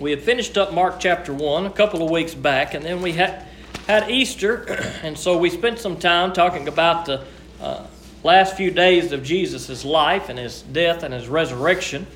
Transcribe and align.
we 0.00 0.12
had 0.12 0.22
finished 0.22 0.56
up 0.56 0.72
Mark 0.72 1.00
chapter 1.00 1.32
1 1.32 1.66
a 1.66 1.70
couple 1.70 2.04
of 2.04 2.10
weeks 2.10 2.32
back, 2.32 2.74
and 2.74 2.84
then 2.84 3.02
we 3.02 3.12
had, 3.12 3.44
had 3.88 4.08
Easter, 4.08 4.64
and 5.02 5.18
so 5.18 5.36
we 5.36 5.50
spent 5.50 5.80
some 5.80 5.96
time 5.98 6.32
talking 6.32 6.68
about 6.68 7.06
the 7.06 7.24
uh, 7.60 7.84
last 8.22 8.56
few 8.56 8.70
days 8.70 9.10
of 9.10 9.24
Jesus' 9.24 9.84
life 9.84 10.28
and 10.28 10.38
his 10.38 10.62
death 10.62 11.02
and 11.02 11.12
his 11.12 11.26
resurrection. 11.26 12.06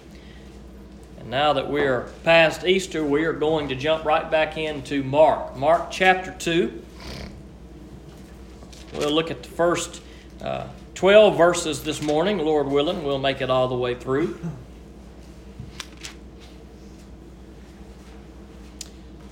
And 1.19 1.29
now 1.29 1.55
that 1.55 1.69
we're 1.69 2.03
past 2.23 2.65
Easter, 2.65 3.05
we 3.05 3.25
are 3.25 3.32
going 3.32 3.68
to 3.68 3.75
jump 3.75 4.05
right 4.05 4.30
back 4.30 4.57
into 4.57 5.03
Mark. 5.03 5.57
Mark 5.57 5.91
chapter 5.91 6.33
2. 6.39 6.85
We'll 8.95 9.11
look 9.11 9.33
at 9.33 9.43
the 9.43 9.49
first 9.49 10.01
uh, 10.41 10.69
12 10.95 11.37
verses 11.37 11.83
this 11.83 12.01
morning, 12.01 12.39
Lord 12.39 12.69
willing. 12.69 13.03
We'll 13.03 13.19
make 13.19 13.41
it 13.41 13.51
all 13.51 13.67
the 13.67 13.75
way 13.75 13.96
through. 13.96 14.39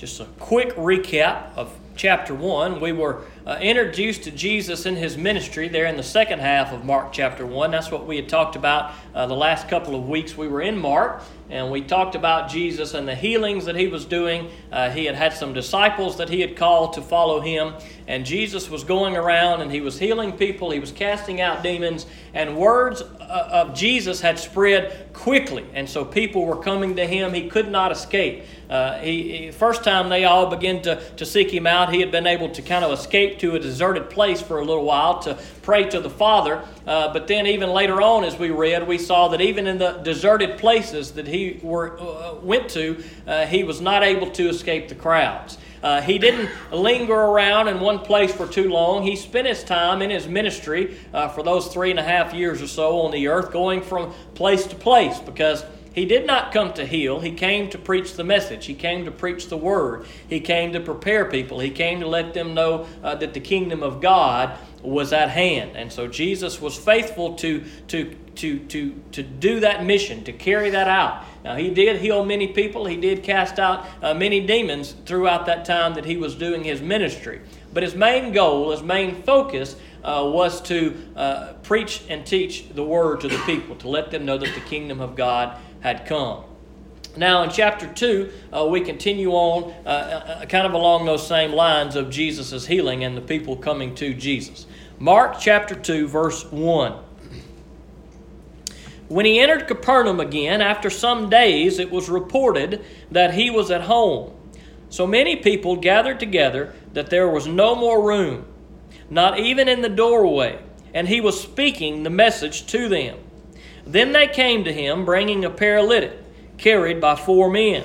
Just 0.01 0.19
a 0.19 0.25
quick 0.39 0.75
recap 0.77 1.55
of 1.57 1.79
chapter 1.95 2.35
1. 2.35 2.81
We 2.81 2.91
were 2.91 3.25
uh, 3.47 3.59
introduced 3.61 4.23
to 4.23 4.31
Jesus 4.31 4.87
in 4.87 4.97
his 4.97 5.19
ministry 5.19 5.69
there 5.69 5.85
in 5.85 5.99
the 5.99 6.03
second 6.03 6.39
half 6.39 6.73
of 6.73 6.87
Mark 6.87 7.13
chapter 7.13 7.45
1. 7.45 7.71
That's 7.71 7.91
what 7.91 8.07
we 8.07 8.17
had 8.17 8.27
talked 8.27 8.57
about 8.57 8.95
uh, 9.15 9.27
the 9.27 9.35
last 9.35 9.69
couple 9.69 9.95
of 9.95 10.09
weeks 10.09 10.39
we 10.39 10.49
were 10.49 10.63
in 10.63 10.79
Mark. 10.79 11.23
And 11.51 11.71
we 11.71 11.83
talked 11.83 12.15
about 12.15 12.49
Jesus 12.49 12.95
and 12.95 13.07
the 13.07 13.15
healings 13.15 13.67
that 13.67 13.77
he 13.77 13.89
was 13.89 14.07
doing. 14.07 14.49
Uh, 14.73 14.89
he 14.89 15.05
had 15.05 15.17
had 15.17 15.35
some 15.35 15.53
disciples 15.53 16.17
that 16.17 16.31
he 16.31 16.41
had 16.41 16.57
called 16.57 16.95
to 16.95 17.03
follow 17.03 17.41
him. 17.41 17.75
And 18.07 18.25
Jesus 18.25 18.71
was 18.71 18.85
going 18.85 19.17
around 19.17 19.61
and 19.61 19.71
he 19.71 19.83
was 19.83 19.99
healing 19.99 20.33
people, 20.33 20.71
he 20.71 20.81
was 20.81 20.93
casting 20.93 21.43
out 21.43 21.63
demons, 21.63 22.07
and 22.33 22.57
words 22.57 23.03
uh, 23.03 23.49
of 23.53 23.75
Jesus 23.75 24.23
had 24.23 24.39
spread 24.39 25.13
quickly. 25.13 25.67
And 25.75 25.87
so 25.91 26.07
people 26.07 26.47
were 26.47 26.63
coming 26.63 26.97
to 26.97 27.07
him. 27.07 27.35
He 27.35 27.51
could 27.51 27.71
not 27.71 27.93
escape. 27.93 28.45
Uh, 28.71 29.01
he, 29.01 29.37
he, 29.37 29.51
first 29.51 29.83
time 29.83 30.09
they 30.09 30.25
all 30.25 30.47
began 30.47 30.81
to, 30.81 31.03
to 31.17 31.27
seek 31.27 31.53
him 31.53 31.67
out, 31.67 31.93
he 31.93 31.99
had 31.99 32.13
been 32.13 32.27
able 32.27 32.49
to 32.49 32.63
kind 32.63 32.85
of 32.85 32.93
escape 32.93 33.41
to 33.41 33.57
a 33.57 33.59
deserted 33.59 34.09
place 34.09 34.41
for 34.41 34.61
a 34.61 34.65
little 34.65 34.85
while 34.85 35.19
to 35.19 35.37
pray 35.63 35.89
to 35.91 36.01
the 36.01 36.09
Father. 36.09 36.63
Uh, 36.87 37.13
but 37.13 37.27
then, 37.27 37.49
even 37.49 37.71
later 37.71 38.01
on, 38.01 38.23
as 38.23 38.39
we 38.39 38.51
read, 38.51 38.87
we 38.87 38.97
saw 38.97 39.27
that 39.29 39.41
even 39.41 39.67
in 39.67 39.79
the 39.79 39.93
deserted 40.05 40.57
places 40.57 41.13
that 41.13 41.27
he 41.27 41.59
were, 41.63 41.99
uh, 41.99 42.35
went 42.37 42.71
to, 42.71 43.03
uh, 43.27 43.45
he 43.47 43.65
was 43.65 43.81
not 43.81 44.05
able 44.05 44.31
to 44.31 44.49
escape 44.49 44.89
the 44.89 44.95
crowds. 44.95 45.59
Uh, 45.83 46.01
he 46.01 46.19
didn't 46.19 46.51
linger 46.71 47.15
around 47.15 47.67
in 47.67 47.81
one 47.81 47.99
place 47.99 48.33
for 48.33 48.47
too 48.47 48.69
long. 48.69 49.03
He 49.03 49.17
spent 49.17 49.49
his 49.49 49.65
time 49.65 50.03
in 50.03 50.11
his 50.11 50.29
ministry 50.29 50.97
uh, 51.13 51.29
for 51.29 51.43
those 51.43 51.69
three 51.69 51.91
and 51.91 51.99
a 51.99 52.03
half 52.03 52.35
years 52.35 52.61
or 52.61 52.67
so 52.67 53.01
on 53.01 53.11
the 53.11 53.29
earth, 53.29 53.51
going 53.51 53.81
from 53.81 54.13
place 54.35 54.67
to 54.67 54.77
place 54.77 55.19
because 55.19 55.65
he 55.93 56.05
did 56.05 56.27
not 56.27 56.53
come 56.53 56.73
to 56.75 56.87
heal. 56.87 57.21
He 57.21 57.33
came 57.33 57.69
to 57.71 57.79
preach 57.79 58.15
the 58.15 58.23
message. 58.23 58.67
He 58.67 58.75
came 58.75 59.05
to 59.07 59.11
preach 59.11 59.49
the 59.49 59.57
word. 59.57 60.07
He 60.29 60.41
came 60.41 60.73
to 60.73 60.81
prepare 60.81 61.25
people. 61.25 61.59
He 61.59 61.71
came 61.71 62.01
to 62.01 62.07
let 62.07 62.33
them 62.33 62.55
know 62.55 62.87
uh, 63.03 63.17
that 63.17 63.35
the 63.35 63.41
kingdom 63.41 63.83
of 63.83 64.01
God 64.01 64.57
was 64.83 65.13
at 65.13 65.31
hand. 65.31 65.77
And 65.77 65.93
so 65.93 66.07
Jesus 66.07 66.61
was 66.61 66.77
faithful 66.77 67.35
to, 67.37 67.65
to, 67.89 68.17
to, 68.37 68.59
to, 68.61 69.03
to 69.13 69.23
do 69.23 69.61
that 69.61 69.85
mission, 69.85 70.23
to 70.25 70.33
carry 70.33 70.71
that 70.71 70.87
out. 70.87 71.25
Now, 71.43 71.57
he 71.57 71.71
did 71.71 72.01
heal 72.01 72.25
many 72.25 72.49
people, 72.49 72.87
he 72.87 72.97
did 72.97 73.23
cast 73.23 73.59
out 73.59 73.87
uh, 74.03 74.15
many 74.15 74.47
demons 74.47 74.95
throughout 75.07 75.47
that 75.47 75.65
time 75.65 75.95
that 75.95 76.05
he 76.05 76.17
was 76.17 76.35
doing 76.35 76.63
his 76.63 76.81
ministry. 76.81 77.41
But 77.73 77.83
his 77.83 77.95
main 77.95 78.33
goal, 78.33 78.71
his 78.71 78.83
main 78.83 79.23
focus, 79.23 79.77
uh, 80.05 80.31
was 80.33 80.61
to 80.63 80.97
uh, 81.17 81.55
preach 81.63 82.03
and 82.09 82.27
teach 82.27 82.69
the 82.71 82.85
word 82.85 83.21
to 83.23 83.29
the 83.29 83.39
people, 83.39 83.77
to 83.77 83.89
let 83.89 84.11
them 84.11 84.25
know 84.25 84.39
that 84.39 84.55
the 84.55 84.61
kingdom 84.61 85.01
of 85.01 85.15
God 85.15 85.59
had 85.81 86.07
come. 86.07 86.45
Now, 87.17 87.43
in 87.43 87.51
chapter 87.51 87.87
2, 87.93 88.33
uh, 88.53 88.67
we 88.67 88.83
continue 88.83 89.33
on 89.33 89.75
uh, 89.85 89.89
uh, 89.89 90.47
kind 90.47 90.67
of 90.67 90.75
along 90.75 91.07
those 91.07 91.27
same 91.27 91.53
lines 91.53 91.97
of 91.97 92.09
Jesus' 92.09 92.67
healing 92.67 93.03
and 93.03 93.17
the 93.17 93.21
people 93.21 93.57
coming 93.57 93.95
to 93.97 94.15
Jesus. 94.15 94.67
Mark 94.99 95.41
chapter 95.41 95.75
2, 95.75 96.07
verse 96.07 96.45
1. 96.53 96.95
When 99.09 99.27
he 99.27 99.41
entered 99.41 99.67
Capernaum 99.67 100.21
again, 100.21 100.61
after 100.61 100.89
some 100.89 101.29
days, 101.29 101.81
it 101.81 101.91
was 101.91 102.09
reported 102.09 102.85
that 103.11 103.35
he 103.35 103.51
was 103.51 103.73
at 103.73 103.83
home. 103.83 104.33
So 104.89 105.05
many 105.05 105.35
people 105.35 105.77
gathered 105.77 106.21
together 106.21 106.75
that 106.93 107.11
there 107.11 107.29
was 107.29 107.49
no 107.49 107.75
more 107.75 108.07
room, 108.07 108.47
not 109.09 109.39
even 109.39 109.69
in 109.69 109.83
the 109.83 109.89
doorway, 109.89 110.61
and 110.95 111.09
he 111.09 111.21
was 111.21 111.41
speaking 111.41 112.05
the 112.05 112.11
message 112.11 112.67
to 112.67 112.89
them. 112.89 113.19
Then 113.87 114.13
they 114.13 114.27
came 114.27 114.65
to 114.65 114.73
him, 114.73 115.05
bringing 115.05 115.45
a 115.45 115.51
paralytic, 115.51 116.13
carried 116.59 117.01
by 117.01 117.17
four 117.17 117.51
men. 117.51 117.85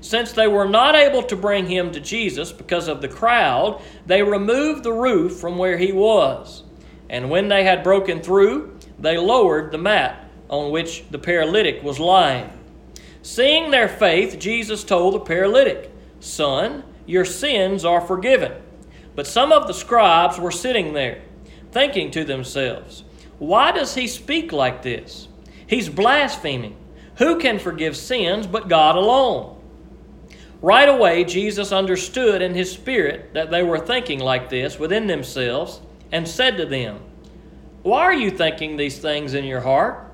Since 0.00 0.32
they 0.32 0.48
were 0.48 0.68
not 0.68 0.94
able 0.94 1.22
to 1.24 1.36
bring 1.36 1.66
him 1.66 1.92
to 1.92 2.00
Jesus 2.00 2.52
because 2.52 2.88
of 2.88 3.00
the 3.00 3.08
crowd, 3.08 3.82
they 4.06 4.22
removed 4.22 4.82
the 4.82 4.92
roof 4.92 5.38
from 5.38 5.58
where 5.58 5.76
he 5.76 5.92
was. 5.92 6.62
And 7.08 7.28
when 7.28 7.48
they 7.48 7.64
had 7.64 7.82
broken 7.82 8.22
through, 8.22 8.78
they 8.98 9.18
lowered 9.18 9.72
the 9.72 9.78
mat 9.78 10.30
on 10.48 10.70
which 10.70 11.04
the 11.10 11.18
paralytic 11.18 11.82
was 11.82 11.98
lying. 11.98 12.50
Seeing 13.22 13.70
their 13.70 13.88
faith, 13.88 14.38
Jesus 14.38 14.84
told 14.84 15.14
the 15.14 15.20
paralytic, 15.20 15.92
Son, 16.20 16.84
your 17.06 17.24
sins 17.24 17.84
are 17.84 18.00
forgiven. 18.00 18.52
But 19.14 19.26
some 19.26 19.52
of 19.52 19.66
the 19.66 19.74
scribes 19.74 20.38
were 20.38 20.50
sitting 20.50 20.92
there, 20.92 21.22
thinking 21.72 22.10
to 22.12 22.24
themselves, 22.24 23.04
Why 23.38 23.72
does 23.72 23.94
he 23.94 24.06
speak 24.06 24.52
like 24.52 24.82
this? 24.82 25.28
He's 25.70 25.88
blaspheming. 25.88 26.76
Who 27.18 27.38
can 27.38 27.60
forgive 27.60 27.96
sins 27.96 28.48
but 28.48 28.68
God 28.68 28.96
alone? 28.96 29.56
Right 30.60 30.88
away, 30.88 31.22
Jesus 31.22 31.70
understood 31.70 32.42
in 32.42 32.56
his 32.56 32.72
spirit 32.72 33.32
that 33.34 33.52
they 33.52 33.62
were 33.62 33.78
thinking 33.78 34.18
like 34.18 34.50
this 34.50 34.80
within 34.80 35.06
themselves 35.06 35.80
and 36.10 36.26
said 36.26 36.56
to 36.56 36.66
them, 36.66 36.98
Why 37.84 38.00
are 38.00 38.12
you 38.12 38.32
thinking 38.32 38.76
these 38.76 38.98
things 38.98 39.32
in 39.32 39.44
your 39.44 39.60
heart? 39.60 40.10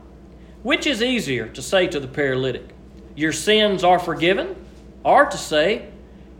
Which 0.63 0.87
is 0.87 1.03
easier 1.03 1.49
to 1.49 1.63
say 1.63 1.87
to 1.87 2.01
the 2.01 2.07
paralytic, 2.07 2.69
Your 3.15 3.33
sins 3.33 3.83
are 3.83 3.99
forgiven, 3.99 4.63
or 5.05 5.25
to 5.25 5.39
say, 5.39 5.89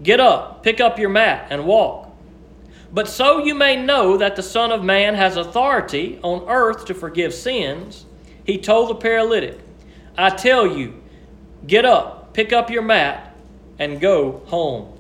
Get 0.03 0.21
up, 0.21 0.63
pick 0.63 0.79
up 0.79 0.99
your 0.99 1.09
mat, 1.09 1.47
and 1.49 1.65
walk? 1.65 2.11
But 2.93 3.09
so 3.09 3.39
you 3.39 3.55
may 3.55 3.83
know 3.83 4.19
that 4.19 4.37
the 4.37 4.43
Son 4.43 4.71
of 4.71 4.85
Man 4.85 5.15
has 5.15 5.39
authority 5.39 6.21
on 6.23 6.47
earth 6.49 6.85
to 6.85 6.95
forgive 6.95 7.33
sins, 7.33 8.06
he 8.47 8.59
told 8.59 8.89
the 8.91 8.95
paralytic, 8.95 9.59
I 10.17 10.31
tell 10.31 10.67
you, 10.67 11.03
get 11.67 11.85
up, 11.85 12.33
pick 12.33 12.53
up 12.53 12.71
your 12.71 12.83
mat, 12.83 13.35
and 13.79 14.01
go 14.01 14.43
home. 14.47 14.97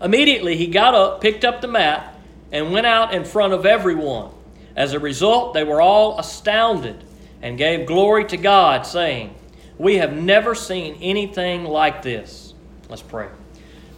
Immediately 0.00 0.56
he 0.56 0.66
got 0.66 0.94
up, 0.94 1.20
picked 1.20 1.44
up 1.44 1.60
the 1.62 1.68
mat, 1.68 2.14
and 2.52 2.70
went 2.70 2.86
out 2.86 3.14
in 3.14 3.24
front 3.24 3.54
of 3.54 3.64
everyone. 3.64 4.30
As 4.76 4.92
a 4.92 5.00
result, 5.00 5.54
they 5.54 5.64
were 5.64 5.80
all 5.80 6.18
astounded 6.18 7.02
and 7.40 7.56
gave 7.56 7.86
glory 7.86 8.26
to 8.26 8.36
God, 8.36 8.86
saying, 8.86 9.34
We 9.78 9.96
have 9.96 10.12
never 10.12 10.54
seen 10.54 10.98
anything 11.00 11.64
like 11.64 12.02
this. 12.02 12.52
Let's 12.88 13.02
pray. 13.02 13.28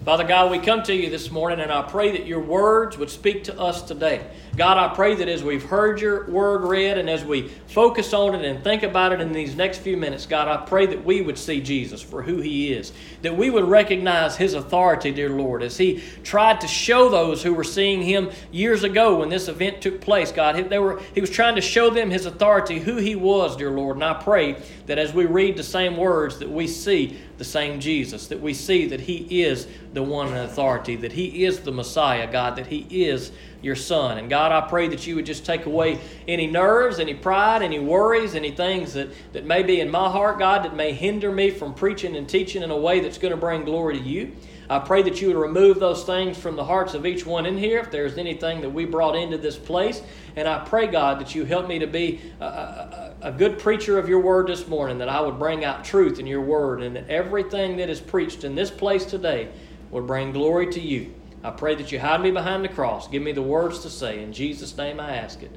Father 0.04 0.25
God, 0.25 0.50
we 0.50 0.59
come 0.59 0.82
to 0.82 0.94
you 0.94 1.09
this 1.09 1.31
morning, 1.31 1.60
and 1.60 1.72
I 1.72 1.81
pray 1.81 2.10
that 2.10 2.26
your 2.26 2.41
words 2.41 2.98
would 2.98 3.09
speak 3.09 3.44
to 3.44 3.59
us 3.59 3.81
today. 3.81 4.26
God, 4.54 4.76
I 4.76 4.94
pray 4.94 5.15
that 5.15 5.28
as 5.28 5.42
we've 5.42 5.65
heard 5.65 5.98
your 5.98 6.31
word 6.31 6.65
read 6.69 6.98
and 6.98 7.09
as 7.09 7.25
we 7.25 7.48
focus 7.69 8.12
on 8.12 8.34
it 8.34 8.44
and 8.44 8.62
think 8.62 8.82
about 8.82 9.12
it 9.12 9.22
in 9.22 9.32
these 9.32 9.56
next 9.56 9.78
few 9.78 9.97
minutes, 9.97 10.26
God, 10.26 10.47
I 10.47 10.59
pray 10.59 10.84
that 10.87 11.03
we 11.06 11.22
would 11.22 11.38
see 11.38 11.62
Jesus 11.62 12.03
for 12.03 12.22
who 12.22 12.42
he 12.42 12.75
is, 12.75 12.92
that 13.22 13.34
we 13.34 13.48
would 13.48 13.65
recognize 13.65 14.37
his 14.37 14.53
authority, 14.53 15.10
dear 15.10 15.31
Lord, 15.31 15.62
as 15.62 15.78
he 15.78 16.03
tried 16.22 16.60
to 16.60 16.69
show 16.69 17.09
those 17.09 17.42
who 17.42 17.54
were 17.54 17.65
seeing 17.65 18.03
him 18.03 18.31
years 18.53 18.84
ago 18.84 19.21
when 19.21 19.31
this 19.31 19.48
event 19.48 19.81
took 19.81 20.03
place, 20.03 20.31
God. 20.31 20.69
They 20.69 20.78
were, 20.78 21.00
he 21.15 21.22
was 21.22 21.31
trying 21.31 21.54
to 21.54 21.62
show 21.62 21.88
them 21.88 22.10
his 22.10 22.26
authority, 22.26 22.78
who 22.78 22.97
he 22.97 23.16
was, 23.16 23.56
dear 23.56 23.71
Lord. 23.71 23.97
And 23.97 24.04
I 24.04 24.22
pray 24.22 24.62
that 24.84 24.98
as 24.98 25.15
we 25.15 25.25
read 25.25 25.56
the 25.56 25.65
same 25.65 25.97
words, 25.97 26.38
that 26.41 26.50
we 26.50 26.69
see 26.69 27.19
the 27.39 27.45
same 27.45 27.81
Jesus, 27.81 28.28
that 28.28 28.41
we 28.41 28.55
see 28.55 28.86
that 28.86 29.01
he 29.01 29.42
is 29.42 29.66
the 29.92 30.03
one 30.03 30.28
in 30.28 30.36
authority, 30.36 30.97
that 30.97 31.13
he 31.13 31.45
is 31.45 31.60
the 31.60 31.72
Messiah, 31.72 32.31
God, 32.31 32.57
that 32.57 32.66
he 32.66 32.86
is 33.04 33.33
your 33.60 33.77
son. 33.77 34.19
And 34.19 34.31
God, 34.31 34.53
I 34.53 34.69
pray 34.69 34.89
that 34.89 35.07
you 35.07 35.16
would 35.16 35.27
just 35.27 35.45
take 35.45 35.66
away 35.66 36.01
any 36.28 36.47
nerves, 36.47 36.98
any 36.98 37.15
pride, 37.15 37.63
any 37.63 37.78
worries, 37.78 38.34
any 38.34 38.51
things 38.51 38.92
that, 38.92 39.09
that 39.33 39.45
may 39.45 39.63
be 39.63 39.81
in 39.81 39.91
my 39.91 40.10
heart, 40.10 40.39
God, 40.39 40.65
that 40.65 40.77
may 40.77 40.92
hinder 40.92 41.33
me 41.33 41.51
from 41.51 41.75
preaching 41.75 42.15
and 42.16 42.28
teaching 42.28 42.63
in 42.63 42.71
a 42.71 42.77
way 42.77 43.01
that's 43.01 43.19
going 43.19 43.33
to 43.33 43.36
bring 43.36 43.65
glory 43.65 43.98
to 43.98 44.04
you. 44.04 44.33
I 44.69 44.78
pray 44.78 45.03
that 45.03 45.21
you 45.21 45.28
would 45.28 45.36
remove 45.36 45.78
those 45.78 46.04
things 46.04 46.39
from 46.39 46.57
the 46.57 46.65
hearts 46.65 46.95
of 46.95 47.04
each 47.04 47.27
one 47.27 47.45
in 47.45 47.59
here 47.59 47.81
if 47.81 47.91
there's 47.91 48.16
anything 48.16 48.63
that 48.63 48.71
we 48.71 48.86
brought 48.86 49.15
into 49.15 49.36
this 49.36 49.59
place. 49.59 50.03
And 50.36 50.48
I 50.48 50.65
pray, 50.65 50.89
God, 50.89 51.21
that 51.21 51.34
you 51.34 51.45
help 51.45 51.69
me 51.69 51.78
to 51.78 51.86
be 51.86 52.21
a, 52.41 52.45
a, 52.45 53.15
a, 53.22 53.33
good 53.33 53.59
preacher 53.59 53.98
of 53.98 54.09
your 54.09 54.19
word 54.19 54.48
this 54.48 54.66
morning, 54.66 54.98
that 54.98 55.09
I 55.09 55.21
would 55.21 55.39
bring 55.39 55.65
out 55.65 55.84
truth 55.84 56.19
in 56.19 56.27
your 56.27 56.41
word, 56.41 56.83
and 56.83 56.97
that 56.97 57.09
everything 57.09 57.77
that 57.77 57.89
is 57.89 58.01
preached 58.01 58.42
in 58.42 58.54
this 58.54 58.71
place 58.71 59.04
today 59.04 59.48
would 59.91 60.07
bring 60.07 60.33
glory 60.33 60.72
to 60.72 60.81
you. 60.81 61.15
I 61.45 61.51
pray 61.51 61.75
that 61.77 61.92
you 61.92 62.01
hide 62.01 62.21
me 62.21 62.31
behind 62.31 62.65
the 62.65 62.69
cross. 62.69 63.07
Give 63.07 63.22
me 63.22 63.33
the 63.33 63.42
words 63.42 63.81
to 63.81 63.91
say. 63.91 64.22
In 64.22 64.33
Jesus' 64.33 64.77
name 64.77 64.98
I 64.98 65.16
ask 65.16 65.42
it. 65.42 65.53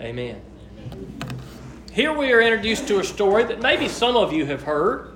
Amen. 0.00 0.40
Amen. 0.80 1.28
Here 1.92 2.12
we 2.12 2.32
are 2.32 2.40
introduced 2.40 2.88
to 2.88 2.98
a 2.98 3.04
story 3.04 3.44
that 3.44 3.62
maybe 3.62 3.88
some 3.88 4.16
of 4.16 4.32
you 4.32 4.44
have 4.46 4.62
heard. 4.62 5.15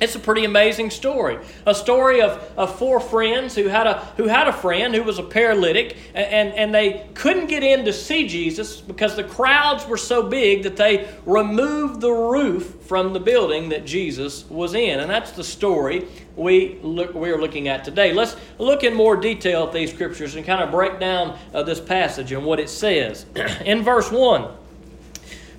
It's 0.00 0.14
a 0.14 0.18
pretty 0.18 0.46
amazing 0.46 0.88
story. 0.90 1.38
A 1.66 1.74
story 1.74 2.22
of, 2.22 2.40
of 2.56 2.78
four 2.78 3.00
friends 3.00 3.54
who 3.54 3.68
had 3.68 3.86
a 3.86 3.98
who 4.16 4.28
had 4.28 4.48
a 4.48 4.52
friend 4.52 4.94
who 4.94 5.02
was 5.02 5.18
a 5.18 5.22
paralytic 5.22 5.96
and, 6.14 6.54
and 6.54 6.74
they 6.74 7.06
couldn't 7.12 7.46
get 7.46 7.62
in 7.62 7.84
to 7.84 7.92
see 7.92 8.26
Jesus 8.26 8.80
because 8.80 9.14
the 9.14 9.24
crowds 9.24 9.86
were 9.86 9.98
so 9.98 10.22
big 10.22 10.62
that 10.62 10.76
they 10.76 11.06
removed 11.26 12.00
the 12.00 12.10
roof 12.10 12.76
from 12.86 13.12
the 13.12 13.20
building 13.20 13.68
that 13.68 13.84
Jesus 13.84 14.48
was 14.48 14.72
in. 14.72 15.00
And 15.00 15.10
that's 15.10 15.32
the 15.32 15.44
story 15.44 16.06
we 16.34 16.78
look 16.82 17.14
we 17.14 17.30
are 17.30 17.38
looking 17.38 17.68
at 17.68 17.84
today. 17.84 18.14
Let's 18.14 18.36
look 18.58 18.84
in 18.84 18.94
more 18.94 19.16
detail 19.16 19.66
at 19.66 19.74
these 19.74 19.92
scriptures 19.92 20.34
and 20.34 20.46
kind 20.46 20.62
of 20.62 20.70
break 20.70 20.98
down 20.98 21.38
uh, 21.52 21.62
this 21.62 21.80
passage 21.80 22.32
and 22.32 22.44
what 22.46 22.58
it 22.58 22.70
says. 22.70 23.26
in 23.66 23.82
verse 23.82 24.10
1. 24.10 24.48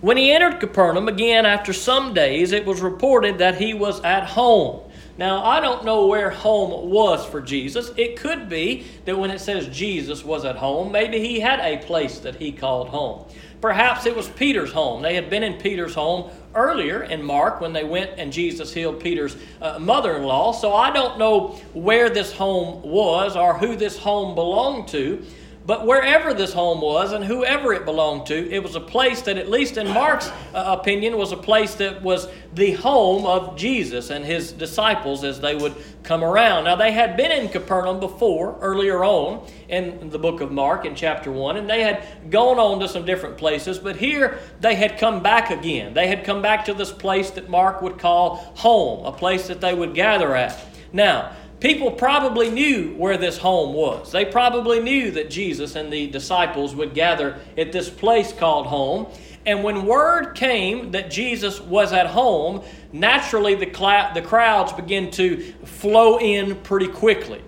When 0.01 0.18
he 0.18 0.31
entered 0.31 0.59
Capernaum 0.59 1.07
again 1.07 1.45
after 1.45 1.74
some 1.74 2.15
days, 2.15 2.51
it 2.51 2.65
was 2.65 2.81
reported 2.81 3.38
that 3.38 3.62
he 3.62 3.75
was 3.75 4.01
at 4.01 4.25
home. 4.25 4.81
Now, 5.15 5.44
I 5.44 5.59
don't 5.59 5.86
know 5.86 6.07
where 6.07 6.31
home 6.31 6.89
was 6.89 7.24
for 7.24 7.39
Jesus. 7.39 7.92
It 7.98 8.18
could 8.18 8.50
be 8.50 8.88
that 9.06 9.15
when 9.15 9.30
it 9.30 9.39
says 9.39 9.68
Jesus 9.68 10.25
was 10.25 10.44
at 10.44 10.56
home, 10.56 10.92
maybe 10.92 11.19
he 11.19 11.39
had 11.39 11.59
a 11.59 11.86
place 11.86 12.18
that 12.19 12.38
he 12.38 12.51
called 12.51 12.89
home. 12.89 13.25
Perhaps 13.62 14.07
it 14.07 14.15
was 14.15 14.27
Peter's 14.27 14.71
home. 14.71 15.03
They 15.03 15.13
had 15.13 15.30
been 15.30 15.44
in 15.44 15.62
Peter's 15.62 15.94
home 15.94 16.31
earlier 16.56 17.03
in 17.03 17.21
Mark 17.21 17.62
when 17.62 17.71
they 17.71 17.83
went 17.83 18.18
and 18.18 18.33
Jesus 18.33 18.74
healed 18.74 19.00
Peter's 19.00 19.38
uh, 19.62 19.77
mother 19.77 20.18
in 20.18 20.24
law. 20.24 20.51
So 20.51 20.74
I 20.74 20.92
don't 20.92 21.19
know 21.19 21.50
where 21.74 22.09
this 22.09 22.33
home 22.33 22.81
was 22.81 23.36
or 23.36 23.56
who 23.56 23.75
this 23.75 24.00
home 24.00 24.33
belonged 24.33 24.88
to. 24.89 25.24
But 25.63 25.85
wherever 25.85 26.33
this 26.33 26.53
home 26.53 26.81
was 26.81 27.13
and 27.13 27.23
whoever 27.23 27.71
it 27.73 27.85
belonged 27.85 28.25
to, 28.27 28.51
it 28.51 28.63
was 28.63 28.75
a 28.75 28.79
place 28.79 29.21
that, 29.21 29.37
at 29.37 29.47
least 29.47 29.77
in 29.77 29.87
Mark's 29.87 30.27
uh, 30.55 30.77
opinion, 30.79 31.17
was 31.17 31.31
a 31.31 31.37
place 31.37 31.75
that 31.75 32.01
was 32.01 32.27
the 32.55 32.71
home 32.73 33.27
of 33.27 33.55
Jesus 33.55 34.09
and 34.09 34.25
his 34.25 34.51
disciples 34.51 35.23
as 35.23 35.39
they 35.39 35.55
would 35.55 35.75
come 36.01 36.23
around. 36.23 36.63
Now, 36.63 36.75
they 36.75 36.91
had 36.91 37.15
been 37.15 37.31
in 37.31 37.47
Capernaum 37.47 37.99
before, 37.99 38.57
earlier 38.59 39.03
on 39.03 39.45
in 39.69 40.09
the 40.09 40.17
book 40.17 40.41
of 40.41 40.51
Mark 40.51 40.85
in 40.85 40.95
chapter 40.95 41.31
1, 41.31 41.57
and 41.57 41.69
they 41.69 41.83
had 41.83 42.31
gone 42.31 42.57
on 42.57 42.79
to 42.79 42.87
some 42.87 43.05
different 43.05 43.37
places, 43.37 43.77
but 43.77 43.95
here 43.95 44.39
they 44.61 44.73
had 44.73 44.97
come 44.97 45.21
back 45.21 45.51
again. 45.51 45.93
They 45.93 46.07
had 46.07 46.23
come 46.23 46.41
back 46.41 46.65
to 46.65 46.73
this 46.73 46.91
place 46.91 47.29
that 47.31 47.49
Mark 47.49 47.83
would 47.83 47.99
call 47.99 48.37
home, 48.55 49.05
a 49.05 49.11
place 49.11 49.47
that 49.47 49.61
they 49.61 49.75
would 49.75 49.93
gather 49.93 50.35
at. 50.35 50.59
Now, 50.91 51.33
people 51.61 51.91
probably 51.91 52.49
knew 52.49 52.93
where 52.95 53.17
this 53.17 53.37
home 53.37 53.73
was. 53.73 54.11
They 54.11 54.25
probably 54.25 54.81
knew 54.81 55.11
that 55.11 55.29
Jesus 55.29 55.75
and 55.75 55.93
the 55.93 56.07
disciples 56.07 56.75
would 56.75 56.93
gather 56.93 57.39
at 57.57 57.71
this 57.71 57.89
place 57.89 58.33
called 58.33 58.65
home. 58.65 59.07
And 59.45 59.63
when 59.63 59.85
word 59.85 60.33
came 60.35 60.91
that 60.91 61.09
Jesus 61.09 61.61
was 61.61 61.93
at 61.93 62.07
home, 62.07 62.63
naturally 62.91 63.55
the, 63.55 63.71
cl- 63.73 64.13
the 64.13 64.21
crowds 64.21 64.73
began 64.73 65.09
to 65.11 65.53
flow 65.63 66.19
in 66.19 66.55
pretty 66.57 66.87
quickly. 66.87 67.41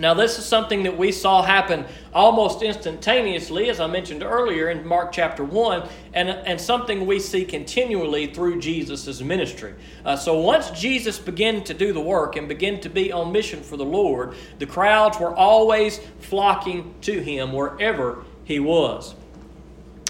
Now, 0.00 0.14
this 0.14 0.38
is 0.38 0.46
something 0.46 0.84
that 0.84 0.96
we 0.96 1.12
saw 1.12 1.42
happen 1.42 1.84
almost 2.14 2.62
instantaneously, 2.62 3.68
as 3.68 3.80
I 3.80 3.86
mentioned 3.86 4.22
earlier 4.22 4.70
in 4.70 4.86
Mark 4.86 5.12
chapter 5.12 5.44
1, 5.44 5.86
and, 6.14 6.30
and 6.30 6.58
something 6.58 7.04
we 7.04 7.20
see 7.20 7.44
continually 7.44 8.32
through 8.32 8.60
Jesus' 8.60 9.20
ministry. 9.20 9.74
Uh, 10.02 10.16
so, 10.16 10.40
once 10.40 10.70
Jesus 10.70 11.18
began 11.18 11.62
to 11.64 11.74
do 11.74 11.92
the 11.92 12.00
work 12.00 12.36
and 12.36 12.48
began 12.48 12.80
to 12.80 12.88
be 12.88 13.12
on 13.12 13.30
mission 13.30 13.62
for 13.62 13.76
the 13.76 13.84
Lord, 13.84 14.34
the 14.58 14.66
crowds 14.66 15.20
were 15.20 15.36
always 15.36 16.00
flocking 16.20 16.94
to 17.02 17.20
him 17.20 17.52
wherever 17.52 18.24
he 18.44 18.58
was. 18.58 19.14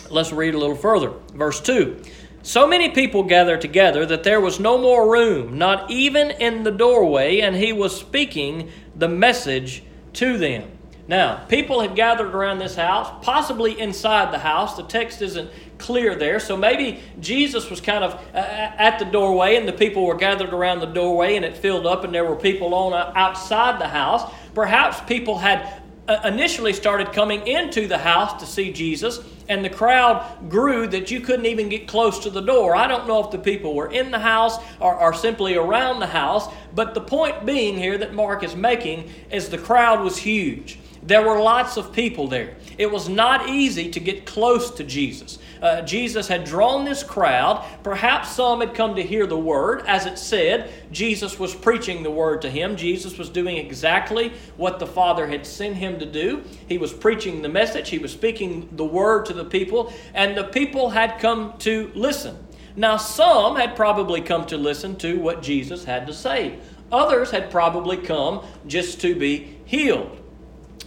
Let's 0.08 0.32
read 0.32 0.54
a 0.54 0.58
little 0.58 0.76
further. 0.76 1.12
Verse 1.34 1.60
2. 1.60 2.00
So 2.42 2.66
many 2.66 2.88
people 2.88 3.22
gathered 3.24 3.60
together 3.60 4.06
that 4.06 4.22
there 4.22 4.40
was 4.40 4.58
no 4.58 4.78
more 4.78 5.12
room, 5.12 5.58
not 5.58 5.90
even 5.90 6.30
in 6.30 6.62
the 6.62 6.70
doorway, 6.70 7.40
and 7.40 7.54
he 7.54 7.72
was 7.72 7.98
speaking 7.98 8.70
the 8.96 9.08
message 9.08 9.82
to 10.14 10.38
them. 10.38 10.70
Now, 11.06 11.44
people 11.48 11.80
had 11.80 11.96
gathered 11.96 12.34
around 12.34 12.60
this 12.60 12.76
house, 12.76 13.12
possibly 13.22 13.78
inside 13.78 14.32
the 14.32 14.38
house. 14.38 14.76
The 14.76 14.84
text 14.84 15.20
isn't 15.22 15.50
clear 15.76 16.14
there. 16.14 16.38
So 16.38 16.56
maybe 16.56 17.00
Jesus 17.18 17.68
was 17.68 17.80
kind 17.80 18.04
of 18.04 18.14
uh, 18.32 18.36
at 18.36 19.00
the 19.00 19.06
doorway 19.06 19.56
and 19.56 19.66
the 19.66 19.72
people 19.72 20.04
were 20.06 20.14
gathered 20.14 20.52
around 20.52 20.78
the 20.78 20.86
doorway 20.86 21.34
and 21.34 21.44
it 21.44 21.56
filled 21.56 21.84
up 21.84 22.04
and 22.04 22.14
there 22.14 22.24
were 22.24 22.36
people 22.36 22.74
on 22.74 22.92
uh, 22.92 23.12
outside 23.16 23.80
the 23.80 23.88
house. 23.88 24.30
Perhaps 24.54 25.00
people 25.08 25.38
had 25.38 25.62
uh, 25.62 25.80
Uh, 26.08 26.20
initially 26.24 26.72
started 26.72 27.12
coming 27.12 27.46
into 27.46 27.86
the 27.86 27.98
house 27.98 28.40
to 28.40 28.46
see 28.46 28.72
Jesus, 28.72 29.20
and 29.48 29.64
the 29.64 29.70
crowd 29.70 30.26
grew 30.48 30.88
that 30.88 31.10
you 31.10 31.20
couldn't 31.20 31.46
even 31.46 31.68
get 31.68 31.86
close 31.86 32.18
to 32.20 32.30
the 32.30 32.40
door. 32.40 32.74
I 32.74 32.88
don't 32.88 33.06
know 33.06 33.22
if 33.22 33.30
the 33.30 33.38
people 33.38 33.74
were 33.74 33.92
in 33.92 34.10
the 34.10 34.18
house 34.18 34.58
or, 34.80 34.96
or 34.96 35.14
simply 35.14 35.56
around 35.56 36.00
the 36.00 36.06
house, 36.06 36.48
but 36.74 36.94
the 36.94 37.00
point 37.00 37.46
being 37.46 37.76
here 37.76 37.96
that 37.98 38.12
Mark 38.12 38.42
is 38.42 38.56
making 38.56 39.08
is 39.30 39.50
the 39.50 39.58
crowd 39.58 40.02
was 40.02 40.16
huge. 40.16 40.78
There 41.02 41.22
were 41.22 41.40
lots 41.40 41.76
of 41.76 41.92
people 41.92 42.26
there. 42.26 42.56
It 42.76 42.90
was 42.90 43.08
not 43.08 43.48
easy 43.48 43.90
to 43.90 44.00
get 44.00 44.26
close 44.26 44.70
to 44.72 44.84
Jesus. 44.84 45.38
Uh, 45.62 45.82
Jesus 45.82 46.28
had 46.28 46.44
drawn 46.44 46.84
this 46.84 47.02
crowd. 47.02 47.64
Perhaps 47.82 48.30
some 48.30 48.60
had 48.60 48.74
come 48.74 48.94
to 48.96 49.02
hear 49.02 49.26
the 49.26 49.38
word. 49.38 49.82
As 49.86 50.06
it 50.06 50.18
said, 50.18 50.70
Jesus 50.92 51.38
was 51.38 51.54
preaching 51.54 52.02
the 52.02 52.10
word 52.10 52.42
to 52.42 52.50
him. 52.50 52.76
Jesus 52.76 53.18
was 53.18 53.28
doing 53.28 53.56
exactly 53.56 54.32
what 54.56 54.78
the 54.78 54.86
Father 54.86 55.26
had 55.26 55.46
sent 55.46 55.76
him 55.76 55.98
to 55.98 56.06
do. 56.06 56.42
He 56.68 56.78
was 56.78 56.92
preaching 56.92 57.42
the 57.42 57.48
message, 57.48 57.90
he 57.90 57.98
was 57.98 58.12
speaking 58.12 58.68
the 58.72 58.84
word 58.84 59.26
to 59.26 59.32
the 59.32 59.44
people, 59.44 59.92
and 60.14 60.36
the 60.36 60.44
people 60.44 60.90
had 60.90 61.18
come 61.18 61.56
to 61.58 61.90
listen. 61.94 62.36
Now, 62.76 62.96
some 62.96 63.56
had 63.56 63.76
probably 63.76 64.20
come 64.20 64.46
to 64.46 64.56
listen 64.56 64.96
to 64.96 65.18
what 65.18 65.42
Jesus 65.42 65.84
had 65.84 66.06
to 66.06 66.14
say. 66.14 66.58
Others 66.92 67.30
had 67.30 67.50
probably 67.50 67.96
come 67.96 68.44
just 68.66 69.00
to 69.02 69.14
be 69.14 69.58
healed. 69.64 70.19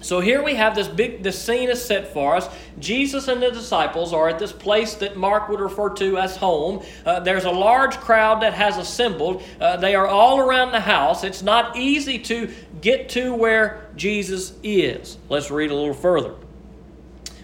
So 0.04 0.20
here 0.20 0.44
we 0.44 0.56
have 0.56 0.76
this 0.76 0.90
big, 0.90 1.24
the 1.24 1.32
scene 1.32 1.70
is 1.70 1.84
set 1.84 2.12
for 2.12 2.36
us. 2.36 2.50
Jesus 2.78 3.30
and 3.30 3.42
the 3.42 3.52
disciples 3.52 4.12
are 4.12 4.28
at 4.28 4.38
this 4.38 4.52
place 4.52 4.96
that 4.96 5.16
Mark 5.16 5.48
would 5.48 5.62
refer 5.62 5.92
to 5.92 6.18
as 6.18 6.36
home. 6.36 6.84
Uh, 7.06 7.22
there's 7.22 7.46
a 7.46 7.52
large 7.52 7.98
crowd 7.98 8.42
that 8.42 8.54
has 8.54 8.78
assembled. 8.78 9.42
Uh, 9.62 9.78
they 9.78 9.96
are 9.96 10.06
all 10.06 10.42
around 10.42 10.74
the 10.74 10.82
house. 10.82 11.24
It's 11.24 11.42
not 11.42 11.78
easy 11.78 12.20
to 12.20 12.52
get 12.82 13.08
to 13.10 13.34
where 13.34 13.88
Jesus 13.96 14.54
is. 14.62 15.18
Let's 15.30 15.50
read 15.50 15.72
a 15.72 15.76
little 15.76 15.94
further. 15.94 16.36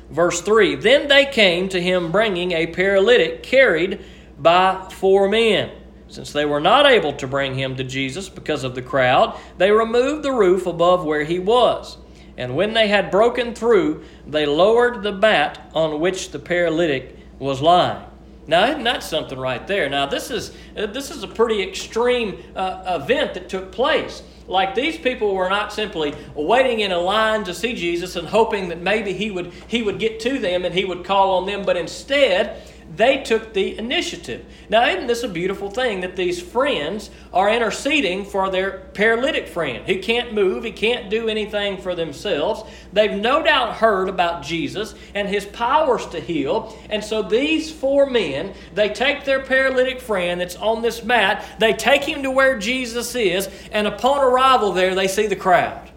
Verse 0.10 0.42
3 0.42 0.76
Then 0.76 1.08
they 1.08 1.28
came 1.28 1.70
to 1.70 1.82
him 1.82 2.12
bringing 2.12 2.52
a 2.52 2.68
paralytic 2.68 3.42
carried 3.42 4.04
by 4.38 4.90
four 4.92 5.30
men. 5.30 5.72
Since 6.10 6.34
they 6.34 6.44
were 6.44 6.60
not 6.60 6.88
able 6.88 7.14
to 7.14 7.28
bring 7.28 7.56
him 7.56 7.78
to 7.78 7.86
Jesus 7.86 8.28
because 8.28 8.66
of 8.66 8.76
the 8.76 8.82
crowd, 8.82 9.40
they 9.58 9.72
removed 9.72 10.24
the 10.24 10.32
roof 10.34 10.66
above 10.66 11.06
where 11.06 11.24
he 11.24 11.40
was. 11.40 11.98
And 12.40 12.56
when 12.56 12.74
they 12.74 12.88
had 12.88 13.12
broken 13.12 13.54
through, 13.54 14.06
they 14.26 14.46
lowered 14.46 15.04
the 15.04 15.12
mat 15.12 15.70
on 15.74 16.00
which 16.00 16.32
the 16.32 16.40
paralytic 16.40 17.18
was 17.38 17.62
lying. 17.62 18.02
Now, 18.48 18.66
isn't 18.72 18.86
that 18.86 19.04
something 19.04 19.38
right 19.38 19.68
there? 19.68 19.90
Now, 19.90 20.06
this 20.06 20.32
is 20.32 20.52
uh, 20.76 20.88
this 20.88 21.12
is 21.12 21.22
a 21.22 21.28
pretty 21.28 21.62
extreme 21.62 22.42
uh, 22.56 23.00
event 23.04 23.34
that 23.34 23.50
took 23.50 23.74
place. 23.74 24.24
Like 24.48 24.74
these 24.74 24.98
people 24.98 25.36
were 25.36 25.50
not 25.50 25.72
simply 25.74 26.16
waiting 26.34 26.80
in 26.80 26.92
a 26.92 26.98
line 26.98 27.44
to 27.44 27.54
see 27.54 27.76
Jesus 27.76 28.16
and 28.16 28.28
hoping 28.28 28.70
that 28.70 28.80
maybe 28.80 29.14
he 29.14 29.30
would 29.30 29.52
he 29.68 29.84
would 29.84 30.00
get 30.00 30.22
to 30.22 30.40
them 30.40 30.64
and 30.64 30.74
he 30.74 30.86
would 30.86 31.04
call 31.04 31.38
on 31.38 31.46
them, 31.46 31.64
but 31.64 31.76
instead 31.76 32.64
they 32.96 33.24
took 33.24 33.54
the 33.54 33.78
initiative. 33.78 34.46
Now, 34.70 34.88
isn't 34.88 35.08
this 35.08 35.24
a 35.24 35.28
beautiful 35.28 35.70
thing 35.70 36.02
that 36.02 36.16
these 36.16 36.42
friends 36.42 37.10
are 37.32 37.50
interceding 37.50 38.26
for 38.26 38.50
their 38.50 38.80
paralytic 38.94 39.48
friend 39.48 39.86
who 39.86 40.02
can't 40.02 40.34
move, 40.34 40.64
he 40.64 40.72
can't 40.72 41.10
do 41.10 41.30
anything 41.30 41.78
for 41.78 41.96
themselves? 41.96 42.64
They've 42.92 43.12
no 43.12 43.44
doubt 43.44 43.76
heard 43.76 44.10
about 44.10 44.44
Jesus 44.44 44.96
and 45.14 45.28
his 45.28 45.46
powers 45.46 46.06
to 46.08 46.20
heal. 46.20 46.76
And 46.90 47.04
so 47.04 47.22
these 47.22 47.72
four 47.72 48.10
men, 48.10 48.54
they 48.74 48.90
take 48.90 49.24
their 49.24 49.42
paralytic 49.42 50.02
friend 50.02 50.42
that's 50.42 50.56
on 50.56 50.82
this 50.82 51.04
mat, 51.04 51.46
they 51.60 51.74
take 51.74 52.04
him 52.04 52.24
to 52.24 52.32
where 52.32 52.58
Jesus 52.58 53.14
is, 53.16 53.50
and 53.72 53.88
upon 53.88 54.24
arrival 54.24 54.72
there, 54.72 54.96
they 54.96 55.08
see 55.08 55.28
the 55.28 55.36
crowd. 55.36 55.89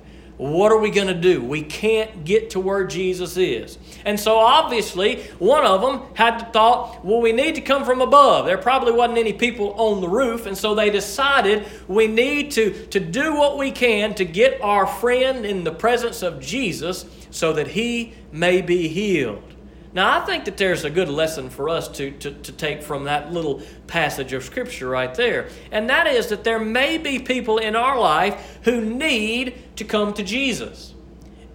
What 0.43 0.73
are 0.73 0.79
we 0.79 0.91
going 0.91 1.07
to 1.07 1.15
do? 1.15 1.41
We 1.41 1.63
can't 1.63 2.25
get 2.25 2.51
to 2.51 2.61
where 2.61 2.85
Jesus 2.85 3.37
is. 3.37 3.79
And 4.05 4.19
so, 4.19 4.39
obviously, 4.39 5.23
one 5.39 5.65
of 5.65 5.83
them 5.83 6.03
had 6.15 6.41
the 6.41 6.45
thought, 6.47 7.05
well, 7.05 7.21
we 7.21 7.31
need 7.31 7.55
to 7.55 7.61
come 7.61 7.85
from 7.85 8.01
above. 8.01 8.47
There 8.47 8.59
probably 8.59 8.93
wasn't 8.93 9.19
any 9.19 9.35
people 9.35 9.73
on 9.75 10.01
the 10.01 10.09
roof, 10.09 10.47
and 10.47 10.59
so 10.59 10.75
they 10.75 10.91
decided 10.91 11.65
we 11.87 12.09
need 12.09 12.51
to, 12.53 12.87
to 12.89 12.99
do 12.99 13.37
what 13.37 13.57
we 13.57 13.71
can 13.71 14.17
to 14.17 14.25
get 14.25 14.61
our 14.63 14.85
friend 14.85 15.47
in 15.47 15.63
the 15.63 15.71
presence 15.71 16.25
of 16.25 16.41
Jesus 16.41 17.07
so 17.31 17.53
that 17.53 17.69
he 17.69 18.13
may 18.33 18.63
be 18.63 18.89
healed. 18.89 19.52
Now, 19.95 20.19
I 20.19 20.25
think 20.25 20.47
that 20.47 20.57
there's 20.57 20.85
a 20.85 20.91
good 20.91 21.11
lesson 21.11 21.51
for 21.51 21.69
us 21.69 21.87
to, 21.89 22.11
to, 22.13 22.31
to, 22.31 22.53
take 22.53 22.83
from 22.83 23.05
that 23.05 23.31
little 23.31 23.61
passage 23.87 24.33
of 24.33 24.43
Scripture 24.43 24.89
right 24.89 25.15
there. 25.15 25.49
And 25.71 25.91
that 25.91 26.07
is 26.07 26.29
that 26.29 26.45
there 26.45 26.59
may 26.59 26.97
be 26.97 27.19
people 27.19 27.59
in 27.59 27.77
our 27.77 27.99
life 27.99 28.59
who 28.63 28.81
need 28.81 29.77
to 29.77 29.85
come 29.85 30.15
to 30.15 30.23
Jesus. 30.23 30.95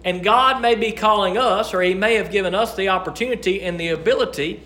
And 0.04 0.22
God 0.22 0.62
may 0.62 0.76
be 0.76 0.92
calling 0.92 1.36
us, 1.36 1.74
or 1.74 1.82
He 1.82 1.94
may 1.94 2.14
have 2.14 2.30
given 2.30 2.54
us 2.54 2.76
the 2.76 2.90
opportunity 2.90 3.60
and 3.62 3.78
the 3.78 3.88
ability 3.88 4.62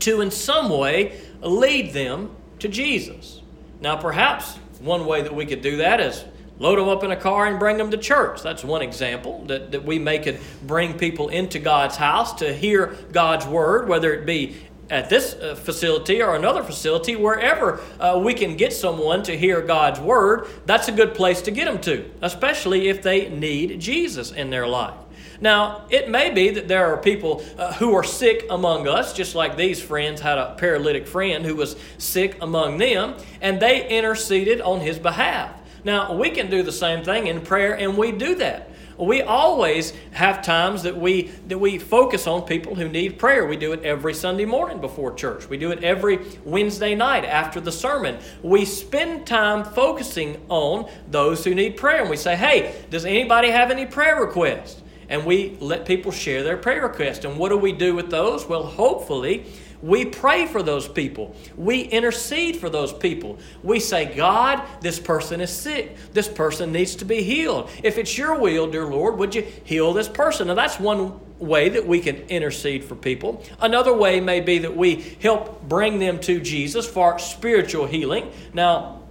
to, 0.00 0.22
in 0.22 0.30
some 0.30 0.70
way, 0.70 1.20
lead 1.42 1.92
them 1.92 2.34
to 2.60 2.68
Jesus. 2.68 3.42
Now, 3.82 3.96
perhaps 3.96 4.56
one 4.80 5.04
way 5.04 5.20
that 5.20 5.34
we 5.34 5.44
could 5.44 5.60
do 5.60 5.76
that 5.78 6.00
is 6.00 6.24
load 6.58 6.78
them 6.78 6.88
up 6.88 7.02
in 7.02 7.10
a 7.10 7.16
car 7.16 7.46
and 7.46 7.58
bring 7.58 7.76
them 7.76 7.90
to 7.90 7.96
church. 7.96 8.42
That's 8.42 8.64
one 8.64 8.82
example 8.82 9.44
that, 9.46 9.72
that 9.72 9.84
we 9.84 9.98
may 9.98 10.18
could 10.18 10.38
bring 10.62 10.96
people 10.96 11.28
into 11.28 11.58
God's 11.58 11.96
house 11.96 12.34
to 12.34 12.54
hear 12.54 12.96
God's 13.12 13.46
word, 13.46 13.88
whether 13.88 14.12
it 14.12 14.24
be 14.24 14.56
at 14.90 15.08
this 15.08 15.34
uh, 15.34 15.54
facility 15.54 16.22
or 16.22 16.36
another 16.36 16.62
facility, 16.62 17.16
wherever 17.16 17.80
uh, 17.98 18.20
we 18.22 18.34
can 18.34 18.56
get 18.56 18.72
someone 18.72 19.22
to 19.22 19.36
hear 19.36 19.60
God's 19.62 19.98
word, 19.98 20.46
that's 20.66 20.88
a 20.88 20.92
good 20.92 21.14
place 21.14 21.42
to 21.42 21.50
get 21.50 21.64
them 21.64 21.80
to, 21.80 22.10
especially 22.20 22.88
if 22.88 23.02
they 23.02 23.28
need 23.30 23.80
Jesus 23.80 24.30
in 24.30 24.50
their 24.50 24.66
life. 24.66 24.94
Now, 25.40 25.86
it 25.90 26.08
may 26.08 26.30
be 26.30 26.50
that 26.50 26.68
there 26.68 26.92
are 26.92 26.96
people 26.96 27.44
uh, 27.58 27.72
who 27.74 27.94
are 27.94 28.04
sick 28.04 28.46
among 28.50 28.86
us, 28.86 29.12
just 29.12 29.34
like 29.34 29.56
these 29.56 29.82
friends 29.82 30.20
had 30.20 30.38
a 30.38 30.54
paralytic 30.56 31.06
friend 31.06 31.44
who 31.44 31.56
was 31.56 31.76
sick 31.98 32.38
among 32.40 32.78
them, 32.78 33.16
and 33.40 33.60
they 33.60 33.88
interceded 33.88 34.60
on 34.60 34.80
his 34.80 34.98
behalf. 34.98 35.50
Now, 35.84 36.14
we 36.14 36.30
can 36.30 36.50
do 36.50 36.62
the 36.62 36.72
same 36.72 37.04
thing 37.04 37.26
in 37.26 37.42
prayer, 37.42 37.74
and 37.74 37.96
we 37.96 38.10
do 38.10 38.34
that. 38.36 38.70
We 38.96 39.22
always 39.22 39.92
have 40.12 40.42
times 40.42 40.84
that 40.84 40.96
we 40.96 41.22
that 41.48 41.58
we 41.58 41.78
focus 41.78 42.28
on 42.28 42.42
people 42.42 42.76
who 42.76 42.88
need 42.88 43.18
prayer. 43.18 43.44
We 43.44 43.56
do 43.56 43.72
it 43.72 43.82
every 43.82 44.14
Sunday 44.14 44.44
morning 44.44 44.80
before 44.80 45.12
church. 45.14 45.48
We 45.48 45.56
do 45.56 45.72
it 45.72 45.82
every 45.82 46.20
Wednesday 46.44 46.94
night 46.94 47.24
after 47.24 47.60
the 47.60 47.72
sermon. 47.72 48.18
We 48.42 48.64
spend 48.64 49.26
time 49.26 49.64
focusing 49.64 50.40
on 50.48 50.88
those 51.10 51.44
who 51.44 51.56
need 51.56 51.76
prayer. 51.76 52.02
And 52.02 52.10
we 52.10 52.16
say, 52.16 52.36
"Hey, 52.36 52.72
does 52.88 53.04
anybody 53.04 53.50
have 53.50 53.72
any 53.72 53.84
prayer 53.84 54.20
requests?" 54.20 54.80
And 55.08 55.26
we 55.26 55.56
let 55.60 55.86
people 55.86 56.12
share 56.12 56.44
their 56.44 56.56
prayer 56.56 56.82
requests. 56.82 57.24
And 57.24 57.36
what 57.36 57.48
do 57.48 57.56
we 57.56 57.72
do 57.72 57.96
with 57.96 58.10
those? 58.10 58.48
Well, 58.48 58.62
hopefully, 58.62 59.44
we 59.84 60.06
pray 60.06 60.46
for 60.46 60.62
those 60.62 60.88
people. 60.88 61.36
We 61.56 61.82
intercede 61.82 62.56
for 62.56 62.70
those 62.70 62.90
people. 62.90 63.38
We 63.62 63.80
say, 63.80 64.06
God, 64.16 64.62
this 64.80 64.98
person 64.98 65.42
is 65.42 65.50
sick. 65.50 65.94
This 66.14 66.26
person 66.26 66.72
needs 66.72 66.96
to 66.96 67.04
be 67.04 67.22
healed. 67.22 67.68
If 67.82 67.98
it's 67.98 68.16
your 68.16 68.38
will, 68.38 68.70
dear 68.70 68.86
Lord, 68.86 69.18
would 69.18 69.34
you 69.34 69.42
heal 69.64 69.92
this 69.92 70.08
person? 70.08 70.48
Now, 70.48 70.54
that's 70.54 70.80
one 70.80 71.20
way 71.38 71.68
that 71.68 71.86
we 71.86 72.00
can 72.00 72.16
intercede 72.28 72.82
for 72.82 72.94
people. 72.94 73.44
Another 73.60 73.92
way 73.92 74.20
may 74.20 74.40
be 74.40 74.60
that 74.60 74.74
we 74.74 75.18
help 75.20 75.62
bring 75.68 75.98
them 75.98 76.18
to 76.20 76.40
Jesus 76.40 76.88
for 76.88 77.18
spiritual 77.18 77.84
healing. 77.84 78.32
Now, 78.54 79.02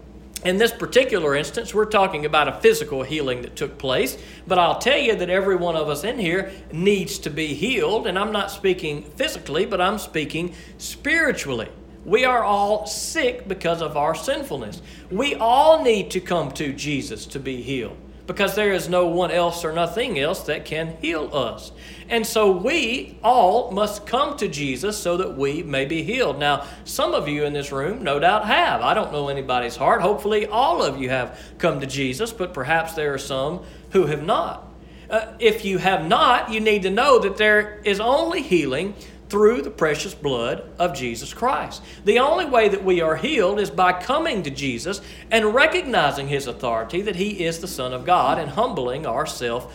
in 0.46 0.58
this 0.58 0.72
particular 0.72 1.36
instance, 1.36 1.74
we're 1.74 1.86
talking 1.86 2.26
about 2.26 2.48
a 2.48 2.60
physical 2.60 3.04
healing 3.04 3.42
that 3.44 3.56
took 3.56 3.78
place, 3.78 4.18
but 4.46 4.58
I'll 4.58 4.80
tell 4.80 4.98
you 4.98 5.16
that 5.16 5.30
every 5.30 5.56
one 5.56 5.76
of 5.76 5.90
us 5.90 6.04
in 6.04 6.20
here 6.20 6.52
needs 6.72 7.18
to 7.20 7.30
be 7.30 7.54
healed, 7.54 8.08
and 8.08 8.20
I'm 8.20 8.32
not 8.32 8.52
speaking 8.52 9.04
physically, 9.04 9.66
but 9.66 9.80
I'm 9.80 9.98
speaking 9.98 10.54
spiritually. 10.78 11.70
We 12.06 12.26
are 12.26 12.44
all 12.44 12.86
sick 12.86 13.48
because 13.48 13.82
of 13.82 13.96
our 13.96 14.14
sinfulness. 14.14 14.82
We 15.10 15.36
all 15.36 15.84
need 15.84 16.12
to 16.12 16.20
come 16.20 16.52
to 16.54 16.74
Jesus 16.74 17.26
to 17.28 17.40
be 17.40 17.62
healed 17.62 17.98
because 18.26 18.56
there 18.56 18.72
is 18.72 18.88
no 18.88 19.08
one 19.08 19.32
else 19.32 19.66
or 19.66 19.74
nothing 19.74 20.18
else 20.18 20.44
that 20.44 20.66
can 20.66 20.96
heal 21.02 21.30
us. 21.36 21.72
And 22.10 22.26
so 22.26 22.52
we 22.52 23.18
all 23.24 23.72
must 23.72 24.06
come 24.06 24.38
to 24.38 24.48
Jesus 24.48 24.98
so 24.98 25.18
that 25.18 25.38
we 25.38 25.64
may 25.64 25.86
be 25.86 26.04
healed. 26.04 26.40
Now, 26.40 26.66
some 26.86 27.14
of 27.14 27.28
you 27.28 27.44
in 27.44 27.54
this 27.54 27.72
room 27.72 28.04
no 28.04 28.20
doubt 28.20 28.46
have. 28.46 28.82
I 28.82 28.94
don't 28.94 29.12
know 29.12 29.30
anybody's 29.30 29.76
heart. 29.76 30.02
Hopefully, 30.02 30.46
all 30.46 30.82
of 30.82 31.02
you 31.02 31.10
have 31.10 31.40
come 31.58 31.80
to 31.82 31.88
Jesus, 31.88 32.32
but 32.32 32.54
perhaps 32.54 32.94
there 32.94 33.14
are 33.14 33.20
some 33.20 33.64
who 33.92 34.06
have 34.06 34.24
not. 34.24 34.70
Uh, 35.10 35.34
if 35.40 35.66
you 35.66 35.78
have 35.78 36.08
not, 36.08 36.52
you 36.52 36.60
need 36.60 36.84
to 36.84 36.90
know 36.90 37.20
that 37.20 37.38
there 37.38 37.82
is 37.84 38.00
only 38.00 38.42
healing 38.42 38.96
through 39.34 39.64
the 39.64 39.72
precious 39.72 40.14
blood 40.14 40.64
of 40.78 40.94
Jesus 40.94 41.34
Christ. 41.34 41.82
The 42.06 42.20
only 42.20 42.46
way 42.46 42.70
that 42.70 42.84
we 42.84 43.02
are 43.02 43.16
healed 43.16 43.60
is 43.60 43.72
by 43.72 43.92
coming 43.92 44.44
to 44.44 44.52
Jesus 44.52 45.02
and 45.32 45.56
recognizing 45.56 46.28
his 46.28 46.46
authority 46.46 47.02
that 47.02 47.16
he 47.16 47.44
is 47.44 47.58
the 47.58 47.68
Son 47.68 47.94
of 47.94 48.06
God 48.06 48.38
and 48.38 48.52
humbling 48.52 49.08
ourselves 49.08 49.66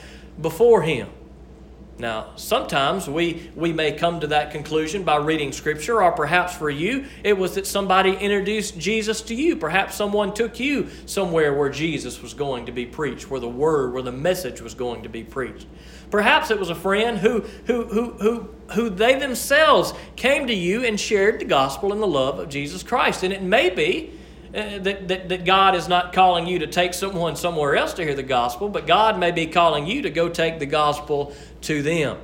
before 0.41 0.83
him. 0.83 1.09
Now, 1.99 2.35
sometimes 2.37 3.11
we, 3.11 3.51
we 3.57 3.73
may 3.73 3.91
come 3.91 4.21
to 4.21 4.29
that 4.29 4.53
conclusion 4.53 5.03
by 5.03 5.17
reading 5.17 5.51
Scripture, 5.51 6.05
or 6.05 6.13
perhaps 6.13 6.55
for 6.55 6.71
you, 6.71 7.07
it 7.25 7.37
was 7.37 7.57
that 7.57 7.67
somebody 7.67 8.13
introduced 8.13 8.79
Jesus 8.79 9.23
to 9.23 9.35
you. 9.35 9.57
Perhaps 9.57 9.97
someone 9.97 10.33
took 10.33 10.61
you 10.61 10.87
somewhere 11.07 11.53
where 11.53 11.69
Jesus 11.69 12.23
was 12.23 12.33
going 12.33 12.67
to 12.67 12.73
be 12.73 12.87
preached, 12.87 13.29
where 13.29 13.41
the 13.41 13.49
Word, 13.49 13.93
where 13.93 14.05
the 14.05 14.13
message 14.13 14.61
was 14.61 14.75
going 14.75 15.03
to 15.03 15.09
be 15.09 15.25
preached. 15.25 15.67
Perhaps 16.13 16.53
it 16.53 16.61
was 16.61 16.71
a 16.71 16.77
friend 16.77 17.19
who, 17.19 17.41
who, 17.67 17.87
who, 17.87 18.11
who, 18.13 18.49
who 18.73 18.91
they 18.91 19.19
themselves 19.19 19.93
came 20.17 20.47
to 20.47 20.55
you 20.55 20.85
and 20.85 20.99
shared 20.99 21.41
the 21.41 21.45
gospel 21.45 21.93
and 21.93 22.03
the 22.03 22.07
love 22.07 22.39
of 22.39 22.49
Jesus 22.49 22.83
Christ. 22.83 23.23
And 23.23 23.33
it 23.33 23.43
may 23.43 23.71
be 23.71 24.13
uh, 24.55 24.79
that, 24.79 25.09
that, 25.09 25.29
that 25.29 25.45
God 25.45 25.75
is 25.75 25.89
not 25.89 26.13
calling 26.13 26.47
you 26.47 26.59
to 26.61 26.67
take 26.67 26.95
someone 26.95 27.37
somewhere 27.37 27.77
else 27.77 27.95
to 27.95 28.03
hear 28.03 28.15
the 28.15 28.23
gospel, 28.23 28.69
but 28.69 28.87
God 28.87 29.19
may 29.19 29.31
be 29.31 29.47
calling 29.47 29.87
you 29.87 30.03
to 30.03 30.11
go 30.11 30.29
take 30.29 30.59
the 30.59 30.67
gospel 30.67 31.35
to 31.63 31.83
them. 31.83 32.19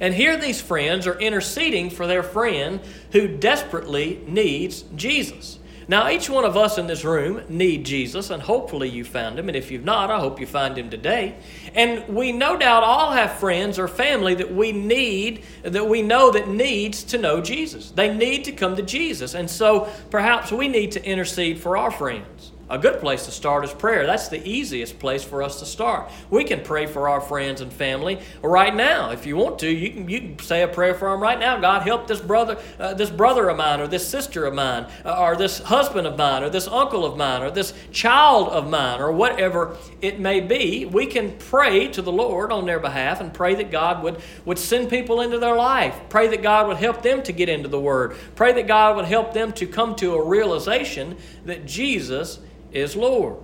And 0.00 0.14
here 0.14 0.36
these 0.36 0.60
friends 0.60 1.06
are 1.06 1.18
interceding 1.18 1.90
for 1.90 2.06
their 2.06 2.22
friend 2.22 2.80
who 3.12 3.28
desperately 3.28 4.22
needs 4.26 4.82
Jesus. 4.94 5.58
Now, 5.90 6.10
each 6.10 6.28
one 6.28 6.44
of 6.44 6.54
us 6.54 6.76
in 6.76 6.86
this 6.86 7.02
room 7.02 7.42
need 7.48 7.86
Jesus, 7.86 8.28
and 8.28 8.42
hopefully 8.42 8.90
you 8.90 9.04
found 9.04 9.38
him. 9.38 9.48
And 9.48 9.56
if 9.56 9.70
you've 9.70 9.86
not, 9.86 10.10
I 10.10 10.18
hope 10.20 10.38
you 10.38 10.46
find 10.46 10.76
him 10.76 10.90
today. 10.90 11.36
And 11.74 12.06
we 12.14 12.30
no 12.30 12.58
doubt 12.58 12.82
all 12.82 13.10
have 13.12 13.32
friends 13.38 13.78
or 13.78 13.88
family 13.88 14.34
that 14.34 14.52
we 14.54 14.70
need, 14.70 15.44
that 15.62 15.88
we 15.88 16.02
know 16.02 16.30
that 16.30 16.46
needs 16.46 17.02
to 17.04 17.18
know 17.18 17.40
Jesus. 17.40 17.90
They 17.90 18.14
need 18.14 18.44
to 18.44 18.52
come 18.52 18.76
to 18.76 18.82
Jesus. 18.82 19.32
And 19.34 19.48
so 19.48 19.88
perhaps 20.10 20.52
we 20.52 20.68
need 20.68 20.92
to 20.92 21.02
intercede 21.02 21.58
for 21.58 21.78
our 21.78 21.90
friends 21.90 22.52
a 22.70 22.78
good 22.78 23.00
place 23.00 23.24
to 23.24 23.30
start 23.30 23.64
is 23.64 23.72
prayer. 23.72 24.06
That's 24.06 24.28
the 24.28 24.46
easiest 24.46 24.98
place 24.98 25.24
for 25.24 25.42
us 25.42 25.58
to 25.60 25.66
start. 25.66 26.10
We 26.30 26.44
can 26.44 26.62
pray 26.62 26.86
for 26.86 27.08
our 27.08 27.20
friends 27.20 27.60
and 27.60 27.72
family 27.72 28.20
right 28.42 28.74
now. 28.74 29.10
If 29.10 29.26
you 29.26 29.36
want 29.36 29.58
to, 29.60 29.70
you 29.70 29.90
can, 29.90 30.08
you 30.08 30.20
can 30.20 30.38
say 30.40 30.62
a 30.62 30.68
prayer 30.68 30.94
for 30.94 31.10
them 31.10 31.20
right 31.20 31.38
now. 31.38 31.58
God, 31.58 31.82
help 31.82 32.06
this 32.06 32.20
brother, 32.20 32.58
uh, 32.78 32.94
this 32.94 33.10
brother 33.10 33.48
of 33.48 33.56
mine, 33.56 33.80
or 33.80 33.86
this 33.86 34.06
sister 34.06 34.44
of 34.44 34.54
mine, 34.54 34.86
uh, 35.04 35.18
or 35.18 35.36
this 35.36 35.60
husband 35.60 36.06
of 36.06 36.18
mine, 36.18 36.42
or 36.42 36.50
this 36.50 36.68
uncle 36.68 37.04
of 37.04 37.16
mine, 37.16 37.42
or 37.42 37.50
this 37.50 37.72
child 37.90 38.48
of 38.48 38.68
mine, 38.68 39.00
or 39.00 39.12
whatever 39.12 39.76
it 40.02 40.20
may 40.20 40.40
be. 40.40 40.84
We 40.84 41.06
can 41.06 41.36
pray 41.38 41.88
to 41.88 42.02
the 42.02 42.12
Lord 42.12 42.52
on 42.52 42.66
their 42.66 42.80
behalf 42.80 43.20
and 43.20 43.32
pray 43.32 43.54
that 43.54 43.70
God 43.70 44.02
would, 44.02 44.20
would 44.44 44.58
send 44.58 44.90
people 44.90 45.22
into 45.22 45.38
their 45.38 45.56
life. 45.56 45.98
Pray 46.08 46.28
that 46.28 46.42
God 46.42 46.68
would 46.68 46.76
help 46.76 47.02
them 47.02 47.22
to 47.22 47.32
get 47.32 47.48
into 47.48 47.68
the 47.68 47.80
Word. 47.80 48.16
Pray 48.36 48.52
that 48.52 48.66
God 48.66 48.96
would 48.96 49.06
help 49.06 49.32
them 49.32 49.52
to 49.52 49.66
come 49.66 49.94
to 49.96 50.14
a 50.14 50.24
realization 50.24 51.16
that 51.44 51.64
Jesus 51.64 52.40
is 52.72 52.96
Lord. 52.96 53.36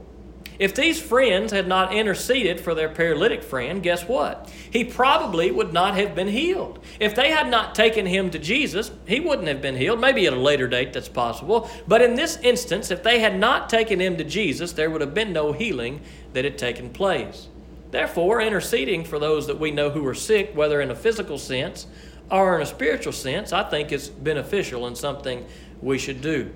If 0.58 0.74
these 0.74 1.02
friends 1.02 1.52
had 1.52 1.66
not 1.66 1.92
interceded 1.92 2.60
for 2.60 2.74
their 2.74 2.88
paralytic 2.88 3.42
friend, 3.42 3.82
guess 3.82 4.06
what? 4.06 4.52
He 4.70 4.84
probably 4.84 5.50
would 5.50 5.72
not 5.72 5.96
have 5.96 6.14
been 6.14 6.28
healed. 6.28 6.78
If 7.00 7.14
they 7.16 7.30
had 7.30 7.48
not 7.48 7.74
taken 7.74 8.06
him 8.06 8.30
to 8.30 8.38
Jesus, 8.38 8.92
he 9.06 9.18
wouldn't 9.18 9.48
have 9.48 9.60
been 9.60 9.76
healed. 9.76 10.00
Maybe 10.00 10.26
at 10.26 10.32
a 10.32 10.36
later 10.36 10.68
date, 10.68 10.92
that's 10.92 11.08
possible. 11.08 11.68
But 11.88 12.02
in 12.02 12.14
this 12.14 12.36
instance, 12.36 12.92
if 12.92 13.02
they 13.02 13.18
had 13.18 13.36
not 13.36 13.68
taken 13.68 13.98
him 13.98 14.16
to 14.16 14.24
Jesus, 14.24 14.72
there 14.72 14.90
would 14.90 15.00
have 15.00 15.14
been 15.14 15.32
no 15.32 15.52
healing 15.52 16.02
that 16.34 16.44
had 16.44 16.56
taken 16.56 16.90
place. 16.90 17.48
Therefore, 17.90 18.40
interceding 18.40 19.04
for 19.04 19.18
those 19.18 19.48
that 19.48 19.58
we 19.58 19.72
know 19.72 19.90
who 19.90 20.06
are 20.06 20.14
sick, 20.14 20.52
whether 20.54 20.80
in 20.80 20.90
a 20.90 20.96
physical 20.96 21.38
sense 21.38 21.88
or 22.30 22.56
in 22.56 22.62
a 22.62 22.66
spiritual 22.66 23.12
sense, 23.12 23.52
I 23.52 23.64
think 23.64 23.90
is 23.90 24.08
beneficial 24.08 24.86
and 24.86 24.96
something 24.96 25.44
we 25.82 25.98
should 25.98 26.20
do. 26.20 26.52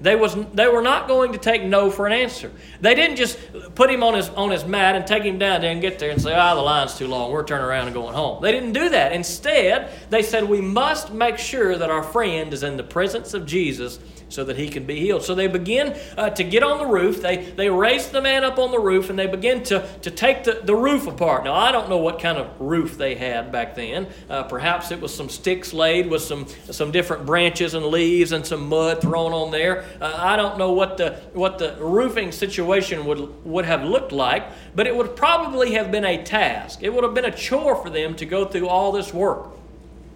They, 0.00 0.16
was, 0.16 0.36
they 0.52 0.68
were 0.68 0.82
not 0.82 1.08
going 1.08 1.32
to 1.32 1.38
take 1.38 1.62
no 1.62 1.90
for 1.90 2.06
an 2.06 2.12
answer. 2.12 2.50
They 2.80 2.94
didn't 2.94 3.16
just 3.16 3.38
put 3.74 3.90
him 3.90 4.02
on 4.02 4.14
his, 4.14 4.28
on 4.30 4.50
his 4.50 4.64
mat 4.64 4.96
and 4.96 5.06
take 5.06 5.22
him 5.22 5.38
down 5.38 5.60
there 5.60 5.70
and 5.70 5.80
get 5.80 5.98
there 5.98 6.10
and 6.10 6.20
say, 6.20 6.34
ah, 6.34 6.52
oh, 6.52 6.56
the 6.56 6.62
line's 6.62 6.96
too 6.96 7.08
long. 7.08 7.30
We're 7.30 7.44
turning 7.44 7.66
around 7.66 7.86
and 7.86 7.94
going 7.94 8.14
home. 8.14 8.42
They 8.42 8.52
didn't 8.52 8.72
do 8.72 8.88
that. 8.90 9.12
Instead, 9.12 9.90
they 10.10 10.22
said, 10.22 10.44
we 10.44 10.60
must 10.60 11.12
make 11.12 11.38
sure 11.38 11.76
that 11.76 11.90
our 11.90 12.02
friend 12.02 12.52
is 12.52 12.62
in 12.62 12.76
the 12.76 12.82
presence 12.82 13.34
of 13.34 13.46
Jesus 13.46 13.98
so 14.28 14.44
that 14.44 14.56
he 14.56 14.68
can 14.68 14.84
be 14.84 15.00
healed. 15.00 15.22
So 15.22 15.34
they 15.34 15.46
begin 15.46 15.96
uh, 16.16 16.30
to 16.30 16.44
get 16.44 16.62
on 16.62 16.78
the 16.78 16.86
roof. 16.86 17.22
They, 17.22 17.36
they 17.36 17.68
raise 17.68 18.08
the 18.08 18.20
man 18.20 18.44
up 18.44 18.58
on 18.58 18.70
the 18.70 18.78
roof 18.78 19.10
and 19.10 19.18
they 19.18 19.26
begin 19.26 19.62
to, 19.64 19.88
to 20.02 20.10
take 20.10 20.44
the, 20.44 20.60
the 20.62 20.74
roof 20.74 21.06
apart. 21.06 21.44
Now, 21.44 21.54
I 21.54 21.72
don't 21.72 21.88
know 21.88 21.98
what 21.98 22.20
kind 22.20 22.38
of 22.38 22.48
roof 22.60 22.96
they 22.96 23.14
had 23.14 23.52
back 23.52 23.74
then. 23.74 24.08
Uh, 24.28 24.42
perhaps 24.44 24.90
it 24.90 25.00
was 25.00 25.14
some 25.14 25.28
sticks 25.28 25.72
laid 25.72 26.08
with 26.08 26.22
some, 26.22 26.46
some 26.70 26.90
different 26.90 27.26
branches 27.26 27.74
and 27.74 27.86
leaves 27.86 28.32
and 28.32 28.44
some 28.44 28.68
mud 28.68 29.00
thrown 29.00 29.32
on 29.32 29.50
there. 29.50 29.84
Uh, 30.00 30.14
I 30.16 30.36
don't 30.36 30.58
know 30.58 30.72
what 30.72 30.96
the, 30.96 31.14
what 31.32 31.58
the 31.58 31.76
roofing 31.78 32.32
situation 32.32 33.04
would, 33.06 33.44
would 33.44 33.64
have 33.64 33.84
looked 33.84 34.12
like, 34.12 34.44
but 34.74 34.86
it 34.86 34.96
would 34.96 35.16
probably 35.16 35.72
have 35.74 35.90
been 35.90 36.04
a 36.04 36.22
task. 36.22 36.82
It 36.82 36.92
would 36.92 37.04
have 37.04 37.14
been 37.14 37.24
a 37.24 37.34
chore 37.34 37.76
for 37.76 37.90
them 37.90 38.14
to 38.16 38.26
go 38.26 38.44
through 38.44 38.68
all 38.68 38.92
this 38.92 39.12
work. 39.12 39.50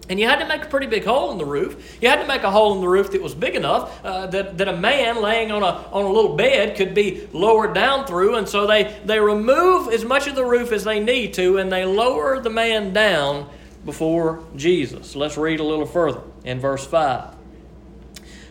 And 0.09 0.19
you 0.19 0.27
had 0.27 0.39
to 0.39 0.47
make 0.47 0.63
a 0.63 0.65
pretty 0.65 0.87
big 0.87 1.05
hole 1.05 1.31
in 1.31 1.37
the 1.37 1.45
roof. 1.45 1.99
You 2.01 2.09
had 2.09 2.19
to 2.19 2.27
make 2.27 2.41
a 2.41 2.49
hole 2.49 2.73
in 2.73 2.81
the 2.81 2.87
roof 2.87 3.11
that 3.11 3.21
was 3.21 3.35
big 3.35 3.55
enough 3.55 4.03
uh, 4.03 4.25
that, 4.27 4.57
that 4.57 4.67
a 4.67 4.75
man 4.75 5.21
laying 5.21 5.51
on 5.51 5.61
a, 5.61 5.67
on 5.91 6.03
a 6.03 6.11
little 6.11 6.35
bed 6.35 6.75
could 6.75 6.95
be 6.95 7.27
lowered 7.31 7.75
down 7.75 8.07
through. 8.07 8.35
And 8.35 8.49
so 8.49 8.65
they, 8.65 8.99
they 9.05 9.19
remove 9.19 9.93
as 9.93 10.03
much 10.03 10.25
of 10.25 10.33
the 10.33 10.43
roof 10.43 10.71
as 10.71 10.83
they 10.83 10.99
need 10.99 11.35
to 11.35 11.59
and 11.59 11.71
they 11.71 11.85
lower 11.85 12.39
the 12.39 12.49
man 12.49 12.91
down 12.91 13.47
before 13.85 14.43
Jesus. 14.55 15.15
Let's 15.15 15.37
read 15.37 15.59
a 15.59 15.63
little 15.63 15.85
further 15.85 16.21
in 16.43 16.59
verse 16.59 16.85
5. 16.85 17.35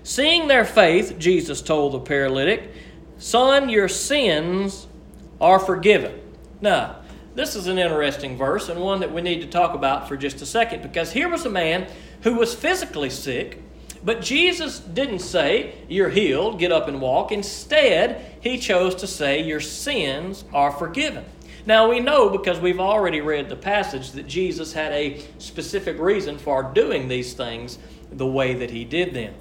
Seeing 0.05 0.47
their 0.47 0.65
faith, 0.65 1.19
Jesus 1.19 1.61
told 1.61 1.93
the 1.93 2.01
paralytic, 2.01 2.73
Son, 3.19 3.69
your 3.69 3.89
sins 3.89 4.87
are 5.41 5.59
forgiven. 5.59 6.21
Now, 6.61 6.98
this 7.39 7.55
is 7.55 7.69
an 7.69 7.79
interesting 7.79 8.37
verse 8.37 8.69
and 8.69 8.81
one 8.81 8.99
that 8.99 9.13
we 9.13 9.23
need 9.23 9.41
to 9.41 9.47
talk 9.47 9.73
about 9.73 10.09
for 10.09 10.17
just 10.17 10.43
a 10.43 10.47
second 10.47 10.83
because 10.83 11.13
here 11.13 11.29
was 11.29 11.47
a 11.47 11.49
man 11.49 11.87
who 12.23 12.35
was 12.35 12.53
physically 12.53 13.09
sick, 13.09 13.63
but 14.03 14.21
Jesus 14.21 14.81
didn't 14.81 15.21
say, 15.21 15.77
You're 15.89 16.09
healed, 16.09 16.59
get 16.59 16.73
up 16.73 16.89
and 16.89 17.01
walk. 17.01 17.31
Instead, 17.31 18.25
he 18.41 18.59
chose 18.59 18.97
to 18.97 19.07
say, 19.07 19.41
Your 19.41 19.61
sins 19.61 20.45
are 20.53 20.73
forgiven. 20.73 21.25
Now 21.65 21.89
we 21.89 22.01
know 22.01 22.29
because 22.29 22.59
we've 22.59 22.81
already 22.81 23.21
read 23.21 23.49
the 23.49 23.55
passage 23.55 24.11
that 24.13 24.27
Jesus 24.27 24.73
had 24.73 24.91
a 24.91 25.23
specific 25.39 25.97
reason 26.01 26.39
for 26.39 26.65
doing 26.65 27.07
these 27.07 27.35
things 27.35 27.79
the 28.11 28.27
way 28.27 28.55
that 28.55 28.71
he 28.73 28.85
did 28.85 29.15
them. 29.15 29.35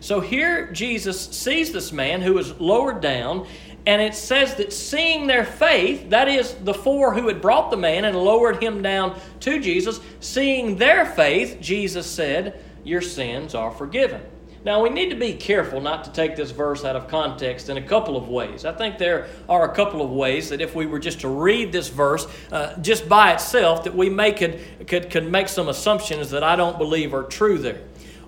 So 0.00 0.20
here 0.20 0.72
Jesus 0.72 1.20
sees 1.20 1.70
this 1.70 1.92
man 1.92 2.22
who 2.22 2.38
is 2.38 2.58
lowered 2.58 3.02
down, 3.02 3.46
and 3.86 4.00
it 4.00 4.14
says 4.14 4.54
that 4.56 4.72
seeing 4.72 5.26
their 5.26 5.44
faith, 5.44 6.10
that 6.10 6.28
is, 6.28 6.54
the 6.54 6.74
four 6.74 7.14
who 7.14 7.26
had 7.26 7.40
brought 7.40 7.70
the 7.70 7.76
man 7.76 8.04
and 8.04 8.16
lowered 8.16 8.62
him 8.62 8.80
down 8.82 9.18
to 9.40 9.58
Jesus, 9.60 10.00
seeing 10.20 10.76
their 10.76 11.04
faith, 11.04 11.58
Jesus 11.60 12.06
said, 12.08 12.62
Your 12.84 13.00
sins 13.00 13.54
are 13.54 13.72
forgiven. 13.72 14.22
Now, 14.64 14.80
we 14.80 14.90
need 14.90 15.10
to 15.10 15.16
be 15.16 15.34
careful 15.34 15.80
not 15.80 16.04
to 16.04 16.12
take 16.12 16.36
this 16.36 16.52
verse 16.52 16.84
out 16.84 16.94
of 16.94 17.08
context 17.08 17.68
in 17.68 17.78
a 17.78 17.82
couple 17.82 18.16
of 18.16 18.28
ways. 18.28 18.64
I 18.64 18.72
think 18.72 18.96
there 18.96 19.26
are 19.48 19.68
a 19.68 19.74
couple 19.74 20.00
of 20.02 20.10
ways 20.10 20.50
that 20.50 20.60
if 20.60 20.76
we 20.76 20.86
were 20.86 21.00
just 21.00 21.20
to 21.22 21.28
read 21.28 21.72
this 21.72 21.88
verse 21.88 22.28
uh, 22.52 22.76
just 22.78 23.08
by 23.08 23.32
itself, 23.32 23.82
that 23.82 23.94
we 23.94 24.08
may 24.08 24.30
could, 24.30 24.60
could, 24.86 25.10
could 25.10 25.28
make 25.28 25.48
some 25.48 25.68
assumptions 25.68 26.30
that 26.30 26.44
I 26.44 26.54
don't 26.54 26.78
believe 26.78 27.12
are 27.12 27.24
true 27.24 27.58
there. 27.58 27.80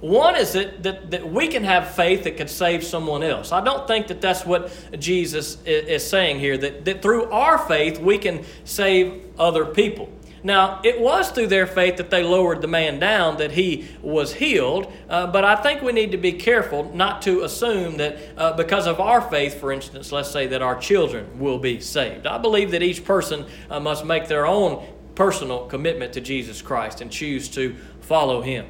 One 0.05 0.37
is 0.37 0.53
that, 0.53 0.83
that, 0.83 1.13
that 1.13 1.33
we 1.33 1.49
can 1.49 1.65
have 1.65 1.93
faith 1.93 2.25
that 2.25 2.37
could 2.37 2.51
save 2.51 2.85
someone 2.85 3.23
else. 3.23 3.53
I 3.53 3.65
don't 3.65 3.89
think 3.89 4.09
that 4.09 4.21
that's 4.21 4.45
what 4.45 4.71
Jesus 5.01 5.57
is, 5.65 5.89
is 5.89 6.07
saying 6.07 6.41
here, 6.41 6.59
that, 6.59 6.85
that 6.85 7.01
through 7.01 7.31
our 7.31 7.57
faith 7.57 7.99
we 7.99 8.19
can 8.19 8.45
save 8.65 9.25
other 9.39 9.65
people. 9.65 10.11
Now, 10.43 10.83
it 10.85 11.01
was 11.01 11.31
through 11.31 11.47
their 11.47 11.67
faith 11.67 11.97
that 11.97 12.11
they 12.11 12.23
lowered 12.23 12.61
the 12.61 12.69
man 12.69 12.99
down 12.99 13.39
that 13.39 13.53
he 13.53 13.89
was 14.03 14.35
healed, 14.35 14.93
uh, 15.09 15.29
but 15.29 15.43
I 15.43 15.57
think 15.57 15.81
we 15.81 15.93
need 15.93 16.11
to 16.11 16.19
be 16.19 16.33
careful 16.33 16.95
not 16.95 17.23
to 17.23 17.45
assume 17.45 17.97
that 17.97 18.19
uh, 18.37 18.53
because 18.53 18.87
of 18.87 19.01
our 19.01 19.23
faith, 19.23 19.59
for 19.59 19.73
instance, 19.73 20.13
let's 20.13 20.31
say 20.31 20.47
that 20.49 20.61
our 20.61 20.79
children 20.79 21.39
will 21.39 21.59
be 21.59 21.81
saved. 21.81 22.27
I 22.27 22.37
believe 22.37 22.73
that 22.73 22.83
each 22.83 23.07
person 23.07 23.47
uh, 23.71 23.81
must 23.81 24.05
make 24.05 24.29
their 24.29 24.47
own 24.47 24.87
personal 25.15 25.65
commitment 25.65 26.13
to 26.13 26.21
Jesus 26.21 26.61
Christ 26.61 27.01
and 27.01 27.11
choose 27.11 27.49
to 27.51 27.75
follow 28.03 28.43
him. 28.43 28.67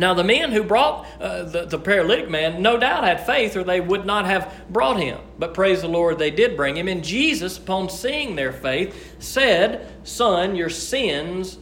Now, 0.00 0.14
the 0.14 0.24
men 0.24 0.50
who 0.50 0.62
brought 0.62 1.06
uh, 1.20 1.42
the, 1.42 1.66
the 1.66 1.78
paralytic 1.78 2.30
man 2.30 2.62
no 2.62 2.78
doubt 2.78 3.04
had 3.04 3.26
faith, 3.26 3.54
or 3.54 3.64
they 3.64 3.82
would 3.82 4.06
not 4.06 4.24
have 4.24 4.50
brought 4.70 4.98
him. 4.98 5.18
But 5.38 5.52
praise 5.52 5.82
the 5.82 5.88
Lord, 5.88 6.18
they 6.18 6.30
did 6.30 6.56
bring 6.56 6.78
him. 6.78 6.88
And 6.88 7.04
Jesus, 7.04 7.58
upon 7.58 7.90
seeing 7.90 8.34
their 8.34 8.50
faith, 8.50 9.16
said, 9.18 9.86
Son, 10.02 10.56
your 10.56 10.70
sins 10.70 11.58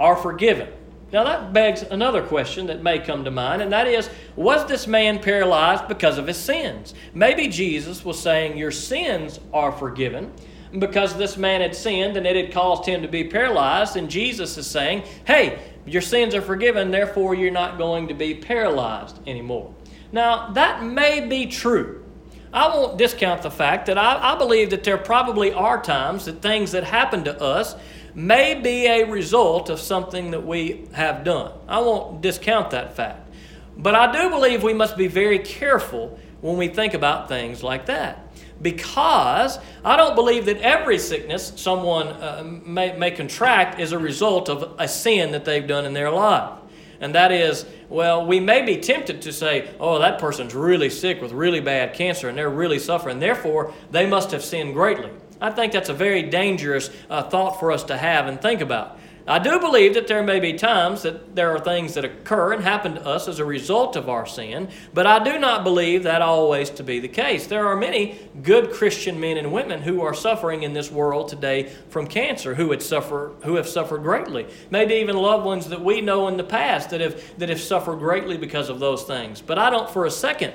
are 0.00 0.16
forgiven. 0.16 0.70
Now, 1.12 1.24
that 1.24 1.52
begs 1.52 1.82
another 1.82 2.22
question 2.22 2.68
that 2.68 2.82
may 2.82 2.98
come 2.98 3.24
to 3.26 3.30
mind, 3.30 3.60
and 3.60 3.70
that 3.72 3.86
is 3.86 4.08
Was 4.36 4.66
this 4.66 4.86
man 4.86 5.18
paralyzed 5.18 5.86
because 5.86 6.16
of 6.16 6.26
his 6.26 6.38
sins? 6.38 6.94
Maybe 7.12 7.46
Jesus 7.46 8.06
was 8.06 8.18
saying, 8.18 8.56
Your 8.56 8.72
sins 8.72 9.38
are 9.52 9.70
forgiven 9.70 10.32
because 10.78 11.14
this 11.18 11.36
man 11.36 11.60
had 11.60 11.76
sinned 11.76 12.16
and 12.16 12.26
it 12.26 12.42
had 12.42 12.54
caused 12.54 12.86
him 12.86 13.02
to 13.02 13.08
be 13.08 13.24
paralyzed. 13.24 13.96
And 13.96 14.08
Jesus 14.08 14.56
is 14.56 14.66
saying, 14.66 15.04
Hey, 15.26 15.58
your 15.86 16.02
sins 16.02 16.34
are 16.34 16.42
forgiven, 16.42 16.90
therefore 16.90 17.34
you're 17.34 17.50
not 17.50 17.78
going 17.78 18.08
to 18.08 18.14
be 18.14 18.34
paralyzed 18.34 19.18
anymore. 19.26 19.74
Now, 20.12 20.50
that 20.52 20.82
may 20.82 21.26
be 21.26 21.46
true. 21.46 22.04
I 22.52 22.68
won't 22.68 22.96
discount 22.96 23.42
the 23.42 23.50
fact 23.50 23.86
that 23.86 23.98
I, 23.98 24.34
I, 24.34 24.38
believe 24.38 24.70
that 24.70 24.84
there 24.84 24.96
probably 24.96 25.52
are 25.52 25.82
times 25.82 26.24
that 26.24 26.40
things 26.40 26.72
that 26.72 26.84
happen 26.84 27.24
to 27.24 27.40
us 27.40 27.74
may 28.14 28.54
be 28.54 28.86
a 28.86 29.04
result 29.04 29.68
of 29.68 29.78
something 29.78 30.30
that 30.30 30.46
we 30.46 30.88
have 30.92 31.22
done. 31.22 31.52
I 31.68 31.80
won't 31.80 32.22
discount 32.22 32.70
that 32.70 32.96
fact. 32.96 33.28
But 33.76 33.94
I 33.94 34.10
do 34.10 34.30
believe 34.30 34.62
we 34.62 34.72
must 34.72 34.96
be 34.96 35.06
very 35.06 35.38
careful 35.38 36.18
when 36.40 36.56
we 36.56 36.68
think 36.68 36.94
about 36.94 37.28
things 37.28 37.62
like 37.62 37.86
that 37.86 38.25
because 38.62 39.58
I 39.84 39.96
don't 39.96 40.14
believe 40.14 40.46
that 40.46 40.58
every 40.58 40.98
sickness 40.98 41.52
someone 41.56 42.08
uh, 42.08 42.42
may, 42.64 42.96
may 42.96 43.10
contract 43.10 43.80
is 43.80 43.92
a 43.92 43.98
result 43.98 44.48
of 44.48 44.74
a 44.78 44.88
sin 44.88 45.32
that 45.32 45.44
they've 45.44 45.66
done 45.66 45.84
in 45.84 45.92
their 45.92 46.10
life. 46.10 46.58
And 47.00 47.14
that 47.14 47.30
is, 47.30 47.66
well, 47.88 48.24
we 48.24 48.40
may 48.40 48.62
be 48.62 48.78
tempted 48.78 49.22
to 49.22 49.32
say, 49.32 49.70
oh, 49.78 49.98
that 49.98 50.18
person's 50.18 50.54
really 50.54 50.88
sick 50.88 51.20
with 51.20 51.32
really 51.32 51.60
bad 51.60 51.94
cancer 51.94 52.28
and 52.28 52.38
they're 52.38 52.48
really 52.48 52.78
suffering. 52.78 53.18
Therefore, 53.18 53.74
they 53.90 54.06
must 54.06 54.30
have 54.30 54.42
sinned 54.42 54.72
greatly. 54.72 55.10
I 55.40 55.50
think 55.50 55.72
that's 55.72 55.90
a 55.90 55.94
very 55.94 56.22
dangerous 56.22 56.90
uh, 57.10 57.24
thought 57.24 57.60
for 57.60 57.70
us 57.70 57.84
to 57.84 57.96
have 57.96 58.26
and 58.26 58.40
think 58.40 58.62
about. 58.62 58.98
I 59.28 59.40
do 59.40 59.58
believe 59.58 59.94
that 59.94 60.06
there 60.06 60.22
may 60.22 60.38
be 60.38 60.52
times 60.52 61.02
that 61.02 61.34
there 61.34 61.50
are 61.50 61.58
things 61.58 61.94
that 61.94 62.04
occur 62.04 62.52
and 62.52 62.62
happen 62.62 62.94
to 62.94 63.04
us 63.04 63.26
as 63.26 63.40
a 63.40 63.44
result 63.44 63.96
of 63.96 64.08
our 64.08 64.24
sin, 64.24 64.68
but 64.94 65.04
I 65.04 65.22
do 65.22 65.36
not 65.36 65.64
believe 65.64 66.04
that 66.04 66.22
always 66.22 66.70
to 66.70 66.84
be 66.84 67.00
the 67.00 67.08
case. 67.08 67.48
There 67.48 67.66
are 67.66 67.74
many 67.74 68.20
good 68.42 68.70
Christian 68.70 69.18
men 69.18 69.36
and 69.36 69.52
women 69.52 69.82
who 69.82 70.00
are 70.02 70.14
suffering 70.14 70.62
in 70.62 70.74
this 70.74 70.92
world 70.92 71.28
today 71.28 71.72
from 71.88 72.06
cancer, 72.06 72.54
who 72.54 72.78
suffer, 72.78 73.32
who 73.42 73.56
have 73.56 73.66
suffered 73.68 74.02
greatly. 74.02 74.46
Maybe 74.70 74.94
even 74.94 75.16
loved 75.16 75.44
ones 75.44 75.68
that 75.70 75.82
we 75.82 76.00
know 76.00 76.28
in 76.28 76.36
the 76.36 76.44
past 76.44 76.90
that 76.90 77.00
have 77.00 77.38
that 77.38 77.48
have 77.48 77.60
suffered 77.60 77.98
greatly 77.98 78.36
because 78.36 78.68
of 78.68 78.78
those 78.78 79.02
things. 79.02 79.40
But 79.40 79.58
I 79.58 79.70
don't 79.70 79.90
for 79.90 80.06
a 80.06 80.10
second 80.10 80.52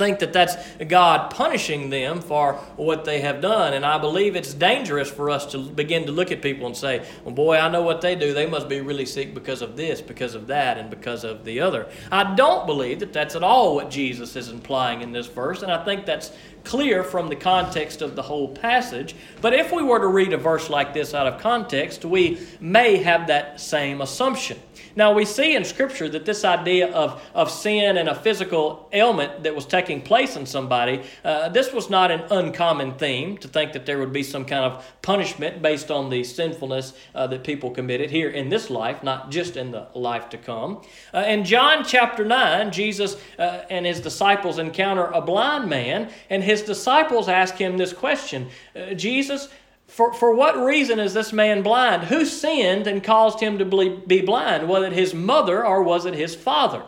think 0.00 0.20
that 0.20 0.32
that's 0.32 0.56
God 0.88 1.30
punishing 1.30 1.90
them 1.90 2.22
for 2.22 2.54
what 2.76 3.04
they 3.04 3.20
have 3.20 3.42
done. 3.42 3.74
And 3.74 3.84
I 3.84 3.98
believe 3.98 4.34
it's 4.34 4.54
dangerous 4.54 5.10
for 5.10 5.28
us 5.28 5.44
to 5.52 5.58
begin 5.58 6.06
to 6.06 6.12
look 6.12 6.32
at 6.32 6.40
people 6.40 6.66
and 6.66 6.74
say, 6.74 7.06
well, 7.22 7.34
boy, 7.34 7.58
I 7.58 7.68
know 7.68 7.82
what 7.82 8.00
they 8.00 8.16
do. 8.16 8.32
They 8.32 8.46
must 8.46 8.66
be 8.66 8.80
really 8.80 9.04
sick 9.04 9.34
because 9.34 9.60
of 9.60 9.76
this, 9.76 10.00
because 10.00 10.34
of 10.34 10.46
that, 10.46 10.78
and 10.78 10.88
because 10.88 11.22
of 11.22 11.44
the 11.44 11.60
other. 11.60 11.86
I 12.10 12.34
don't 12.34 12.66
believe 12.66 13.00
that 13.00 13.12
that's 13.12 13.36
at 13.36 13.42
all 13.42 13.74
what 13.74 13.90
Jesus 13.90 14.36
is 14.36 14.48
implying 14.48 15.02
in 15.02 15.12
this 15.12 15.26
verse. 15.26 15.60
And 15.62 15.70
I 15.70 15.84
think 15.84 16.06
that's 16.06 16.32
clear 16.64 17.04
from 17.04 17.28
the 17.28 17.36
context 17.36 18.00
of 18.00 18.16
the 18.16 18.22
whole 18.22 18.48
passage. 18.48 19.14
But 19.42 19.52
if 19.52 19.70
we 19.70 19.82
were 19.82 19.98
to 19.98 20.06
read 20.06 20.32
a 20.32 20.38
verse 20.38 20.70
like 20.70 20.94
this 20.94 21.12
out 21.12 21.26
of 21.26 21.42
context, 21.42 22.06
we 22.06 22.40
may 22.58 22.96
have 22.96 23.26
that 23.26 23.60
same 23.60 24.00
assumption. 24.00 24.58
Now, 24.96 25.12
we 25.12 25.24
see 25.24 25.54
in 25.54 25.64
Scripture 25.64 26.08
that 26.08 26.24
this 26.24 26.44
idea 26.44 26.92
of, 26.92 27.22
of 27.34 27.50
sin 27.50 27.96
and 27.96 28.08
a 28.08 28.14
physical 28.14 28.88
ailment 28.92 29.42
that 29.44 29.54
was 29.54 29.66
taking 29.66 30.02
place 30.02 30.36
in 30.36 30.46
somebody, 30.46 31.02
uh, 31.24 31.48
this 31.48 31.72
was 31.72 31.90
not 31.90 32.10
an 32.10 32.22
uncommon 32.30 32.94
theme 32.94 33.38
to 33.38 33.48
think 33.48 33.72
that 33.72 33.86
there 33.86 33.98
would 33.98 34.12
be 34.12 34.22
some 34.22 34.44
kind 34.44 34.64
of 34.64 34.84
punishment 35.02 35.62
based 35.62 35.90
on 35.90 36.10
the 36.10 36.24
sinfulness 36.24 36.94
uh, 37.14 37.26
that 37.26 37.44
people 37.44 37.70
committed 37.70 38.10
here 38.10 38.30
in 38.30 38.48
this 38.48 38.70
life, 38.70 39.02
not 39.02 39.30
just 39.30 39.56
in 39.56 39.70
the 39.70 39.86
life 39.94 40.28
to 40.30 40.38
come. 40.38 40.82
Uh, 41.14 41.24
in 41.26 41.44
John 41.44 41.84
chapter 41.84 42.24
9, 42.24 42.72
Jesus 42.72 43.16
uh, 43.38 43.62
and 43.70 43.86
his 43.86 44.00
disciples 44.00 44.58
encounter 44.58 45.06
a 45.06 45.20
blind 45.20 45.68
man, 45.68 46.10
and 46.28 46.42
his 46.42 46.62
disciples 46.62 47.28
ask 47.28 47.56
him 47.56 47.76
this 47.76 47.92
question 47.92 48.48
uh, 48.74 48.94
Jesus, 48.94 49.48
for, 49.90 50.12
for 50.14 50.32
what 50.34 50.56
reason 50.56 51.00
is 51.00 51.14
this 51.14 51.32
man 51.32 51.62
blind? 51.62 52.04
Who 52.04 52.24
sinned 52.24 52.86
and 52.86 53.02
caused 53.02 53.40
him 53.40 53.58
to 53.58 53.64
be 54.06 54.22
blind? 54.22 54.68
Was 54.68 54.84
it 54.84 54.92
his 54.92 55.12
mother 55.12 55.66
or 55.66 55.82
was 55.82 56.06
it 56.06 56.14
his 56.14 56.34
father? 56.34 56.82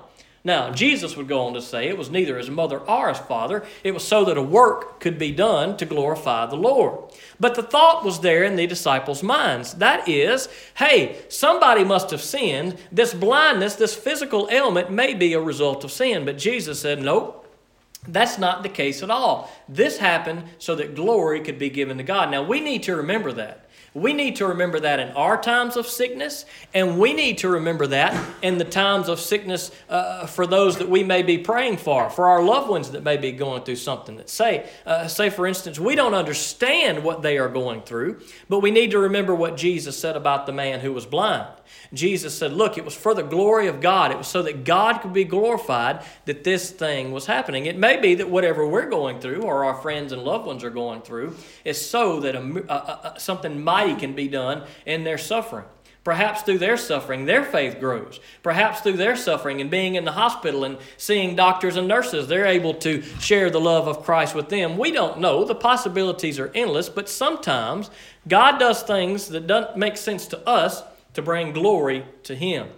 Now, 0.45 0.71
Jesus 0.71 1.17
would 1.17 1.29
go 1.29 1.47
on 1.47 1.55
to 1.55 1.63
say 1.63 1.89
it 1.89 1.99
was 1.99 2.11
neither 2.11 2.37
his 2.37 2.51
mother 2.51 2.79
or 2.79 3.09
his 3.09 3.19
father. 3.19 3.65
It 3.85 3.93
was 3.93 4.07
so 4.07 4.25
that 4.25 4.37
a 4.37 4.43
work 4.43 5.01
could 5.01 5.19
be 5.19 5.31
done 5.31 5.77
to 5.77 5.87
glorify 5.87 6.47
the 6.47 6.57
Lord. 6.57 7.13
But 7.39 7.55
the 7.55 7.63
thought 7.63 8.05
was 8.05 8.21
there 8.21 8.43
in 8.43 8.57
the 8.57 8.67
disciples' 8.67 9.23
minds. 9.23 9.75
That 9.75 10.09
is, 10.09 10.49
hey, 10.77 11.19
somebody 11.29 11.85
must 11.85 12.11
have 12.11 12.23
sinned. 12.23 12.77
This 12.91 13.15
blindness, 13.15 13.77
this 13.77 13.95
physical 13.95 14.49
ailment 14.51 14.91
may 14.91 15.15
be 15.15 15.33
a 15.33 15.41
result 15.41 15.85
of 15.85 15.93
sin. 15.93 16.25
But 16.25 16.39
Jesus 16.39 16.81
said, 16.81 17.01
nope. 17.01 17.42
That's 18.09 18.37
not 18.37 18.63
the 18.63 18.69
case 18.69 19.03
at 19.03 19.11
all. 19.11 19.51
This 19.69 19.99
happened 19.99 20.45
so 20.59 20.75
that 20.75 20.97
glory 20.97 21.41
could 21.41 21.59
be 21.59 21.71
given 21.71 21.99
to 21.99 22.03
God. 22.03 22.31
Now, 22.31 22.43
we 22.43 22.61
need 22.61 22.83
to 22.85 22.97
remember 22.97 23.33
that. 23.33 23.67
We 23.95 24.15
need 24.15 24.37
to 24.37 24.47
remember 24.47 24.81
that 24.81 25.01
in 25.01 25.11
our 25.11 25.41
times 25.41 25.77
of 25.77 25.87
sickness, 25.87 26.47
and 26.73 26.99
we 26.99 27.13
need 27.13 27.39
to 27.39 27.49
remember 27.49 27.87
that 27.89 28.19
in 28.41 28.57
the 28.57 28.65
times 28.65 29.09
of 29.09 29.21
sickness 29.21 29.71
uh, 29.91 30.27
for 30.27 30.47
those 30.47 30.79
that 30.79 30.89
we 30.89 31.05
may 31.05 31.23
be 31.23 31.37
praying 31.37 31.77
for, 31.77 32.09
for 32.09 32.27
our 32.27 32.43
loved 32.43 32.71
ones 32.71 32.93
that 32.93 33.03
may 33.03 33.19
be 33.19 33.33
going 33.33 33.65
through 33.65 33.77
something. 33.77 34.17
That 34.17 34.31
say, 34.31 34.67
uh, 34.87 35.09
say 35.09 35.29
for 35.29 35.47
instance, 35.47 35.79
we 35.79 35.95
don't 35.95 36.15
understand 36.15 37.05
what 37.05 37.21
they 37.21 37.37
are 37.37 37.51
going 37.51 37.83
through, 37.83 38.23
but 38.49 38.61
we 38.61 38.71
need 38.71 38.93
to 38.93 38.99
remember 38.99 39.35
what 39.35 39.59
Jesus 39.59 39.99
said 39.99 40.17
about 40.17 40.47
the 40.47 40.53
man 40.53 40.81
who 40.81 40.95
was 40.95 41.05
blind. 41.05 41.49
Jesus 41.93 42.37
said, 42.37 42.53
Look, 42.53 42.79
it 42.79 42.85
was 42.85 42.95
for 42.95 43.15
the 43.15 43.23
glory 43.23 43.67
of 43.69 43.81
God. 43.81 44.11
It 44.11 44.19
was 44.19 44.29
so 44.29 44.43
that 44.43 44.65
God 44.65 44.99
could 44.99 45.13
be 45.13 45.25
glorified 45.25 46.05
that 46.25 46.45
this 46.45 46.71
thing 46.71 47.13
was 47.13 47.27
happening. 47.27 47.67
It 47.67 47.77
may 47.77 48.01
be 48.01 48.15
that 48.17 48.31
whatever 48.31 48.67
we're 48.67 48.89
going 48.89 49.21
through 49.21 49.43
or 49.43 49.65
our 49.65 49.75
friends 49.75 50.13
and 50.13 50.23
loved 50.23 50.47
ones 50.47 50.65
are 50.65 50.71
going 50.71 51.03
through 51.03 51.37
is 51.65 51.85
so 51.85 52.21
that 52.21 52.35
a, 52.35 52.41
a, 52.41 53.15
a, 53.15 53.21
something 53.21 53.63
mighty 53.63 53.95
can 53.95 54.15
be 54.15 54.29
done 54.29 54.65
in 54.87 55.05
their 55.05 55.19
suffering. 55.19 55.67
Perhaps 56.05 56.43
through 56.43 56.59
their 56.59 56.77
suffering, 56.77 57.27
their 57.27 57.45
faith 57.45 57.79
grows. 57.79 58.19
Perhaps 58.43 58.81
through 58.81 58.97
their 58.97 59.15
suffering 59.15 59.61
and 59.61 59.71
being 59.71 59.95
in 59.95 60.05
the 60.05 60.13
hospital 60.13 60.65
and 60.65 60.79
seeing 60.97 61.37
doctors 61.37 61.77
and 61.77 61.87
nurses, 61.87 62.27
they're 62.27 62.47
able 62.47 62.75
to 62.75 63.03
share 63.21 63.51
the 63.51 63.61
love 63.61 63.87
of 63.87 64.03
Christ 64.03 64.35
with 64.35 64.49
them. 64.49 64.77
We 64.77 64.91
don't 64.91 65.21
know. 65.21 65.45
The 65.45 65.55
possibilities 65.55 66.41
are 66.41 66.51
endless, 66.57 66.89
but 66.89 67.09
sometimes 67.09 67.89
God 68.27 68.59
does 68.59 68.83
things 68.83 69.29
that 69.29 69.47
don't 69.47 69.77
make 69.77 69.97
sense 69.97 70.27
to 70.29 70.49
us 70.49 70.83
to 71.15 71.23
bring 71.23 71.53
glory 71.53 72.05
to 72.25 72.35
Him. 72.35 72.69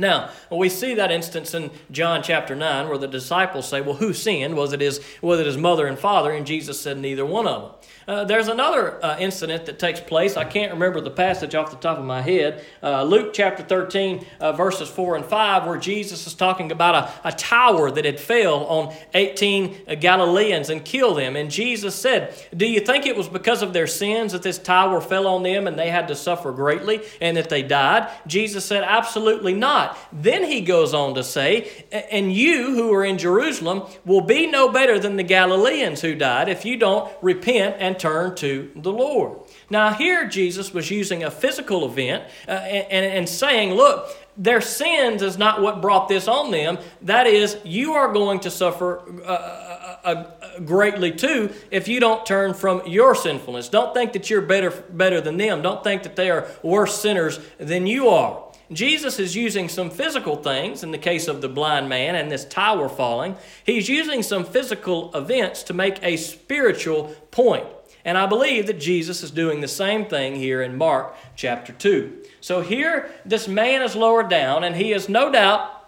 Now, 0.00 0.30
we 0.48 0.68
see 0.68 0.94
that 0.94 1.10
instance 1.10 1.54
in 1.54 1.72
John 1.90 2.22
chapter 2.22 2.54
9 2.54 2.88
where 2.88 2.98
the 2.98 3.08
disciples 3.08 3.68
say, 3.68 3.80
Well, 3.80 3.96
who 3.96 4.12
sinned? 4.12 4.54
Was 4.54 4.72
it 4.72 4.80
his, 4.80 5.04
was 5.20 5.40
it 5.40 5.46
his 5.46 5.56
mother 5.56 5.88
and 5.88 5.98
father? 5.98 6.30
And 6.32 6.46
Jesus 6.46 6.80
said, 6.80 6.98
Neither 6.98 7.26
one 7.26 7.48
of 7.48 7.62
them. 7.62 7.72
Uh, 8.08 8.24
there's 8.24 8.48
another 8.48 9.04
uh, 9.04 9.18
incident 9.18 9.66
that 9.66 9.78
takes 9.78 10.00
place. 10.00 10.38
I 10.38 10.44
can't 10.44 10.72
remember 10.72 11.02
the 11.02 11.10
passage 11.10 11.54
off 11.54 11.70
the 11.70 11.76
top 11.76 11.98
of 11.98 12.06
my 12.06 12.22
head. 12.22 12.64
Uh, 12.82 13.02
Luke 13.02 13.34
chapter 13.34 13.62
13, 13.62 14.24
uh, 14.40 14.52
verses 14.52 14.88
4 14.88 15.16
and 15.16 15.24
5, 15.26 15.66
where 15.66 15.76
Jesus 15.76 16.26
is 16.26 16.32
talking 16.32 16.72
about 16.72 16.94
a, 16.94 17.28
a 17.28 17.32
tower 17.32 17.90
that 17.90 18.06
had 18.06 18.18
fell 18.18 18.64
on 18.64 18.94
18 19.12 19.98
Galileans 20.00 20.70
and 20.70 20.82
killed 20.82 21.18
them. 21.18 21.36
And 21.36 21.50
Jesus 21.50 21.94
said, 21.94 22.34
Do 22.56 22.66
you 22.66 22.80
think 22.80 23.04
it 23.04 23.14
was 23.14 23.28
because 23.28 23.60
of 23.60 23.74
their 23.74 23.86
sins 23.86 24.32
that 24.32 24.42
this 24.42 24.56
tower 24.56 25.02
fell 25.02 25.26
on 25.26 25.42
them 25.42 25.66
and 25.66 25.78
they 25.78 25.90
had 25.90 26.08
to 26.08 26.14
suffer 26.14 26.50
greatly 26.50 27.02
and 27.20 27.36
that 27.36 27.50
they 27.50 27.62
died? 27.62 28.08
Jesus 28.26 28.64
said, 28.64 28.84
Absolutely 28.84 29.52
not. 29.52 29.98
Then 30.14 30.44
he 30.44 30.62
goes 30.62 30.94
on 30.94 31.14
to 31.16 31.22
say, 31.22 31.84
And 32.10 32.32
you 32.32 32.74
who 32.74 32.90
are 32.94 33.04
in 33.04 33.18
Jerusalem 33.18 33.82
will 34.06 34.22
be 34.22 34.46
no 34.46 34.70
better 34.70 34.98
than 34.98 35.16
the 35.16 35.22
Galileans 35.22 36.00
who 36.00 36.14
died 36.14 36.48
if 36.48 36.64
you 36.64 36.78
don't 36.78 37.12
repent 37.20 37.76
and 37.78 37.97
turn 37.98 38.34
to 38.36 38.70
the 38.76 38.92
Lord. 38.92 39.38
Now, 39.70 39.92
here 39.92 40.26
Jesus 40.28 40.72
was 40.72 40.90
using 40.90 41.24
a 41.24 41.30
physical 41.30 41.84
event 41.84 42.24
uh, 42.46 42.52
and, 42.52 43.04
and 43.04 43.28
saying, 43.28 43.74
look, 43.74 44.08
their 44.36 44.60
sins 44.60 45.20
is 45.22 45.36
not 45.36 45.60
what 45.60 45.82
brought 45.82 46.08
this 46.08 46.28
on 46.28 46.50
them. 46.50 46.78
That 47.02 47.26
is, 47.26 47.56
you 47.64 47.94
are 47.94 48.12
going 48.12 48.40
to 48.40 48.50
suffer 48.50 49.00
uh, 49.24 49.28
uh, 49.28 50.30
uh, 50.40 50.60
greatly 50.60 51.10
too 51.10 51.52
if 51.70 51.88
you 51.88 51.98
don't 51.98 52.24
turn 52.24 52.54
from 52.54 52.86
your 52.86 53.14
sinfulness. 53.14 53.68
Don't 53.68 53.92
think 53.92 54.12
that 54.12 54.30
you're 54.30 54.40
better, 54.40 54.70
better 54.70 55.20
than 55.20 55.36
them. 55.36 55.60
Don't 55.60 55.82
think 55.82 56.04
that 56.04 56.14
they 56.14 56.30
are 56.30 56.48
worse 56.62 57.00
sinners 57.00 57.40
than 57.58 57.86
you 57.86 58.08
are. 58.08 58.44
Jesus 58.70 59.18
is 59.18 59.34
using 59.34 59.68
some 59.68 59.90
physical 59.90 60.36
things 60.36 60.82
in 60.82 60.90
the 60.90 60.98
case 60.98 61.26
of 61.26 61.40
the 61.40 61.48
blind 61.48 61.88
man 61.88 62.14
and 62.14 62.30
this 62.30 62.44
tower 62.44 62.88
falling. 62.88 63.36
He's 63.64 63.88
using 63.88 64.22
some 64.22 64.44
physical 64.44 65.10
events 65.14 65.62
to 65.64 65.74
make 65.74 66.02
a 66.02 66.16
spiritual 66.16 67.14
point. 67.30 67.66
And 68.04 68.16
I 68.16 68.26
believe 68.26 68.66
that 68.66 68.80
Jesus 68.80 69.22
is 69.22 69.30
doing 69.30 69.60
the 69.60 69.68
same 69.68 70.06
thing 70.06 70.36
here 70.36 70.62
in 70.62 70.78
Mark 70.78 71.14
chapter 71.36 71.72
2. 71.72 72.24
So 72.40 72.60
here, 72.60 73.10
this 73.24 73.48
man 73.48 73.82
is 73.82 73.96
lowered 73.96 74.28
down, 74.28 74.64
and 74.64 74.76
he 74.76 74.92
is 74.92 75.08
no 75.08 75.30
doubt 75.30 75.78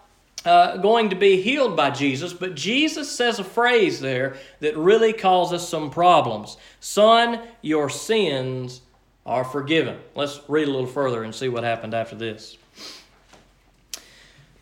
uh, 0.45 0.77
going 0.77 1.09
to 1.09 1.15
be 1.15 1.41
healed 1.41 1.75
by 1.75 1.91
Jesus, 1.91 2.33
but 2.33 2.55
Jesus 2.55 3.11
says 3.11 3.39
a 3.39 3.43
phrase 3.43 3.99
there 3.99 4.37
that 4.59 4.75
really 4.75 5.13
causes 5.13 5.67
some 5.67 5.91
problems. 5.91 6.57
Son, 6.79 7.41
your 7.61 7.89
sins 7.89 8.81
are 9.25 9.43
forgiven. 9.43 9.99
Let's 10.15 10.41
read 10.47 10.67
a 10.67 10.71
little 10.71 10.87
further 10.87 11.23
and 11.23 11.33
see 11.33 11.47
what 11.47 11.63
happened 11.63 11.93
after 11.93 12.15
this. 12.15 12.57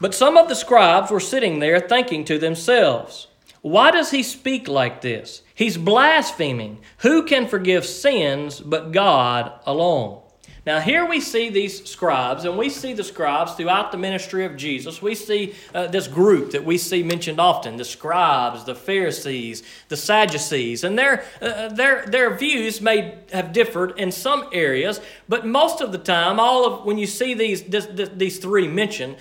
But 0.01 0.13
some 0.13 0.37
of 0.37 0.47
the 0.47 0.55
scribes 0.55 1.11
were 1.11 1.19
sitting 1.19 1.59
there 1.59 1.79
thinking 1.79 2.25
to 2.25 2.37
themselves, 2.37 3.27
Why 3.61 3.91
does 3.91 4.11
he 4.11 4.23
speak 4.23 4.67
like 4.67 5.01
this? 5.01 5.43
He's 5.59 5.75
blaspheming. 5.75 6.79
Who 6.99 7.23
can 7.25 7.45
forgive 7.45 7.85
sins 7.85 8.61
but 8.61 8.93
God 8.93 9.51
alone? 9.65 10.21
Now, 10.65 10.79
here 10.79 11.05
we 11.05 11.19
see 11.19 11.49
these 11.49 11.83
scribes, 11.83 12.45
and 12.45 12.57
we 12.57 12.69
see 12.69 12.93
the 12.93 13.03
scribes 13.03 13.55
throughout 13.55 13.91
the 13.91 13.97
ministry 13.97 14.45
of 14.45 14.55
Jesus. 14.55 15.01
We 15.01 15.15
see 15.15 15.55
uh, 15.75 15.87
this 15.87 16.07
group 16.07 16.51
that 16.51 16.63
we 16.63 16.77
see 16.77 17.03
mentioned 17.03 17.41
often 17.41 17.75
the 17.75 17.83
scribes, 17.83 18.63
the 18.63 18.73
Pharisees, 18.73 19.63
the 19.89 19.97
Sadducees, 19.97 20.85
and 20.85 20.97
their, 20.97 21.25
uh, 21.41 21.67
their, 21.67 22.05
their 22.05 22.33
views 22.37 22.79
may 22.79 23.17
have 23.33 23.51
differed 23.51 23.99
in 23.99 24.13
some 24.13 24.47
areas, 24.53 25.01
but 25.27 25.45
most 25.45 25.81
of 25.81 25.91
the 25.91 25.97
time, 25.97 26.39
all 26.39 26.65
of 26.65 26.85
when 26.85 26.97
you 26.97 27.07
see 27.07 27.33
these, 27.33 27.63
this, 27.63 27.85
this, 27.87 28.09
these 28.15 28.39
three 28.39 28.69
mentioned, 28.69 29.17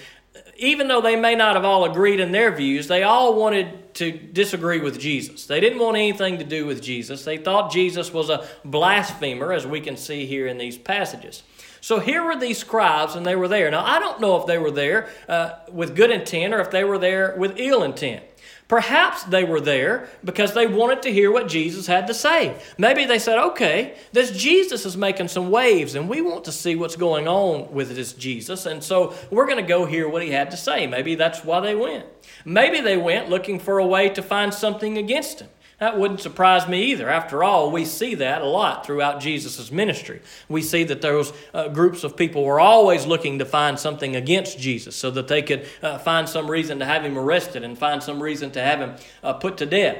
even 0.58 0.88
though 0.88 1.00
they 1.00 1.14
may 1.14 1.36
not 1.36 1.54
have 1.54 1.64
all 1.64 1.84
agreed 1.84 2.18
in 2.18 2.32
their 2.32 2.50
views, 2.50 2.88
they 2.88 3.04
all 3.04 3.34
wanted 3.34 3.94
to 3.94 4.10
disagree 4.10 4.80
with 4.80 4.98
Jesus. 4.98 5.46
They 5.46 5.60
didn't 5.60 5.78
want 5.78 5.96
anything 5.96 6.38
to 6.38 6.44
do 6.44 6.66
with 6.66 6.82
Jesus. 6.82 7.24
They 7.24 7.36
thought 7.36 7.70
Jesus 7.70 8.12
was 8.12 8.28
a 8.28 8.46
blasphemer, 8.64 9.52
as 9.52 9.66
we 9.66 9.80
can 9.80 9.96
see 9.96 10.26
here 10.26 10.48
in 10.48 10.58
these 10.58 10.76
passages. 10.76 11.44
So 11.80 12.00
here 12.00 12.24
were 12.24 12.36
these 12.36 12.58
scribes, 12.58 13.14
and 13.14 13.24
they 13.24 13.36
were 13.36 13.46
there. 13.46 13.70
Now, 13.70 13.84
I 13.84 14.00
don't 14.00 14.20
know 14.20 14.36
if 14.36 14.46
they 14.46 14.58
were 14.58 14.72
there 14.72 15.08
uh, 15.28 15.52
with 15.70 15.94
good 15.94 16.10
intent 16.10 16.52
or 16.52 16.60
if 16.60 16.72
they 16.72 16.82
were 16.82 16.98
there 16.98 17.36
with 17.38 17.54
ill 17.56 17.84
intent. 17.84 18.24
Perhaps 18.68 19.24
they 19.24 19.44
were 19.44 19.62
there 19.62 20.10
because 20.22 20.52
they 20.52 20.66
wanted 20.66 21.00
to 21.02 21.12
hear 21.12 21.32
what 21.32 21.48
Jesus 21.48 21.86
had 21.86 22.06
to 22.06 22.12
say. 22.14 22.54
Maybe 22.76 23.06
they 23.06 23.18
said, 23.18 23.38
okay, 23.38 23.94
this 24.12 24.30
Jesus 24.30 24.84
is 24.84 24.94
making 24.94 25.28
some 25.28 25.50
waves 25.50 25.94
and 25.94 26.06
we 26.06 26.20
want 26.20 26.44
to 26.44 26.52
see 26.52 26.76
what's 26.76 26.94
going 26.94 27.26
on 27.26 27.72
with 27.72 27.96
this 27.96 28.12
Jesus. 28.12 28.66
And 28.66 28.84
so 28.84 29.14
we're 29.30 29.46
going 29.46 29.56
to 29.56 29.66
go 29.66 29.86
hear 29.86 30.06
what 30.06 30.22
he 30.22 30.30
had 30.30 30.50
to 30.50 30.58
say. 30.58 30.86
Maybe 30.86 31.14
that's 31.14 31.42
why 31.42 31.60
they 31.60 31.74
went. 31.74 32.04
Maybe 32.44 32.82
they 32.82 32.98
went 32.98 33.30
looking 33.30 33.58
for 33.58 33.78
a 33.78 33.86
way 33.86 34.10
to 34.10 34.22
find 34.22 34.52
something 34.52 34.98
against 34.98 35.40
him. 35.40 35.48
That 35.78 35.96
wouldn't 35.96 36.20
surprise 36.20 36.66
me 36.66 36.86
either. 36.86 37.08
After 37.08 37.44
all, 37.44 37.70
we 37.70 37.84
see 37.84 38.16
that 38.16 38.42
a 38.42 38.46
lot 38.46 38.84
throughout 38.84 39.20
Jesus' 39.20 39.70
ministry. 39.70 40.20
We 40.48 40.60
see 40.60 40.82
that 40.82 41.02
those 41.02 41.32
uh, 41.54 41.68
groups 41.68 42.02
of 42.02 42.16
people 42.16 42.42
were 42.44 42.58
always 42.58 43.06
looking 43.06 43.38
to 43.38 43.44
find 43.44 43.78
something 43.78 44.16
against 44.16 44.58
Jesus 44.58 44.96
so 44.96 45.12
that 45.12 45.28
they 45.28 45.40
could 45.40 45.68
uh, 45.80 45.98
find 45.98 46.28
some 46.28 46.50
reason 46.50 46.80
to 46.80 46.84
have 46.84 47.04
him 47.04 47.16
arrested 47.16 47.62
and 47.62 47.78
find 47.78 48.02
some 48.02 48.20
reason 48.20 48.50
to 48.52 48.60
have 48.60 48.80
him 48.80 48.96
uh, 49.22 49.34
put 49.34 49.56
to 49.58 49.66
death. 49.66 49.98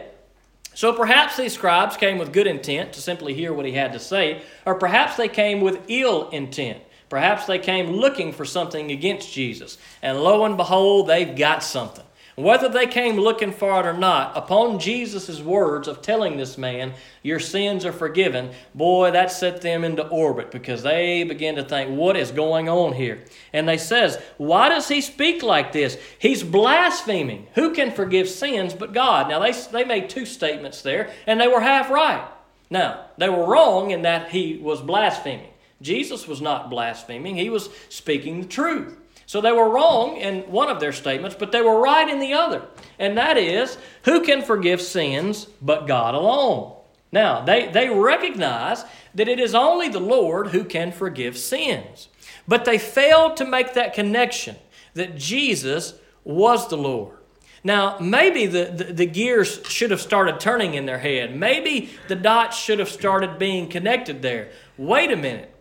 So 0.75 0.93
perhaps 0.93 1.37
these 1.37 1.55
scribes 1.55 1.97
came 1.97 2.19
with 2.19 2.33
good 2.33 2.49
intent 2.49 2.93
to 2.95 3.01
simply 3.01 3.35
hear 3.35 3.53
what 3.53 3.67
he 3.67 3.73
had 3.73 3.93
to 3.93 4.01
say, 4.01 4.43
or 4.67 4.75
perhaps 4.75 5.17
they 5.17 5.29
came 5.29 5.61
with 5.61 5.81
ill 5.89 6.29
intent. 6.31 6.83
Perhaps 7.09 7.47
they 7.47 7.59
came 7.59 7.93
looking 7.93 8.33
for 8.33 8.45
something 8.45 8.91
against 8.91 9.33
Jesus. 9.33 9.79
And 10.03 10.21
lo 10.21 10.45
and 10.45 10.57
behold, 10.57 11.07
they've 11.07 11.37
got 11.37 11.63
something. 11.63 12.05
Whether 12.39 12.69
they 12.69 12.87
came 12.87 13.17
looking 13.17 13.51
for 13.51 13.81
it 13.81 13.87
or 13.87 13.93
not, 13.93 14.37
upon 14.37 14.79
Jesus' 14.79 15.41
words 15.41 15.89
of 15.89 16.01
telling 16.01 16.37
this 16.37 16.57
man, 16.57 16.95
Your 17.21 17.41
sins 17.41 17.85
are 17.85 17.93
forgiven, 17.93 18.51
boy, 18.77 19.11
that 19.11 19.33
set 19.33 19.61
them 19.61 19.83
into 19.83 20.07
orbit 20.07 20.53
because 20.53 20.85
they 20.85 21.25
began 21.25 21.57
to 21.57 21.65
think, 21.65 21.91
What 21.91 22.17
is 22.17 22.31
going 22.31 22.69
on 22.69 22.93
here? 22.93 23.25
And 23.53 23.69
they 23.69 23.77
says, 23.77 24.23
Why 24.37 24.69
does 24.69 24.87
he 24.87 25.01
speak 25.01 25.43
like 25.43 25.73
this? 25.73 25.99
He's 26.21 26.45
blaspheming. 26.45 27.49
Who 27.57 27.75
can 27.75 27.91
forgive 27.91 28.29
sins 28.29 28.73
but 28.73 28.93
God? 28.93 29.29
Now, 29.29 29.41
they, 29.41 29.51
they 29.73 29.85
made 29.85 30.09
two 30.09 30.25
statements 30.25 30.81
there, 30.81 31.11
and 31.27 31.41
they 31.41 31.49
were 31.49 31.61
half 31.61 31.91
right. 31.91 32.25
Now, 32.71 33.07
they 33.17 33.29
were 33.29 33.47
wrong 33.47 33.91
in 33.91 34.03
that 34.03 34.31
he 34.31 34.59
was 34.59 34.81
blaspheming. 34.81 35.51
Jesus 35.83 36.29
was 36.29 36.41
not 36.41 36.71
blaspheming, 36.71 37.35
he 37.35 37.51
was 37.51 37.69
speaking 37.89 38.43
the 38.43 38.47
truth. 38.47 38.97
So 39.29 39.43
they 39.43 39.53
were 39.53 39.69
wrong 39.69 40.17
in 40.17 40.51
one 40.51 40.71
of 40.71 40.81
their 40.81 40.95
statements, 40.95 41.37
but 41.39 41.53
they 41.53 41.61
were 41.61 41.79
right 41.79 42.09
in 42.09 42.19
the 42.19 42.33
other. 42.33 42.63
And 42.99 43.19
that 43.19 43.37
is, 43.37 43.77
who 44.05 44.23
can 44.23 44.41
forgive 44.41 44.81
sins 44.81 45.45
but 45.61 45.87
God 45.87 46.15
alone? 46.15 46.75
Now, 47.13 47.45
they, 47.45 47.69
they 47.69 47.91
recognize 47.91 48.87
that 49.15 49.29
it 49.29 49.39
is 49.39 49.55
only 49.55 49.91
the 49.91 50.01
Lord 50.01 50.47
who 50.47 50.65
can 50.65 50.93
forgive 50.93 51.37
sins. 51.37 52.09
But 52.49 52.65
they 52.65 52.79
failed 52.79 53.37
to 53.37 53.45
make 53.45 53.75
that 53.75 53.93
connection 53.93 54.57
that 54.95 55.19
Jesus 55.19 55.93
was 56.25 56.71
the 56.71 56.79
Lord. 56.79 57.19
Now, 57.63 57.99
maybe 57.99 58.47
the, 58.47 58.73
the, 58.75 58.85
the, 58.85 59.07
gears 59.07 59.61
should 59.69 59.91
have 59.91 60.01
started 60.01 60.41
turning 60.41 60.73
in 60.73 60.87
their 60.87 61.01
head. 61.01 61.37
Maybe 61.37 61.91
the 62.09 62.17
dots 62.17 62.57
should 62.57 62.79
have 62.79 62.89
started 62.89 63.39
being 63.39 63.69
connected 63.69 64.23
there. 64.23 64.53
Wait 64.79 65.13
a 65.13 65.17
minute. 65.17 65.55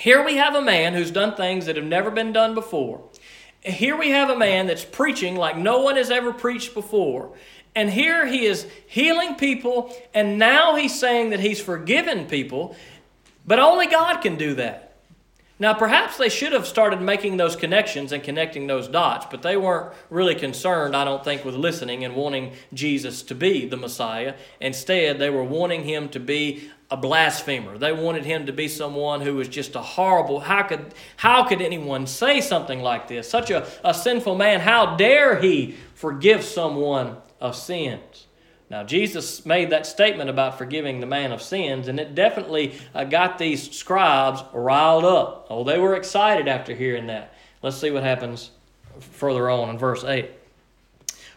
Here 0.00 0.24
we 0.24 0.36
have 0.36 0.54
a 0.54 0.62
man 0.62 0.94
who's 0.94 1.10
done 1.10 1.34
things 1.34 1.66
that 1.66 1.76
have 1.76 1.84
never 1.84 2.10
been 2.10 2.32
done 2.32 2.54
before. 2.54 3.02
Here 3.60 3.94
we 3.94 4.12
have 4.12 4.30
a 4.30 4.36
man 4.36 4.66
that's 4.66 4.82
preaching 4.82 5.36
like 5.36 5.58
no 5.58 5.80
one 5.82 5.96
has 5.96 6.10
ever 6.10 6.32
preached 6.32 6.72
before. 6.72 7.32
And 7.74 7.90
here 7.90 8.26
he 8.26 8.46
is 8.46 8.66
healing 8.86 9.34
people, 9.34 9.94
and 10.14 10.38
now 10.38 10.74
he's 10.74 10.98
saying 10.98 11.30
that 11.30 11.40
he's 11.40 11.60
forgiven 11.60 12.24
people, 12.24 12.74
but 13.46 13.58
only 13.58 13.88
God 13.88 14.22
can 14.22 14.36
do 14.36 14.54
that. 14.54 14.96
Now, 15.58 15.74
perhaps 15.74 16.16
they 16.16 16.30
should 16.30 16.54
have 16.54 16.66
started 16.66 17.02
making 17.02 17.36
those 17.36 17.54
connections 17.54 18.12
and 18.12 18.22
connecting 18.22 18.66
those 18.66 18.88
dots, 18.88 19.26
but 19.30 19.42
they 19.42 19.58
weren't 19.58 19.92
really 20.08 20.34
concerned, 20.34 20.96
I 20.96 21.04
don't 21.04 21.22
think, 21.22 21.44
with 21.44 21.54
listening 21.54 22.06
and 22.06 22.16
wanting 22.16 22.54
Jesus 22.72 23.20
to 23.24 23.34
be 23.34 23.66
the 23.66 23.76
Messiah. 23.76 24.36
Instead, 24.62 25.18
they 25.18 25.28
were 25.28 25.44
wanting 25.44 25.84
him 25.84 26.08
to 26.08 26.18
be 26.18 26.70
a 26.90 26.96
blasphemer. 26.96 27.78
They 27.78 27.92
wanted 27.92 28.24
him 28.24 28.46
to 28.46 28.52
be 28.52 28.66
someone 28.66 29.20
who 29.20 29.36
was 29.36 29.48
just 29.48 29.76
a 29.76 29.80
horrible. 29.80 30.40
How 30.40 30.62
could, 30.62 30.92
how 31.16 31.44
could 31.44 31.62
anyone 31.62 32.06
say 32.06 32.40
something 32.40 32.80
like 32.80 33.06
this? 33.06 33.28
Such 33.28 33.50
a, 33.50 33.66
a 33.84 33.94
sinful 33.94 34.34
man. 34.34 34.60
How 34.60 34.96
dare 34.96 35.38
he 35.38 35.76
forgive 35.94 36.42
someone 36.42 37.16
of 37.40 37.54
sins? 37.54 38.26
Now, 38.70 38.84
Jesus 38.84 39.44
made 39.44 39.70
that 39.70 39.84
statement 39.84 40.30
about 40.30 40.56
forgiving 40.56 41.00
the 41.00 41.06
man 41.06 41.32
of 41.32 41.42
sins, 41.42 41.88
and 41.88 41.98
it 41.98 42.14
definitely 42.14 42.76
uh, 42.94 43.02
got 43.02 43.36
these 43.36 43.70
scribes 43.70 44.42
riled 44.52 45.04
up. 45.04 45.48
Oh, 45.50 45.64
they 45.64 45.78
were 45.78 45.96
excited 45.96 46.46
after 46.46 46.72
hearing 46.72 47.08
that. 47.08 47.34
Let's 47.62 47.76
see 47.76 47.90
what 47.90 48.04
happens 48.04 48.50
further 49.00 49.50
on 49.50 49.70
in 49.70 49.78
verse 49.78 50.04
8. 50.04 50.30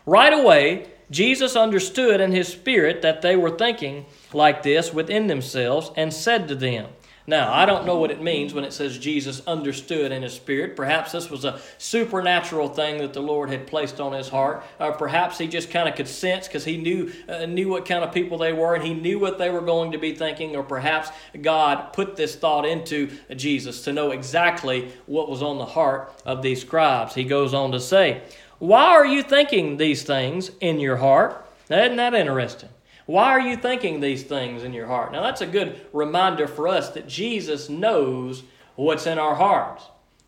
Right 0.05 0.33
away, 0.33 0.87
Jesus 1.13 1.55
understood 1.55 2.19
in 2.19 2.31
his 2.31 2.47
spirit 2.47 3.01
that 3.03 3.21
they 3.21 3.35
were 3.35 3.51
thinking 3.51 4.05
like 4.33 4.63
this 4.63 4.93
within 4.93 5.27
themselves 5.27 5.91
and 5.95 6.13
said 6.13 6.47
to 6.47 6.55
them, 6.55 6.87
now, 7.25 7.53
I 7.53 7.65
don't 7.65 7.85
know 7.85 7.99
what 7.99 8.11
it 8.11 8.21
means 8.21 8.53
when 8.53 8.65
it 8.65 8.73
says 8.73 8.97
Jesus 8.97 9.41
understood 9.47 10.11
in 10.11 10.23
his 10.23 10.33
spirit. 10.33 10.75
Perhaps 10.75 11.13
this 11.13 11.29
was 11.29 11.45
a 11.45 11.61
supernatural 11.77 12.67
thing 12.67 12.97
that 12.97 13.13
the 13.13 13.21
Lord 13.21 13.49
had 13.49 13.65
placed 13.65 14.01
on 14.01 14.11
his 14.11 14.27
heart. 14.27 14.61
Or 14.77 14.91
perhaps 14.91 15.37
he 15.37 15.47
just 15.47 15.71
kind 15.71 15.87
of 15.87 15.95
could 15.95 16.09
sense 16.09 16.47
because 16.47 16.65
he 16.65 16.75
knew, 16.75 17.13
uh, 17.29 17.45
knew 17.45 17.69
what 17.69 17.85
kind 17.85 18.03
of 18.03 18.13
people 18.13 18.37
they 18.37 18.51
were 18.51 18.75
and 18.75 18.83
he 18.83 18.93
knew 18.93 19.19
what 19.19 19.37
they 19.37 19.49
were 19.49 19.61
going 19.61 19.93
to 19.93 19.97
be 19.97 20.13
thinking. 20.13 20.57
Or 20.57 20.63
perhaps 20.63 21.11
God 21.41 21.93
put 21.93 22.17
this 22.17 22.35
thought 22.35 22.65
into 22.65 23.09
Jesus 23.33 23.85
to 23.85 23.93
know 23.93 24.11
exactly 24.11 24.91
what 25.05 25.29
was 25.29 25.41
on 25.41 25.57
the 25.59 25.65
heart 25.65 26.11
of 26.25 26.41
these 26.41 26.59
scribes. 26.59 27.15
He 27.15 27.23
goes 27.23 27.53
on 27.53 27.71
to 27.71 27.79
say, 27.79 28.21
Why 28.59 28.85
are 28.85 29.05
you 29.05 29.23
thinking 29.23 29.77
these 29.77 30.03
things 30.03 30.51
in 30.61 30.79
your 30.79 30.97
heart? 30.97 31.45
Isn't 31.69 31.97
that 31.97 32.13
interesting? 32.13 32.69
Why 33.05 33.31
are 33.31 33.41
you 33.41 33.57
thinking 33.57 33.99
these 33.99 34.23
things 34.23 34.63
in 34.63 34.73
your 34.73 34.87
heart? 34.87 35.11
Now, 35.11 35.23
that's 35.23 35.41
a 35.41 35.47
good 35.47 35.79
reminder 35.91 36.47
for 36.47 36.67
us 36.67 36.89
that 36.91 37.07
Jesus 37.07 37.67
knows 37.67 38.43
what's 38.75 39.05
in 39.07 39.19
our 39.19 39.35
hearts. 39.35 39.83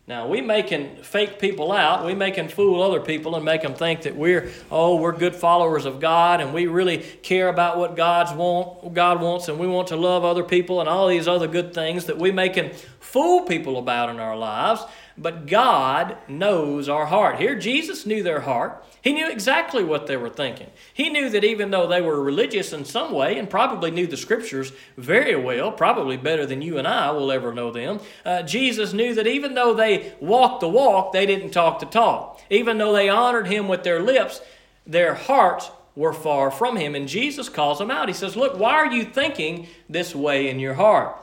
Now, 0.08 0.28
we 0.28 0.40
making 0.40 1.02
fake 1.02 1.40
people 1.40 1.72
out. 1.72 2.06
We 2.06 2.14
making 2.14 2.48
fool 2.48 2.80
other 2.80 3.00
people 3.00 3.34
and 3.34 3.44
make 3.44 3.62
them 3.62 3.74
think 3.74 4.02
that 4.02 4.14
we're, 4.14 4.52
oh, 4.70 4.96
we're 4.96 5.16
good 5.16 5.34
followers 5.34 5.84
of 5.84 5.98
God 5.98 6.40
and 6.40 6.54
we 6.54 6.68
really 6.68 6.98
care 6.98 7.48
about 7.48 7.76
what 7.76 7.96
God's 7.96 8.32
want, 8.32 8.94
God 8.94 9.20
wants 9.20 9.48
and 9.48 9.58
we 9.58 9.66
want 9.66 9.88
to 9.88 9.96
love 9.96 10.24
other 10.24 10.44
people 10.44 10.78
and 10.78 10.88
all 10.88 11.08
these 11.08 11.26
other 11.26 11.48
good 11.48 11.74
things 11.74 12.04
that 12.04 12.18
we 12.18 12.30
making 12.30 12.70
fool 13.00 13.42
people 13.42 13.78
about 13.78 14.08
in 14.08 14.20
our 14.20 14.36
lives. 14.36 14.82
But 15.18 15.46
God 15.46 16.18
knows 16.28 16.88
our 16.88 17.06
heart. 17.06 17.38
Here, 17.38 17.58
Jesus 17.58 18.04
knew 18.04 18.22
their 18.22 18.40
heart. 18.40 18.84
He 19.00 19.12
knew 19.12 19.30
exactly 19.30 19.82
what 19.82 20.06
they 20.06 20.16
were 20.16 20.28
thinking. 20.28 20.68
He 20.92 21.08
knew 21.08 21.30
that 21.30 21.44
even 21.44 21.70
though 21.70 21.86
they 21.86 22.02
were 22.02 22.22
religious 22.22 22.72
in 22.72 22.84
some 22.84 23.12
way 23.12 23.38
and 23.38 23.48
probably 23.48 23.90
knew 23.90 24.06
the 24.06 24.16
scriptures 24.16 24.72
very 24.98 25.34
well, 25.34 25.72
probably 25.72 26.18
better 26.18 26.44
than 26.44 26.60
you 26.60 26.76
and 26.76 26.86
I 26.86 27.12
will 27.12 27.32
ever 27.32 27.54
know 27.54 27.70
them, 27.70 28.00
uh, 28.26 28.42
Jesus 28.42 28.92
knew 28.92 29.14
that 29.14 29.26
even 29.26 29.54
though 29.54 29.72
they 29.72 30.14
walked 30.20 30.60
the 30.60 30.68
walk, 30.68 31.12
they 31.12 31.24
didn't 31.24 31.52
talk 31.52 31.80
the 31.80 31.86
talk. 31.86 32.42
Even 32.50 32.76
though 32.76 32.92
they 32.92 33.08
honored 33.08 33.46
him 33.46 33.68
with 33.68 33.84
their 33.84 34.02
lips, 34.02 34.42
their 34.86 35.14
hearts 35.14 35.70
were 35.94 36.12
far 36.12 36.50
from 36.50 36.76
him. 36.76 36.94
And 36.94 37.08
Jesus 37.08 37.48
calls 37.48 37.78
them 37.78 37.90
out. 37.90 38.08
He 38.08 38.14
says, 38.14 38.36
Look, 38.36 38.58
why 38.58 38.74
are 38.74 38.92
you 38.92 39.04
thinking 39.04 39.66
this 39.88 40.14
way 40.14 40.50
in 40.50 40.60
your 40.60 40.74
heart? 40.74 41.16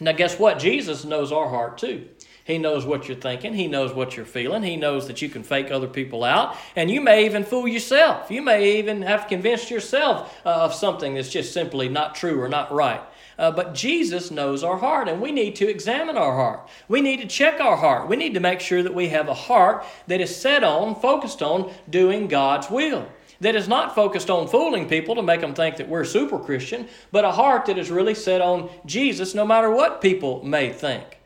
Now, 0.00 0.12
guess 0.12 0.38
what? 0.38 0.58
Jesus 0.58 1.04
knows 1.04 1.32
our 1.32 1.48
heart 1.48 1.78
too. 1.78 2.08
He 2.48 2.56
knows 2.56 2.86
what 2.86 3.06
you're 3.06 3.16
thinking. 3.18 3.52
He 3.52 3.66
knows 3.66 3.92
what 3.92 4.16
you're 4.16 4.24
feeling. 4.24 4.62
He 4.62 4.76
knows 4.76 5.06
that 5.06 5.20
you 5.20 5.28
can 5.28 5.42
fake 5.42 5.70
other 5.70 5.86
people 5.86 6.24
out. 6.24 6.56
And 6.74 6.90
you 6.90 7.02
may 7.02 7.26
even 7.26 7.44
fool 7.44 7.68
yourself. 7.68 8.30
You 8.30 8.40
may 8.40 8.78
even 8.78 9.02
have 9.02 9.28
convinced 9.28 9.70
yourself 9.70 10.34
uh, 10.46 10.64
of 10.64 10.72
something 10.72 11.14
that's 11.14 11.28
just 11.28 11.52
simply 11.52 11.90
not 11.90 12.14
true 12.14 12.40
or 12.40 12.48
not 12.48 12.72
right. 12.72 13.02
Uh, 13.38 13.50
but 13.50 13.74
Jesus 13.74 14.30
knows 14.30 14.64
our 14.64 14.78
heart, 14.78 15.08
and 15.08 15.20
we 15.20 15.30
need 15.30 15.56
to 15.56 15.68
examine 15.68 16.16
our 16.16 16.34
heart. 16.34 16.66
We 16.88 17.02
need 17.02 17.20
to 17.20 17.26
check 17.26 17.60
our 17.60 17.76
heart. 17.76 18.08
We 18.08 18.16
need 18.16 18.32
to 18.32 18.40
make 18.40 18.60
sure 18.60 18.82
that 18.82 18.94
we 18.94 19.10
have 19.10 19.28
a 19.28 19.34
heart 19.34 19.84
that 20.06 20.22
is 20.22 20.34
set 20.34 20.64
on, 20.64 20.98
focused 20.98 21.42
on 21.42 21.70
doing 21.90 22.28
God's 22.28 22.70
will 22.70 23.06
that 23.40 23.54
is 23.54 23.68
not 23.68 23.94
focused 23.94 24.30
on 24.30 24.48
fooling 24.48 24.88
people 24.88 25.14
to 25.14 25.22
make 25.22 25.42
them 25.42 25.54
think 25.54 25.76
that 25.76 25.88
we're 25.88 26.04
super 26.04 26.40
Christian, 26.40 26.88
but 27.12 27.24
a 27.24 27.30
heart 27.30 27.66
that 27.66 27.78
is 27.78 27.88
really 27.88 28.14
set 28.14 28.40
on 28.40 28.68
Jesus 28.84 29.32
no 29.32 29.44
matter 29.44 29.70
what 29.70 30.00
people 30.00 30.42
may 30.42 30.72
think. 30.72 31.17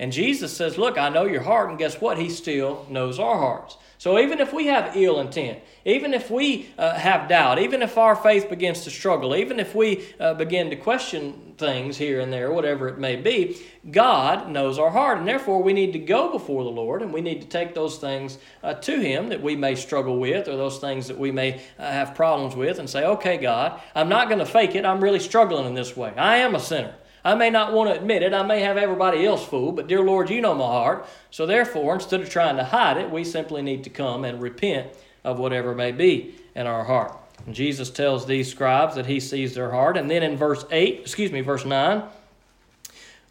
And 0.00 0.12
Jesus 0.12 0.56
says, 0.56 0.78
Look, 0.78 0.96
I 0.96 1.10
know 1.10 1.26
your 1.26 1.42
heart, 1.42 1.68
and 1.68 1.78
guess 1.78 2.00
what? 2.00 2.16
He 2.16 2.30
still 2.30 2.86
knows 2.88 3.18
our 3.18 3.36
hearts. 3.36 3.76
So 3.98 4.18
even 4.18 4.40
if 4.40 4.50
we 4.50 4.68
have 4.68 4.96
ill 4.96 5.20
intent, 5.20 5.58
even 5.84 6.14
if 6.14 6.30
we 6.30 6.70
uh, 6.78 6.94
have 6.94 7.28
doubt, 7.28 7.58
even 7.58 7.82
if 7.82 7.98
our 7.98 8.16
faith 8.16 8.48
begins 8.48 8.84
to 8.84 8.90
struggle, 8.90 9.36
even 9.36 9.60
if 9.60 9.74
we 9.74 10.06
uh, 10.18 10.32
begin 10.32 10.70
to 10.70 10.76
question 10.76 11.52
things 11.58 11.98
here 11.98 12.20
and 12.20 12.32
there, 12.32 12.50
whatever 12.50 12.88
it 12.88 12.96
may 12.96 13.16
be, 13.16 13.60
God 13.90 14.48
knows 14.48 14.78
our 14.78 14.88
heart. 14.88 15.18
And 15.18 15.28
therefore, 15.28 15.62
we 15.62 15.74
need 15.74 15.92
to 15.92 15.98
go 15.98 16.32
before 16.32 16.64
the 16.64 16.70
Lord 16.70 17.02
and 17.02 17.12
we 17.12 17.20
need 17.20 17.42
to 17.42 17.46
take 17.46 17.74
those 17.74 17.98
things 17.98 18.38
uh, 18.62 18.72
to 18.72 18.98
Him 19.00 19.28
that 19.28 19.42
we 19.42 19.54
may 19.54 19.74
struggle 19.74 20.18
with 20.18 20.48
or 20.48 20.56
those 20.56 20.78
things 20.78 21.08
that 21.08 21.18
we 21.18 21.30
may 21.30 21.60
uh, 21.78 21.92
have 21.92 22.14
problems 22.14 22.56
with 22.56 22.78
and 22.78 22.88
say, 22.88 23.04
okay, 23.04 23.36
God, 23.36 23.78
I'm 23.94 24.08
not 24.08 24.28
going 24.28 24.38
to 24.38 24.46
fake 24.46 24.76
it. 24.76 24.86
I'm 24.86 25.04
really 25.04 25.20
struggling 25.20 25.66
in 25.66 25.74
this 25.74 25.94
way. 25.94 26.14
I 26.16 26.38
am 26.38 26.54
a 26.54 26.60
sinner. 26.60 26.94
I 27.24 27.34
may 27.34 27.50
not 27.50 27.72
want 27.72 27.90
to 27.90 27.96
admit 27.96 28.22
it. 28.22 28.32
I 28.32 28.42
may 28.42 28.60
have 28.60 28.76
everybody 28.76 29.26
else 29.26 29.44
fooled, 29.44 29.76
but 29.76 29.86
dear 29.86 30.00
Lord, 30.00 30.30
you 30.30 30.40
know 30.40 30.54
my 30.54 30.64
heart. 30.64 31.06
So 31.30 31.46
therefore, 31.46 31.94
instead 31.94 32.20
of 32.20 32.30
trying 32.30 32.56
to 32.56 32.64
hide 32.64 32.96
it, 32.96 33.10
we 33.10 33.24
simply 33.24 33.62
need 33.62 33.84
to 33.84 33.90
come 33.90 34.24
and 34.24 34.40
repent 34.40 34.88
of 35.24 35.38
whatever 35.38 35.74
may 35.74 35.92
be 35.92 36.34
in 36.54 36.66
our 36.66 36.84
heart. 36.84 37.16
And 37.46 37.54
Jesus 37.54 37.90
tells 37.90 38.26
these 38.26 38.50
scribes 38.50 38.94
that 38.94 39.06
he 39.06 39.20
sees 39.20 39.54
their 39.54 39.70
heart. 39.70 39.96
And 39.96 40.10
then 40.10 40.22
in 40.22 40.36
verse 40.36 40.64
8, 40.70 41.00
excuse 41.00 41.32
me, 41.32 41.40
verse 41.40 41.64
9, 41.64 42.02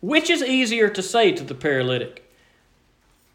which 0.01 0.29
is 0.29 0.43
easier 0.43 0.89
to 0.89 1.01
say 1.01 1.31
to 1.31 1.43
the 1.43 1.55
paralytic? 1.55 2.25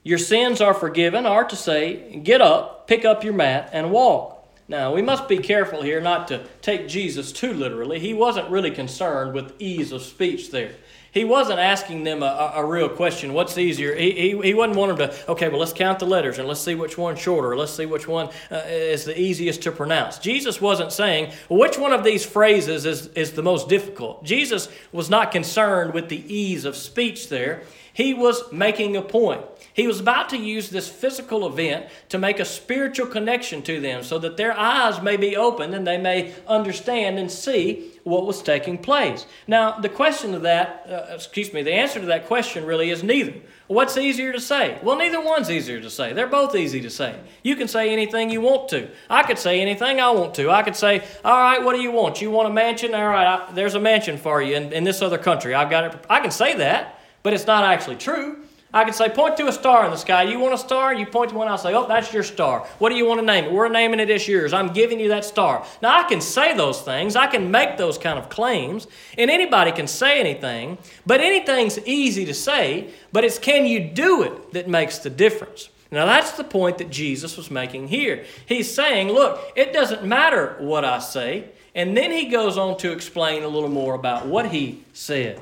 Your 0.03 0.19
sins 0.19 0.61
are 0.61 0.75
forgiven, 0.75 1.27
or 1.27 1.45
to 1.45 1.57
say, 1.57 2.21
Get 2.23 2.43
up, 2.43 2.87
pick 2.87 3.05
up 3.05 3.25
your 3.25 3.33
mat, 3.33 3.71
and 3.73 3.91
walk. 3.91 4.34
Now, 4.67 4.95
we 4.95 5.03
must 5.03 5.29
be 5.29 5.39
careful 5.39 5.83
here 5.83 6.01
not 6.01 6.29
to 6.29 6.47
take 6.63 6.89
Jesus 6.89 7.33
too 7.33 7.53
literally. 7.53 7.99
He 7.99 8.15
wasn't 8.15 8.49
really 8.49 8.71
concerned 8.71 9.35
with 9.35 9.53
ease 9.59 9.93
of 9.93 10.03
speech 10.03 10.51
there. 10.51 10.73
He 11.15 11.23
wasn't 11.23 11.61
asking 11.61 12.03
them 12.03 12.25
a, 12.25 12.55
a, 12.57 12.67
real 12.67 12.89
question 12.89 13.35
what's 13.35 13.57
easier? 13.57 13.95
He, 13.95 14.11
he, 14.11 14.41
he 14.43 14.53
wasn't 14.53 14.77
wanting 14.77 14.97
to, 14.97 15.31
okay, 15.31 15.49
well, 15.49 15.61
let's 15.61 15.73
count 15.73 16.01
the 16.01 16.07
letters 16.07 16.41
and 16.41 16.49
let's 16.49 16.61
see 16.61 16.75
which 16.75 16.99
one's 16.99 17.21
shorter. 17.21 17.57
Let's 17.57 17.73
see 17.73 17.87
which 17.87 18.09
one 18.09 18.31
uh, 18.51 18.63
is 18.67 19.05
the 19.05 19.17
easiest 19.17 19.63
to 19.63 19.71
pronounce. 19.71 20.19
Jesus 20.19 20.61
wasn't 20.61 20.91
saying, 20.91 21.33
well, 21.49 21.61
which 21.61 21.79
one 21.79 21.93
of 21.93 22.03
these 22.03 22.27
phrases 22.27 22.85
is, 22.85 23.07
is 23.09 23.33
the 23.33 23.45
most 23.45 23.69
difficult? 23.69 24.25
Jesus 24.25 24.69
was 24.91 25.09
not 25.09 25.31
concerned 25.31 25.95
with 25.95 26.09
the 26.09 26.35
ease 26.35 26.65
of 26.65 26.75
speech 26.75 27.29
there. 27.29 27.63
He 27.93 28.13
was 28.13 28.51
making 28.51 28.97
a 28.97 29.03
point. 29.03 29.43
He 29.75 29.89
was 29.89 29.99
about 29.99 30.29
to 30.29 30.37
use 30.37 30.71
this 30.71 30.89
physical 30.89 31.47
event 31.49 31.87
to 32.11 32.17
make 32.17 32.39
a 32.39 32.45
spiritual 32.45 33.09
connection 33.09 33.61
to 33.63 33.81
them 33.81 34.05
so 34.05 34.21
that 34.21 34.37
their 34.37 34.57
eyes 34.57 35.03
may 35.03 35.17
be 35.17 35.37
opened 35.37 35.75
and 35.75 35.85
they 35.85 35.99
may 35.99 36.33
understand 36.47 37.19
and 37.19 37.29
see 37.29 37.91
what 38.05 38.25
was 38.25 38.41
taking 38.41 38.79
place. 38.79 39.27
Now, 39.49 39.81
the 39.81 39.89
question 39.89 40.31
to 40.31 40.39
that, 40.41 40.87
uh, 40.89 41.13
excuse 41.13 41.53
me, 41.53 41.63
the 41.63 41.73
answer 41.73 41.99
to 41.99 42.07
that 42.07 42.27
question 42.27 42.65
really 42.65 42.91
is 42.91 43.03
neither. 43.03 43.35
What's 43.67 43.97
easier 43.97 44.33
to 44.33 44.41
say? 44.41 44.79
Well, 44.81 44.97
neither 44.97 45.21
one's 45.21 45.51
easier 45.51 45.81
to 45.81 45.91
say. 45.91 46.13
They're 46.13 46.29
both 46.29 46.55
easy 46.55 46.81
to 46.83 46.91
say. 46.91 47.19
You 47.43 47.57
can 47.57 47.67
say 47.67 47.93
anything 47.93 48.31
you 48.31 48.43
want 48.43 48.69
to. 48.69 48.89
I 49.11 49.25
could 49.25 49.39
say 49.39 49.61
anything 49.61 49.99
I 49.99 50.11
want 50.13 50.35
to. 50.37 50.51
I 50.51 50.63
could 50.63 50.77
say, 50.77 51.03
all 51.25 51.41
right, 51.41 51.61
what 51.61 51.75
do 51.75 51.83
you 51.83 51.91
want? 51.91 52.21
You 52.23 52.31
want 52.31 52.47
a 52.47 52.53
mansion? 52.53 52.95
All 52.95 53.09
right, 53.09 53.27
I, 53.27 53.53
there's 53.53 53.75
a 53.75 53.81
mansion 53.81 54.19
for 54.19 54.41
you 54.41 54.55
in, 54.55 54.73
in 54.73 54.85
this 54.85 55.03
other 55.03 55.19
country. 55.19 55.53
I've 55.53 55.71
got 55.71 55.85
it. 55.85 56.05
I 56.09 56.21
can 56.21 56.31
say 56.31 56.59
that, 56.59 57.01
but 57.25 57.33
it's 57.33 57.47
not 57.47 57.65
actually 57.65 57.97
true. 57.97 58.44
I 58.75 58.83
can 58.83 58.93
say, 58.93 59.09
point 59.09 59.37
to 59.37 59.47
a 59.47 59.53
star 59.53 59.85
in 59.85 59.93
the 59.93 59.97
sky. 59.97 60.25
You 60.25 60.41
want 60.41 60.53
a 60.53 60.59
star? 60.59 60.93
You 60.93 61.07
point 61.07 61.31
to 61.31 61.37
one, 61.37 61.47
I'll 61.47 61.57
say, 61.57 61.73
oh, 61.73 61.87
that's 61.87 62.13
your 62.13 62.25
star. 62.25 62.67
What 62.81 62.89
do 62.89 62.97
you 62.97 63.07
want 63.07 63.21
to 63.21 63.25
name 63.25 63.45
it? 63.45 63.53
We're 63.53 63.69
naming 63.69 64.01
it 64.01 64.11
as 64.11 64.27
yours. 64.27 64.53
I'm 64.53 64.73
giving 64.73 64.99
you 64.99 65.09
that 65.11 65.25
star. 65.25 65.65
Now, 65.81 65.97
I 65.97 66.09
can 66.09 66.21
say 66.21 66.57
those 66.57 66.83
things. 66.83 67.15
I 67.15 67.29
can 67.29 67.53
make 67.53 67.77
those 67.77 67.99
kind 67.99 68.19
of 68.19 68.29
claims. 68.29 68.89
And 69.17 69.31
anybody 69.31 69.71
can 69.71 69.87
say 69.87 70.19
anything. 70.19 70.77
But 71.07 71.21
anything's 71.21 71.79
easy 71.87 72.25
to 72.25 72.35
say, 72.35 72.91
but 73.13 73.25
it's 73.25 73.39
can 73.39 73.65
you 73.65 73.79
do 73.79 74.23
it 74.25 74.53
that 74.55 74.69
makes 74.69 74.99
the 74.99 75.11
difference. 75.11 75.69
Now, 75.93 76.07
that's 76.07 76.33
the 76.33 76.43
point 76.43 76.79
that 76.79 76.91
Jesus 76.91 77.37
was 77.37 77.53
making 77.53 77.87
here. 77.87 78.25
He's 78.45 78.75
saying, 78.75 79.09
look, 79.09 79.41
it 79.55 79.73
doesn't 79.73 80.03
matter 80.03 80.57
what 80.59 80.85
I 80.85 80.99
say. 80.99 81.51
And 81.77 81.97
then 81.97 82.11
he 82.11 82.27
goes 82.27 82.59
on 82.59 82.77
to 82.79 82.91
explain 82.91 83.45
a 83.45 83.49
little 83.49 83.69
more 83.69 83.95
about 83.95 84.27
what 84.27 84.51
he 84.51 84.83
said. 84.93 85.41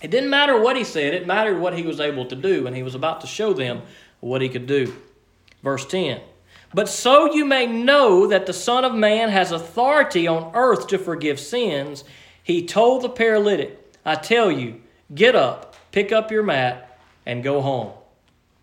It 0.00 0.10
didn't 0.10 0.30
matter 0.30 0.60
what 0.60 0.76
he 0.76 0.84
said, 0.84 1.14
it 1.14 1.26
mattered 1.26 1.58
what 1.58 1.76
he 1.76 1.82
was 1.82 2.00
able 2.00 2.26
to 2.26 2.36
do, 2.36 2.66
and 2.66 2.76
he 2.76 2.82
was 2.82 2.94
about 2.94 3.20
to 3.22 3.26
show 3.26 3.52
them 3.52 3.82
what 4.20 4.42
he 4.42 4.48
could 4.48 4.66
do. 4.66 4.94
Verse 5.62 5.84
10 5.86 6.20
But 6.72 6.88
so 6.88 7.32
you 7.32 7.44
may 7.44 7.66
know 7.66 8.26
that 8.26 8.46
the 8.46 8.52
Son 8.52 8.84
of 8.84 8.94
Man 8.94 9.28
has 9.30 9.50
authority 9.50 10.26
on 10.26 10.52
earth 10.54 10.86
to 10.88 10.98
forgive 10.98 11.40
sins, 11.40 12.04
he 12.42 12.64
told 12.64 13.02
the 13.02 13.08
paralytic, 13.08 13.96
I 14.04 14.14
tell 14.14 14.50
you, 14.50 14.80
get 15.14 15.34
up, 15.34 15.74
pick 15.92 16.12
up 16.12 16.30
your 16.30 16.42
mat, 16.42 16.98
and 17.26 17.42
go 17.42 17.60
home. 17.60 17.92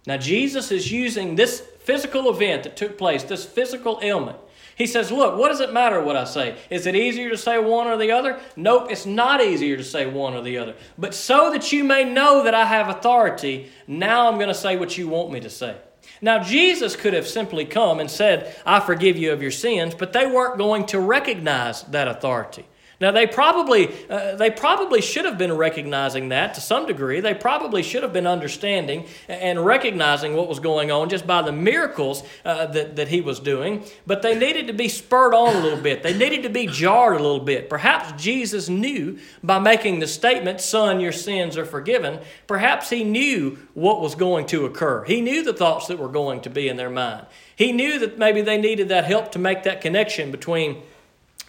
Now, 0.07 0.17
Jesus 0.17 0.71
is 0.71 0.91
using 0.91 1.35
this 1.35 1.61
physical 1.79 2.29
event 2.29 2.63
that 2.63 2.77
took 2.77 2.97
place, 2.97 3.23
this 3.23 3.45
physical 3.45 3.99
ailment, 4.01 4.37
he 4.75 4.87
says, 4.87 5.11
Look, 5.11 5.37
what 5.37 5.49
does 5.49 5.61
it 5.61 5.73
matter 5.73 6.01
what 6.01 6.17
I 6.17 6.25
say? 6.25 6.57
Is 6.69 6.85
it 6.85 6.95
easier 6.95 7.29
to 7.29 7.37
say 7.37 7.57
one 7.57 7.87
or 7.87 7.97
the 7.97 8.11
other? 8.11 8.39
Nope, 8.55 8.87
it's 8.89 9.05
not 9.05 9.41
easier 9.41 9.77
to 9.77 9.83
say 9.83 10.05
one 10.05 10.33
or 10.33 10.41
the 10.41 10.57
other. 10.57 10.75
But 10.97 11.13
so 11.13 11.51
that 11.51 11.71
you 11.71 11.83
may 11.83 12.03
know 12.03 12.43
that 12.43 12.53
I 12.53 12.65
have 12.65 12.89
authority, 12.89 13.71
now 13.87 14.27
I'm 14.27 14.35
going 14.35 14.49
to 14.49 14.53
say 14.53 14.75
what 14.77 14.97
you 14.97 15.07
want 15.07 15.31
me 15.31 15.39
to 15.39 15.49
say. 15.49 15.77
Now, 16.21 16.43
Jesus 16.43 16.95
could 16.95 17.13
have 17.13 17.27
simply 17.27 17.65
come 17.65 17.99
and 17.99 18.09
said, 18.09 18.55
I 18.65 18.79
forgive 18.79 19.17
you 19.17 19.31
of 19.31 19.41
your 19.41 19.51
sins, 19.51 19.95
but 19.95 20.13
they 20.13 20.25
weren't 20.25 20.57
going 20.57 20.85
to 20.87 20.99
recognize 20.99 21.83
that 21.83 22.07
authority. 22.07 22.65
Now 23.01 23.11
they 23.11 23.27
probably 23.27 23.93
uh, 24.09 24.35
they 24.35 24.49
probably 24.49 25.01
should 25.01 25.25
have 25.25 25.37
been 25.37 25.53
recognizing 25.53 26.29
that 26.29 26.53
to 26.55 26.61
some 26.61 26.85
degree. 26.85 27.19
They 27.19 27.33
probably 27.33 27.83
should 27.83 28.03
have 28.03 28.13
been 28.13 28.27
understanding 28.27 29.07
and 29.27 29.65
recognizing 29.65 30.35
what 30.35 30.47
was 30.47 30.59
going 30.59 30.91
on 30.91 31.09
just 31.09 31.27
by 31.27 31.41
the 31.41 31.51
miracles 31.51 32.23
uh, 32.45 32.67
that, 32.67 32.95
that 32.95 33.07
he 33.09 33.21
was 33.21 33.39
doing. 33.39 33.83
But 34.07 34.21
they 34.21 34.37
needed 34.37 34.67
to 34.67 34.73
be 34.73 34.87
spurred 34.87 35.33
on 35.33 35.55
a 35.55 35.59
little 35.59 35.81
bit. 35.81 36.03
They 36.03 36.17
needed 36.17 36.43
to 36.43 36.49
be 36.49 36.67
jarred 36.67 37.19
a 37.19 37.23
little 37.23 37.39
bit. 37.39 37.69
Perhaps 37.69 38.21
Jesus 38.21 38.69
knew 38.69 39.19
by 39.43 39.59
making 39.59 39.99
the 39.99 40.07
statement, 40.07 40.61
"Son, 40.61 40.99
your 40.99 41.11
sins 41.11 41.57
are 41.57 41.65
forgiven." 41.65 42.19
Perhaps 42.47 42.89
he 42.89 43.03
knew 43.03 43.57
what 43.73 44.01
was 44.01 44.15
going 44.15 44.45
to 44.47 44.65
occur. 44.65 45.03
He 45.03 45.21
knew 45.21 45.43
the 45.43 45.53
thoughts 45.53 45.87
that 45.87 45.99
were 45.99 46.07
going 46.09 46.41
to 46.41 46.49
be 46.49 46.69
in 46.69 46.77
their 46.77 46.89
mind. 46.89 47.25
He 47.55 47.71
knew 47.71 47.99
that 47.99 48.17
maybe 48.17 48.41
they 48.41 48.57
needed 48.57 48.89
that 48.89 49.05
help 49.05 49.31
to 49.31 49.39
make 49.39 49.63
that 49.63 49.81
connection 49.81 50.31
between 50.31 50.81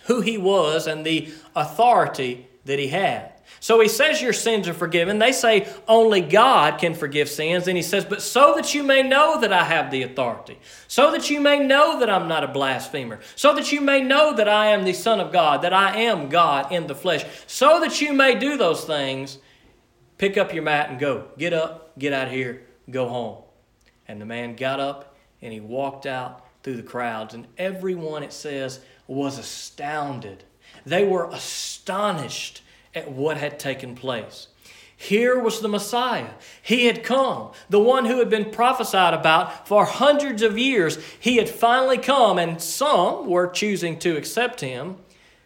who 0.06 0.20
he 0.20 0.38
was 0.38 0.86
and 0.86 1.04
the 1.04 1.32
authority 1.54 2.46
that 2.64 2.78
he 2.78 2.88
had. 2.88 3.32
So 3.60 3.80
he 3.80 3.88
says, 3.88 4.20
Your 4.20 4.32
sins 4.32 4.68
are 4.68 4.74
forgiven. 4.74 5.18
They 5.18 5.32
say, 5.32 5.68
Only 5.88 6.20
God 6.20 6.78
can 6.78 6.94
forgive 6.94 7.28
sins. 7.28 7.68
And 7.68 7.76
he 7.76 7.82
says, 7.82 8.04
But 8.04 8.22
so 8.22 8.54
that 8.56 8.74
you 8.74 8.82
may 8.82 9.02
know 9.02 9.40
that 9.40 9.52
I 9.52 9.64
have 9.64 9.90
the 9.90 10.02
authority, 10.02 10.58
so 10.88 11.10
that 11.12 11.30
you 11.30 11.40
may 11.40 11.58
know 11.58 12.00
that 12.00 12.10
I'm 12.10 12.28
not 12.28 12.44
a 12.44 12.48
blasphemer, 12.48 13.20
so 13.34 13.54
that 13.54 13.72
you 13.72 13.80
may 13.80 14.02
know 14.02 14.34
that 14.34 14.48
I 14.48 14.66
am 14.66 14.84
the 14.84 14.92
Son 14.92 15.20
of 15.20 15.32
God, 15.32 15.62
that 15.62 15.72
I 15.72 16.02
am 16.02 16.28
God 16.28 16.72
in 16.72 16.86
the 16.86 16.94
flesh, 16.94 17.24
so 17.46 17.80
that 17.80 18.00
you 18.00 18.12
may 18.12 18.34
do 18.34 18.56
those 18.56 18.84
things, 18.84 19.38
pick 20.18 20.36
up 20.36 20.52
your 20.52 20.62
mat 20.62 20.90
and 20.90 20.98
go. 20.98 21.28
Get 21.38 21.52
up, 21.52 21.98
get 21.98 22.12
out 22.12 22.26
of 22.26 22.32
here, 22.32 22.66
go 22.90 23.08
home. 23.08 23.42
And 24.08 24.20
the 24.20 24.26
man 24.26 24.54
got 24.56 24.80
up 24.80 25.16
and 25.42 25.52
he 25.52 25.60
walked 25.60 26.06
out 26.06 26.44
through 26.62 26.76
the 26.76 26.82
crowds. 26.82 27.34
And 27.34 27.46
everyone, 27.58 28.22
it 28.22 28.32
says, 28.32 28.80
was 29.06 29.38
astounded. 29.38 30.44
They 30.84 31.04
were 31.04 31.30
astonished 31.30 32.62
at 32.94 33.10
what 33.10 33.36
had 33.36 33.58
taken 33.58 33.94
place. 33.94 34.48
Here 34.96 35.38
was 35.38 35.60
the 35.60 35.68
Messiah. 35.68 36.30
He 36.62 36.86
had 36.86 37.04
come, 37.04 37.50
the 37.68 37.80
one 37.80 38.06
who 38.06 38.18
had 38.18 38.30
been 38.30 38.50
prophesied 38.50 39.12
about 39.12 39.68
for 39.68 39.84
hundreds 39.84 40.40
of 40.40 40.56
years. 40.56 40.98
He 41.20 41.36
had 41.36 41.50
finally 41.50 41.98
come, 41.98 42.38
and 42.38 42.60
some 42.60 43.28
were 43.28 43.46
choosing 43.46 43.98
to 43.98 44.16
accept 44.16 44.62
him, 44.62 44.96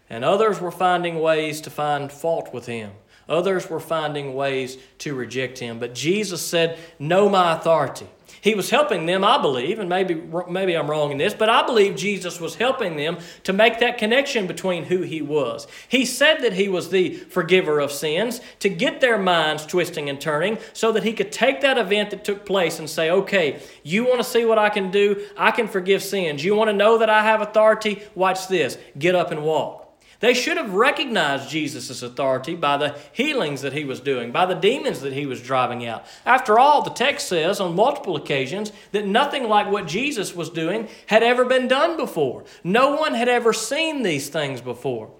and 0.08 0.24
others 0.24 0.60
were 0.60 0.70
finding 0.70 1.18
ways 1.18 1.60
to 1.62 1.70
find 1.70 2.12
fault 2.12 2.54
with 2.54 2.66
him. 2.66 2.92
Others 3.28 3.70
were 3.70 3.80
finding 3.80 4.34
ways 4.34 4.76
to 4.98 5.14
reject 5.14 5.58
him. 5.58 5.78
But 5.78 5.94
Jesus 5.94 6.42
said, 6.42 6.78
Know 6.98 7.28
my 7.28 7.56
authority. 7.56 8.08
He 8.40 8.54
was 8.54 8.70
helping 8.70 9.06
them, 9.06 9.24
I 9.24 9.40
believe, 9.40 9.78
and 9.78 9.88
maybe, 9.88 10.14
maybe 10.48 10.74
I'm 10.74 10.90
wrong 10.90 11.12
in 11.12 11.18
this, 11.18 11.34
but 11.34 11.50
I 11.50 11.64
believe 11.64 11.96
Jesus 11.96 12.40
was 12.40 12.54
helping 12.54 12.96
them 12.96 13.18
to 13.44 13.52
make 13.52 13.80
that 13.80 13.98
connection 13.98 14.46
between 14.46 14.84
who 14.84 15.02
he 15.02 15.20
was. 15.20 15.66
He 15.88 16.04
said 16.04 16.40
that 16.40 16.54
he 16.54 16.68
was 16.68 16.90
the 16.90 17.14
forgiver 17.14 17.80
of 17.80 17.92
sins 17.92 18.40
to 18.60 18.68
get 18.68 19.00
their 19.00 19.18
minds 19.18 19.66
twisting 19.66 20.08
and 20.08 20.20
turning 20.20 20.58
so 20.72 20.92
that 20.92 21.02
he 21.02 21.12
could 21.12 21.32
take 21.32 21.60
that 21.60 21.78
event 21.78 22.10
that 22.10 22.24
took 22.24 22.46
place 22.46 22.78
and 22.78 22.88
say, 22.88 23.10
okay, 23.10 23.60
you 23.82 24.04
want 24.04 24.18
to 24.18 24.24
see 24.24 24.44
what 24.44 24.58
I 24.58 24.70
can 24.70 24.90
do? 24.90 25.26
I 25.36 25.50
can 25.50 25.68
forgive 25.68 26.02
sins. 26.02 26.44
You 26.44 26.54
want 26.54 26.68
to 26.68 26.76
know 26.76 26.98
that 26.98 27.10
I 27.10 27.22
have 27.22 27.42
authority? 27.42 28.02
Watch 28.14 28.48
this. 28.48 28.78
Get 28.98 29.14
up 29.14 29.30
and 29.30 29.42
walk. 29.42 29.79
They 30.20 30.34
should 30.34 30.58
have 30.58 30.74
recognized 30.74 31.48
Jesus' 31.48 32.02
authority 32.02 32.54
by 32.54 32.76
the 32.76 32.96
healings 33.12 33.62
that 33.62 33.72
he 33.72 33.84
was 33.84 34.00
doing, 34.00 34.32
by 34.32 34.44
the 34.44 34.54
demons 34.54 35.00
that 35.00 35.14
he 35.14 35.24
was 35.24 35.42
driving 35.42 35.86
out. 35.86 36.04
After 36.26 36.58
all, 36.58 36.82
the 36.82 36.90
text 36.90 37.26
says 37.26 37.58
on 37.58 37.74
multiple 37.74 38.16
occasions 38.16 38.70
that 38.92 39.06
nothing 39.06 39.48
like 39.48 39.70
what 39.70 39.86
Jesus 39.86 40.36
was 40.36 40.50
doing 40.50 40.88
had 41.06 41.22
ever 41.22 41.46
been 41.46 41.68
done 41.68 41.96
before. 41.96 42.44
No 42.62 42.96
one 42.96 43.14
had 43.14 43.28
ever 43.28 43.54
seen 43.54 44.02
these 44.02 44.28
things 44.28 44.60
before. 44.60 45.10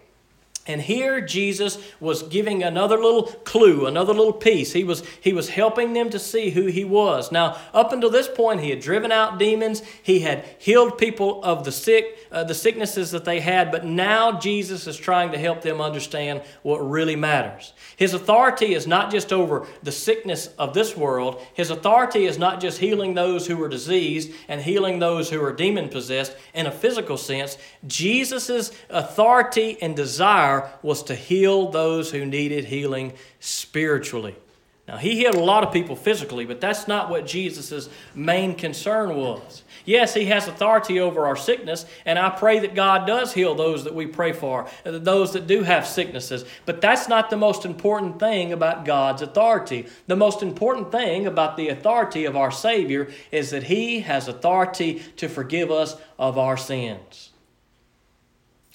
And 0.66 0.82
here 0.82 1.22
Jesus 1.22 1.78
was 1.98 2.22
giving 2.22 2.62
another 2.62 2.96
little 2.96 3.24
clue, 3.24 3.86
another 3.86 4.12
little 4.12 4.32
piece. 4.32 4.72
He 4.72 4.84
was, 4.84 5.02
he 5.20 5.32
was 5.32 5.48
helping 5.48 5.94
them 5.94 6.10
to 6.10 6.18
see 6.18 6.50
who 6.50 6.66
he 6.66 6.84
was. 6.84 7.32
Now, 7.32 7.56
up 7.72 7.92
until 7.92 8.10
this 8.10 8.28
point, 8.28 8.60
he 8.60 8.70
had 8.70 8.80
driven 8.80 9.10
out 9.10 9.38
demons, 9.38 9.82
he 10.02 10.20
had 10.20 10.44
healed 10.58 10.98
people 10.98 11.42
of 11.42 11.64
the 11.64 11.72
sick, 11.72 12.28
uh, 12.32 12.44
the 12.44 12.54
sicknesses 12.54 13.10
that 13.10 13.24
they 13.24 13.40
had, 13.40 13.70
but 13.70 13.84
now 13.84 14.38
Jesus 14.38 14.86
is 14.86 14.96
trying 14.96 15.32
to 15.32 15.38
help 15.38 15.62
them 15.62 15.80
understand 15.80 16.42
what 16.62 16.78
really 16.78 17.16
matters. 17.16 17.72
His 17.96 18.14
authority 18.14 18.74
is 18.74 18.86
not 18.86 19.10
just 19.10 19.32
over 19.32 19.66
the 19.82 19.92
sickness 19.92 20.48
of 20.58 20.74
this 20.74 20.96
world, 20.96 21.42
his 21.54 21.70
authority 21.70 22.26
is 22.26 22.38
not 22.38 22.60
just 22.60 22.78
healing 22.78 23.14
those 23.14 23.46
who 23.46 23.62
are 23.62 23.68
diseased 23.68 24.32
and 24.48 24.60
healing 24.60 24.98
those 24.98 25.30
who 25.30 25.42
are 25.42 25.52
demon 25.52 25.88
possessed 25.88 26.36
in 26.54 26.66
a 26.66 26.72
physical 26.72 27.16
sense. 27.16 27.58
Jesus' 27.86 28.72
authority 28.88 29.76
and 29.82 29.96
desire 29.96 30.70
was 30.82 31.02
to 31.04 31.14
heal 31.14 31.70
those 31.70 32.10
who 32.10 32.24
needed 32.24 32.66
healing 32.66 33.12
spiritually. 33.40 34.36
Now, 34.90 34.96
he 34.96 35.14
healed 35.14 35.36
a 35.36 35.44
lot 35.44 35.62
of 35.62 35.72
people 35.72 35.94
physically, 35.94 36.44
but 36.44 36.60
that's 36.60 36.88
not 36.88 37.08
what 37.08 37.24
Jesus' 37.24 37.88
main 38.12 38.56
concern 38.56 39.14
was. 39.14 39.62
Yes, 39.84 40.14
he 40.14 40.24
has 40.24 40.48
authority 40.48 40.98
over 40.98 41.26
our 41.26 41.36
sickness, 41.36 41.86
and 42.04 42.18
I 42.18 42.30
pray 42.30 42.58
that 42.58 42.74
God 42.74 43.06
does 43.06 43.32
heal 43.32 43.54
those 43.54 43.84
that 43.84 43.94
we 43.94 44.08
pray 44.08 44.32
for, 44.32 44.66
uh, 44.84 44.98
those 44.98 45.32
that 45.34 45.46
do 45.46 45.62
have 45.62 45.86
sicknesses. 45.86 46.44
But 46.66 46.80
that's 46.80 47.08
not 47.08 47.30
the 47.30 47.36
most 47.36 47.64
important 47.64 48.18
thing 48.18 48.52
about 48.52 48.84
God's 48.84 49.22
authority. 49.22 49.86
The 50.08 50.16
most 50.16 50.42
important 50.42 50.90
thing 50.90 51.24
about 51.24 51.56
the 51.56 51.68
authority 51.68 52.24
of 52.24 52.36
our 52.36 52.50
Savior 52.50 53.12
is 53.30 53.50
that 53.50 53.62
he 53.62 54.00
has 54.00 54.26
authority 54.26 55.04
to 55.18 55.28
forgive 55.28 55.70
us 55.70 55.96
of 56.18 56.36
our 56.36 56.56
sins. 56.56 57.29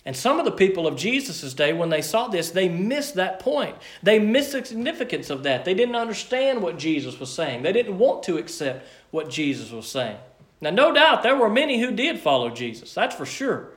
And 0.06 0.15
some 0.15 0.38
of 0.38 0.46
the 0.46 0.52
people 0.52 0.86
of 0.86 0.96
Jesus' 0.96 1.54
day, 1.56 1.74
when 1.74 1.89
they 1.89 2.02
saw 2.02 2.28
this, 2.28 2.52
they 2.52 2.70
missed 2.70 3.15
that 3.15 3.39
point. 3.39 3.76
They 4.04 4.20
missed 4.20 4.52
the 4.52 4.63
significance 4.63 5.32
of 5.32 5.41
that. 5.44 5.65
They 5.65 5.74
didn't 5.74 5.96
understand 5.96 6.62
what 6.62 6.78
Jesus 6.78 7.20
was 7.20 7.34
saying. 7.34 7.63
They 7.63 7.74
didn't 7.74 7.98
want 7.98 8.22
to 8.24 8.38
accept 8.38 8.88
what 9.10 9.32
Jesus 9.32 9.72
was 9.72 9.88
saying. 9.88 10.18
Now, 10.62 10.70
no 10.70 10.94
doubt 10.94 11.24
there 11.24 11.36
were 11.36 11.50
many 11.50 11.80
who 11.80 11.91
did 11.91 12.20
follow 12.20 12.52
Jesus, 12.52 12.94
that's 12.94 13.15
for 13.15 13.26
sure. 13.26 13.72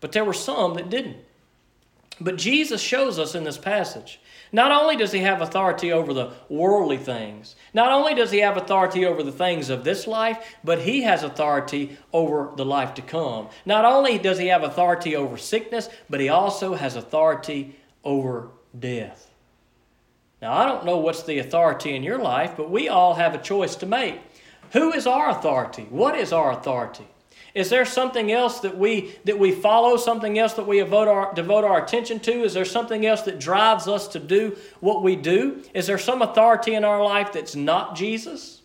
But 0.00 0.12
there 0.12 0.24
were 0.24 0.32
some 0.32 0.74
that 0.74 0.88
didn't. 0.88 1.16
But 2.20 2.36
Jesus 2.36 2.80
shows 2.80 3.18
us 3.18 3.34
in 3.34 3.44
this 3.44 3.58
passage 3.58 4.20
not 4.52 4.70
only 4.70 4.96
does 4.96 5.12
he 5.12 5.20
have 5.20 5.40
authority 5.40 5.92
over 5.92 6.12
the 6.12 6.32
worldly 6.50 6.98
things, 6.98 7.56
not 7.72 7.90
only 7.90 8.14
does 8.14 8.30
he 8.30 8.40
have 8.40 8.58
authority 8.58 9.06
over 9.06 9.22
the 9.22 9.32
things 9.32 9.70
of 9.70 9.82
this 9.82 10.06
life, 10.06 10.56
but 10.62 10.82
he 10.82 11.02
has 11.02 11.22
authority 11.22 11.96
over 12.12 12.52
the 12.56 12.64
life 12.64 12.92
to 12.94 13.02
come. 13.02 13.48
Not 13.64 13.86
only 13.86 14.18
does 14.18 14.38
he 14.38 14.48
have 14.48 14.62
authority 14.62 15.16
over 15.16 15.38
sickness, 15.38 15.88
but 16.10 16.20
he 16.20 16.28
also 16.28 16.74
has 16.74 16.96
authority 16.96 17.76
over 18.04 18.50
death. 18.78 19.30
Now, 20.42 20.52
I 20.54 20.66
don't 20.66 20.84
know 20.84 20.98
what's 20.98 21.22
the 21.22 21.38
authority 21.38 21.94
in 21.94 22.02
your 22.02 22.18
life, 22.18 22.54
but 22.56 22.70
we 22.70 22.88
all 22.88 23.14
have 23.14 23.34
a 23.34 23.38
choice 23.38 23.76
to 23.76 23.86
make. 23.86 24.20
Who 24.72 24.92
is 24.92 25.06
our 25.06 25.30
authority? 25.30 25.86
What 25.88 26.16
is 26.16 26.32
our 26.32 26.52
authority? 26.52 27.06
Is 27.54 27.68
there 27.68 27.84
something 27.84 28.32
else 28.32 28.60
that 28.60 28.78
we 28.78 29.14
that 29.24 29.38
we 29.38 29.52
follow, 29.52 29.96
something 29.96 30.38
else 30.38 30.54
that 30.54 30.66
we 30.66 30.78
devote 30.78 31.08
our, 31.08 31.34
devote 31.34 31.64
our 31.64 31.84
attention 31.84 32.18
to? 32.20 32.44
Is 32.44 32.54
there 32.54 32.64
something 32.64 33.04
else 33.04 33.22
that 33.22 33.38
drives 33.38 33.86
us 33.86 34.08
to 34.08 34.18
do 34.18 34.56
what 34.80 35.02
we 35.02 35.16
do? 35.16 35.62
Is 35.74 35.86
there 35.86 35.98
some 35.98 36.22
authority 36.22 36.74
in 36.74 36.84
our 36.84 37.04
life 37.04 37.32
that's 37.32 37.54
not 37.54 37.94
Jesus? 37.94 38.61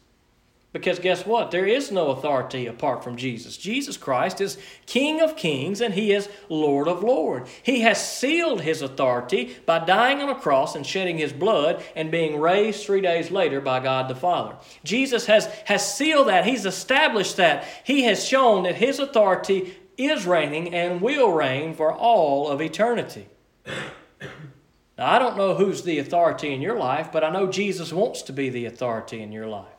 Because 0.74 1.00
guess 1.00 1.26
what? 1.26 1.50
There 1.50 1.66
is 1.66 1.92
no 1.92 2.10
authority 2.10 2.68
apart 2.68 3.04
from 3.04 3.16
Jesus. 3.16 3.56
Jesus 3.56 3.96
Christ 3.96 4.42
is 4.42 4.58
King 4.86 5.22
of 5.22 5.38
kings 5.38 5.80
and 5.80 5.94
He 5.94 6.12
is 6.12 6.28
Lord 6.50 6.90
of 6.90 7.02
lords. 7.04 7.50
He 7.64 7.82
has 7.82 8.06
sealed 8.06 8.62
His 8.62 8.82
authority 8.82 9.56
by 9.66 9.86
dying 9.86 10.22
on 10.22 10.30
a 10.30 10.36
cross 10.36 10.76
and 10.76 10.86
shedding 10.86 11.18
His 11.18 11.32
blood 11.32 11.84
and 11.96 12.12
being 12.12 12.40
raised 12.40 12.86
three 12.86 13.00
days 13.00 13.32
later 13.32 13.62
by 13.62 13.80
God 13.80 14.10
the 14.10 14.16
Father. 14.16 14.58
Jesus 14.84 15.26
has, 15.28 15.46
has 15.66 15.96
sealed 15.96 16.28
that. 16.28 16.46
He's 16.46 16.66
established 16.66 17.38
that. 17.38 17.66
He 17.86 18.04
has 18.04 18.28
shown 18.28 18.64
that 18.64 18.76
His 18.76 19.00
authority 19.00 19.74
is 19.98 20.28
reigning 20.28 20.76
and 20.76 21.02
will 21.02 21.32
reign 21.32 21.76
for 21.76 21.94
all 21.94 22.50
of 22.50 22.62
eternity. 22.62 23.28
Now, 24.98 25.12
I 25.12 25.20
don't 25.20 25.38
know 25.38 25.56
who's 25.56 25.84
the 25.84 26.00
authority 26.00 26.54
in 26.54 26.62
your 26.62 26.78
life, 26.78 27.10
but 27.12 27.24
I 27.24 27.30
know 27.30 27.48
Jesus 27.48 27.94
wants 27.94 28.22
to 28.24 28.34
be 28.34 28.50
the 28.50 28.66
authority 28.66 29.22
in 29.22 29.32
your 29.32 29.48
life. 29.48 29.77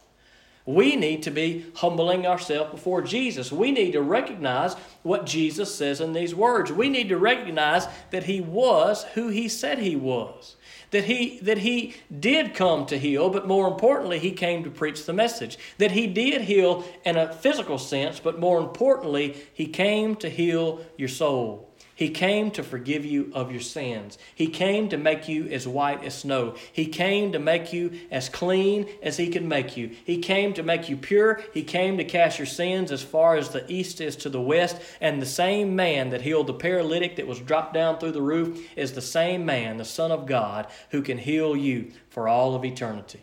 We 0.69 0.97
need 0.97 1.23
to 1.23 1.31
be 1.31 1.65
humbling 1.77 2.27
ourselves 2.27 2.73
before 2.73 3.01
Jesus. 3.01 3.51
We 3.51 3.73
need 3.73 3.93
to 3.93 4.03
recognize 4.03 4.75
what 5.03 5.25
Jesus 5.25 5.75
says 5.75 5.99
in 5.99 6.13
these 6.13 6.35
words. 6.35 6.71
We 6.71 6.91
need 6.91 7.09
to 7.09 7.17
recognize 7.17 7.87
that 8.11 8.25
He 8.25 8.43
was 8.43 9.05
who 9.15 9.29
He 9.29 9.49
said 9.49 9.79
He 9.79 9.97
was. 9.97 10.57
That 10.91 11.05
he, 11.05 11.39
that 11.41 11.59
he 11.59 11.97
did 12.19 12.55
come 12.55 12.87
to 12.87 12.99
heal, 12.99 13.29
but 13.29 13.47
more 13.47 13.69
importantly, 13.69 14.19
he 14.19 14.33
came 14.33 14.65
to 14.65 14.71
preach 14.71 15.05
the 15.05 15.13
message. 15.13 15.59
That 15.77 15.91
he 15.91 16.07
did 16.07 16.41
heal 16.43 16.83
in 17.05 17.19
a 17.19 17.31
physical 17.31 17.77
sense, 17.77 18.21
but 18.21 18.41
more 18.41 18.59
importantly, 18.59 19.37
he 19.53 19.67
came 19.67 20.17
to 20.17 20.31
heal 20.31 20.81
your 20.97 21.11
soul. 21.11 21.68
He 21.99 22.11
came 22.11 22.53
to 22.53 22.63
forgive 22.63 23.05
you 23.05 23.33
of 23.35 23.51
your 23.51 23.61
sins. 23.61 24.19
He 24.33 24.47
came 24.47 24.89
to 24.91 24.97
make 24.97 25.27
you 25.27 25.49
as 25.49 25.67
white 25.67 26.05
as 26.05 26.15
snow. 26.15 26.55
He 26.73 26.87
came 26.87 27.33
to 27.33 27.41
make 27.41 27.73
you 27.73 27.99
as 28.13 28.29
clean 28.29 28.89
as 29.03 29.17
He 29.17 29.31
could 29.31 29.45
make 29.45 29.77
you. 29.77 29.91
He 30.05 30.19
came 30.19 30.55
to 30.55 30.63
make 30.63 30.89
you 30.89 30.97
pure. 30.97 31.43
He 31.53 31.65
came 31.65 31.97
to 31.97 32.05
cast 32.05 32.39
your 32.39 32.47
sins 32.47 32.93
as 32.93 33.03
far 33.03 33.35
as 33.35 33.49
the 33.49 33.65
east 33.69 34.01
is 34.01 34.15
to 34.19 34.29
the 34.29 34.41
west. 34.41 34.81
And 35.01 35.21
the 35.21 35.27
same 35.27 35.75
man 35.75 36.11
that 36.11 36.23
healed 36.23 36.47
the 36.47 36.55
paralytic 36.55 37.17
that 37.17 37.27
was 37.27 37.41
dropped 37.41 37.75
down 37.75 37.99
through 37.99 38.13
the 38.13 38.23
roof 38.23 38.71
is 38.77 38.93
the 38.93 39.03
same 39.03 39.45
man, 39.45 39.79
the 39.79 39.85
Son 39.85 40.13
of 40.13 40.25
God, 40.25 40.69
who 40.91 41.03
can 41.03 41.19
heal 41.19 41.57
you 41.57 41.91
for 42.11 42.29
all 42.29 42.55
of 42.55 42.65
eternity. 42.65 43.23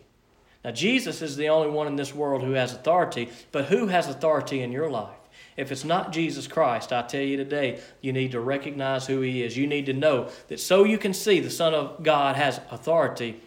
Now, 0.65 0.71
Jesus 0.71 1.21
is 1.21 1.37
the 1.37 1.47
only 1.47 1.69
one 1.69 1.87
in 1.87 1.95
this 1.95 2.13
world 2.13 2.43
who 2.43 2.51
has 2.51 2.73
authority, 2.73 3.29
but 3.53 3.67
who 3.67 3.87
has 3.87 4.09
authority 4.09 4.61
in 4.61 4.73
your 4.73 4.89
life? 4.89 5.15
If 5.57 5.71
it's 5.71 5.85
not 5.85 6.11
Jesus 6.11 6.47
Christ, 6.47 6.91
I 6.91 7.01
tell 7.03 7.21
you 7.21 7.37
today, 7.37 7.79
you 8.01 8.11
need 8.11 8.31
to 8.31 8.41
recognize 8.41 9.07
who 9.07 9.21
He 9.21 9.41
is. 9.41 9.55
You 9.55 9.67
need 9.67 9.85
to 9.85 9.93
know 9.93 10.29
that 10.49 10.59
so 10.59 10.83
you 10.83 10.97
can 10.97 11.13
see 11.13 11.39
the 11.39 11.49
Son 11.49 11.73
of 11.73 12.03
God 12.03 12.35
has 12.35 12.59
authority, 12.71 13.41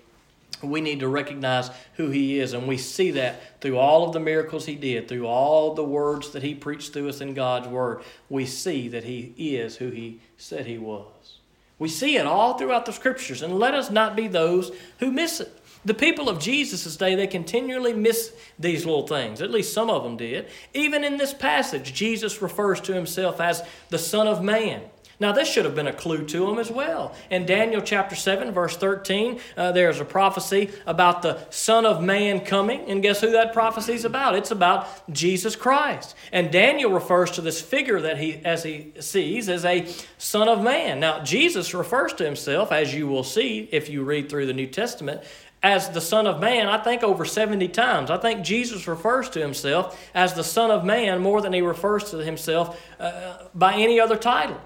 we 0.62 0.80
need 0.80 1.00
to 1.00 1.08
recognize 1.08 1.70
who 1.94 2.08
He 2.08 2.40
is. 2.40 2.52
And 2.54 2.66
we 2.66 2.78
see 2.78 3.10
that 3.12 3.60
through 3.60 3.78
all 3.78 4.06
of 4.06 4.12
the 4.12 4.20
miracles 4.20 4.66
He 4.66 4.74
did, 4.74 5.06
through 5.06 5.26
all 5.26 5.74
the 5.74 5.84
words 5.84 6.30
that 6.30 6.42
He 6.42 6.54
preached 6.54 6.92
through 6.92 7.10
us 7.10 7.20
in 7.20 7.34
God's 7.34 7.68
Word. 7.68 8.02
We 8.28 8.46
see 8.46 8.88
that 8.88 9.04
He 9.04 9.34
is 9.36 9.76
who 9.76 9.90
He 9.90 10.20
said 10.36 10.66
He 10.66 10.78
was. 10.78 11.38
We 11.78 11.88
see 11.88 12.16
it 12.16 12.26
all 12.26 12.58
throughout 12.58 12.86
the 12.86 12.92
Scriptures, 12.92 13.42
and 13.42 13.58
let 13.58 13.74
us 13.74 13.90
not 13.90 14.16
be 14.16 14.26
those 14.26 14.72
who 14.98 15.12
miss 15.12 15.40
it. 15.40 15.57
The 15.88 15.94
people 15.94 16.28
of 16.28 16.38
Jesus' 16.38 16.98
day, 16.98 17.14
they 17.14 17.26
continually 17.26 17.94
miss 17.94 18.34
these 18.58 18.84
little 18.84 19.06
things. 19.06 19.40
At 19.40 19.50
least 19.50 19.72
some 19.72 19.88
of 19.88 20.02
them 20.02 20.18
did. 20.18 20.48
Even 20.74 21.02
in 21.02 21.16
this 21.16 21.32
passage, 21.32 21.94
Jesus 21.94 22.42
refers 22.42 22.78
to 22.82 22.92
himself 22.92 23.40
as 23.40 23.62
the 23.88 23.98
Son 23.98 24.28
of 24.28 24.42
Man. 24.42 24.82
Now, 25.20 25.32
this 25.32 25.50
should 25.50 25.64
have 25.64 25.74
been 25.74 25.88
a 25.88 25.92
clue 25.92 26.24
to 26.26 26.46
them 26.46 26.58
as 26.58 26.70
well. 26.70 27.12
In 27.28 27.44
Daniel 27.44 27.80
chapter 27.80 28.14
7, 28.14 28.52
verse 28.52 28.76
13, 28.76 29.40
uh, 29.56 29.72
there's 29.72 29.98
a 29.98 30.04
prophecy 30.04 30.70
about 30.86 31.22
the 31.22 31.38
Son 31.50 31.84
of 31.86 32.02
Man 32.02 32.44
coming. 32.44 32.82
And 32.88 33.02
guess 33.02 33.22
who 33.22 33.32
that 33.32 33.52
prophecy 33.52 33.94
is 33.94 34.04
about? 34.04 34.36
It's 34.36 34.52
about 34.52 35.10
Jesus 35.12 35.56
Christ. 35.56 36.14
And 36.30 36.52
Daniel 36.52 36.92
refers 36.92 37.32
to 37.32 37.40
this 37.40 37.60
figure 37.60 38.00
that 38.02 38.18
he, 38.18 38.36
as 38.44 38.62
he 38.62 38.92
sees, 39.00 39.48
as 39.48 39.64
a 39.64 39.88
Son 40.18 40.48
of 40.48 40.62
Man. 40.62 41.00
Now, 41.00 41.24
Jesus 41.24 41.74
refers 41.74 42.12
to 42.14 42.24
himself, 42.24 42.70
as 42.70 42.94
you 42.94 43.08
will 43.08 43.24
see 43.24 43.68
if 43.72 43.88
you 43.88 44.04
read 44.04 44.28
through 44.28 44.46
the 44.46 44.52
New 44.52 44.68
Testament, 44.68 45.22
as 45.62 45.90
the 45.90 46.00
Son 46.00 46.26
of 46.26 46.40
Man, 46.40 46.68
I 46.68 46.78
think 46.78 47.02
over 47.02 47.24
70 47.24 47.68
times. 47.68 48.10
I 48.10 48.16
think 48.16 48.44
Jesus 48.44 48.86
refers 48.86 49.28
to 49.30 49.40
himself 49.40 49.98
as 50.14 50.34
the 50.34 50.44
Son 50.44 50.70
of 50.70 50.84
Man 50.84 51.20
more 51.20 51.40
than 51.40 51.52
he 51.52 51.62
refers 51.62 52.10
to 52.10 52.18
himself 52.18 52.80
uh, 53.00 53.38
by 53.54 53.74
any 53.74 53.98
other 53.98 54.16
title. 54.16 54.60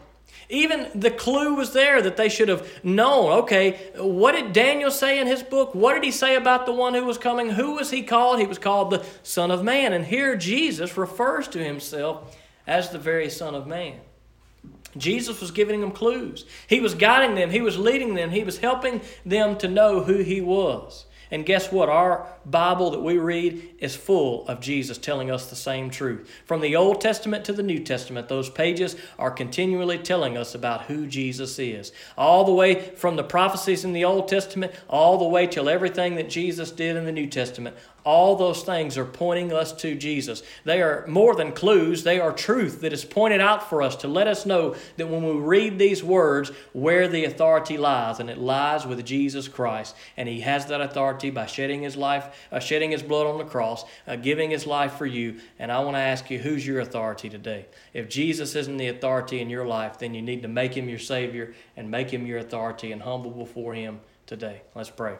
Even 0.48 0.90
the 0.94 1.10
clue 1.10 1.54
was 1.54 1.72
there 1.72 2.02
that 2.02 2.18
they 2.18 2.28
should 2.28 2.48
have 2.48 2.68
known 2.84 3.32
okay, 3.32 3.90
what 3.96 4.32
did 4.32 4.52
Daniel 4.52 4.90
say 4.90 5.18
in 5.18 5.26
his 5.26 5.42
book? 5.42 5.74
What 5.74 5.94
did 5.94 6.04
he 6.04 6.10
say 6.10 6.34
about 6.34 6.66
the 6.66 6.72
one 6.72 6.92
who 6.92 7.04
was 7.04 7.16
coming? 7.16 7.50
Who 7.50 7.76
was 7.76 7.90
he 7.90 8.02
called? 8.02 8.38
He 8.38 8.46
was 8.46 8.58
called 8.58 8.90
the 8.90 9.04
Son 9.22 9.50
of 9.50 9.64
Man. 9.64 9.94
And 9.94 10.04
here 10.04 10.36
Jesus 10.36 10.96
refers 10.98 11.48
to 11.48 11.64
himself 11.64 12.36
as 12.66 12.90
the 12.90 12.98
very 12.98 13.30
Son 13.30 13.54
of 13.54 13.66
Man. 13.66 14.00
Jesus 14.96 15.40
was 15.40 15.50
giving 15.50 15.80
them 15.80 15.92
clues. 15.92 16.44
He 16.66 16.80
was 16.80 16.94
guiding 16.94 17.34
them, 17.34 17.50
He 17.50 17.60
was 17.60 17.78
leading 17.78 18.14
them, 18.14 18.30
He 18.30 18.44
was 18.44 18.58
helping 18.58 19.00
them 19.24 19.56
to 19.58 19.68
know 19.68 20.04
who 20.04 20.18
He 20.18 20.40
was. 20.40 21.06
And 21.32 21.46
guess 21.46 21.72
what? 21.72 21.88
Our 21.88 22.26
Bible 22.44 22.90
that 22.90 23.00
we 23.00 23.16
read 23.16 23.76
is 23.78 23.96
full 23.96 24.46
of 24.48 24.60
Jesus 24.60 24.98
telling 24.98 25.30
us 25.30 25.48
the 25.48 25.56
same 25.56 25.88
truth. 25.88 26.30
From 26.44 26.60
the 26.60 26.76
Old 26.76 27.00
Testament 27.00 27.46
to 27.46 27.54
the 27.54 27.62
New 27.62 27.82
Testament, 27.82 28.28
those 28.28 28.50
pages 28.50 28.96
are 29.18 29.30
continually 29.30 29.96
telling 29.96 30.36
us 30.36 30.54
about 30.54 30.82
who 30.82 31.06
Jesus 31.06 31.58
is. 31.58 31.90
All 32.18 32.44
the 32.44 32.52
way 32.52 32.74
from 32.96 33.16
the 33.16 33.24
prophecies 33.24 33.82
in 33.82 33.94
the 33.94 34.04
Old 34.04 34.28
Testament, 34.28 34.74
all 34.90 35.16
the 35.16 35.24
way 35.24 35.46
till 35.46 35.70
everything 35.70 36.16
that 36.16 36.28
Jesus 36.28 36.70
did 36.70 36.96
in 36.96 37.06
the 37.06 37.12
New 37.12 37.26
Testament, 37.26 37.76
all 38.04 38.36
those 38.36 38.62
things 38.62 38.98
are 38.98 39.04
pointing 39.04 39.52
us 39.52 39.72
to 39.72 39.94
Jesus. 39.94 40.42
They 40.64 40.82
are 40.82 41.06
more 41.06 41.34
than 41.34 41.52
clues, 41.52 42.02
they 42.02 42.20
are 42.20 42.32
truth 42.32 42.80
that 42.80 42.92
is 42.92 43.04
pointed 43.04 43.40
out 43.40 43.68
for 43.68 43.82
us 43.82 43.96
to 43.96 44.08
let 44.08 44.26
us 44.26 44.44
know 44.44 44.74
that 44.96 45.08
when 45.08 45.24
we 45.24 45.32
read 45.32 45.78
these 45.78 46.02
words, 46.02 46.50
where 46.72 47.08
the 47.08 47.24
authority 47.24 47.78
lies, 47.78 48.20
and 48.20 48.28
it 48.28 48.38
lies 48.38 48.86
with 48.86 49.04
Jesus 49.04 49.48
Christ. 49.48 49.94
And 50.16 50.28
He 50.28 50.40
has 50.40 50.66
that 50.66 50.80
authority 50.80 51.30
by 51.30 51.46
shedding 51.46 51.82
His 51.82 51.96
life, 51.96 52.48
uh, 52.50 52.58
shedding 52.58 52.90
His 52.90 53.02
blood 53.02 53.26
on 53.26 53.38
the 53.38 53.44
cross, 53.44 53.84
uh, 54.06 54.16
giving 54.16 54.50
His 54.50 54.66
life 54.66 54.94
for 54.94 55.06
you. 55.06 55.40
And 55.58 55.70
I 55.70 55.80
want 55.80 55.96
to 55.96 56.00
ask 56.00 56.30
you, 56.30 56.38
who's 56.38 56.66
your 56.66 56.80
authority 56.80 57.28
today? 57.28 57.66
If 57.92 58.08
Jesus 58.08 58.54
isn't 58.54 58.76
the 58.76 58.88
authority 58.88 59.40
in 59.40 59.50
your 59.50 59.66
life, 59.66 59.98
then 59.98 60.14
you 60.14 60.22
need 60.22 60.42
to 60.42 60.48
make 60.48 60.74
Him 60.74 60.88
your 60.88 60.98
Savior 60.98 61.54
and 61.76 61.90
make 61.90 62.10
Him 62.10 62.26
your 62.26 62.38
authority 62.38 62.92
and 62.92 63.02
humble 63.02 63.30
before 63.30 63.74
Him 63.74 64.00
today. 64.26 64.62
Let's 64.74 64.90
pray. 64.90 65.16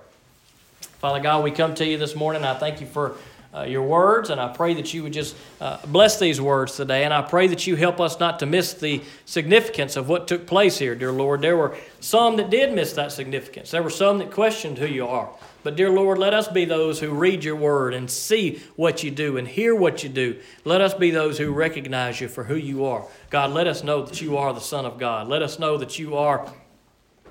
Father 1.03 1.18
God, 1.18 1.42
we 1.42 1.50
come 1.50 1.74
to 1.74 1.84
you 1.84 1.98
this 1.98 2.14
morning. 2.14 2.44
I 2.44 2.55
thank 2.55 2.80
you 2.80 2.86
for 2.86 3.16
uh, 3.53 3.62
your 3.62 3.82
words, 3.82 4.30
and 4.30 4.40
I 4.40 4.46
pray 4.46 4.74
that 4.74 4.94
you 4.94 5.03
would 5.03 5.12
just 5.12 5.34
uh, 5.61 5.78
bless 5.86 6.20
these 6.20 6.40
words 6.40 6.76
today. 6.76 7.03
And 7.03 7.12
I 7.12 7.22
pray 7.22 7.48
that 7.48 7.66
you 7.66 7.74
help 7.74 8.00
us 8.00 8.20
not 8.20 8.38
to 8.38 8.46
miss 8.46 8.74
the 8.74 9.03
significance 9.24 9.96
of 9.96 10.09
what 10.09 10.28
took 10.28 10.46
place 10.46 10.78
here, 10.78 10.94
dear 10.94 11.11
Lord. 11.11 11.40
There 11.40 11.57
were 11.57 11.76
some 11.98 12.36
that 12.36 12.50
did 12.50 12.72
miss 12.72 12.92
that 12.92 13.11
significance, 13.11 13.72
there 13.72 13.82
were 13.82 13.90
some 13.90 14.18
that 14.18 14.30
questioned 14.30 14.78
who 14.78 14.86
you 14.86 15.05
are. 15.09 15.28
But, 15.64 15.74
dear 15.74 15.90
Lord, 15.90 16.18
let 16.18 16.34
us 16.34 16.46
be 16.46 16.66
those 16.66 17.00
who 17.00 17.11
read 17.11 17.42
your 17.42 17.57
word 17.57 17.94
and 17.94 18.09
see 18.09 18.62
what 18.76 19.03
you 19.03 19.11
do 19.11 19.38
and 19.38 19.48
hear 19.48 19.74
what 19.74 20.05
you 20.05 20.09
do. 20.09 20.38
Let 20.64 20.80
us 20.80 20.94
be 20.94 21.11
those 21.11 21.36
who 21.36 21.53
recognize 21.53 22.20
you 22.20 22.28
for 22.28 22.44
who 22.44 22.55
you 22.55 22.84
are. 22.84 23.05
God, 23.28 23.50
let 23.50 23.66
us 23.66 23.82
know 23.82 24.05
that 24.05 24.20
you 24.20 24.36
are 24.36 24.53
the 24.53 24.61
Son 24.61 24.86
of 24.86 25.00
God. 25.00 25.26
Let 25.26 25.42
us 25.42 25.59
know 25.59 25.78
that 25.78 25.98
you 25.98 26.16
are, 26.16 26.48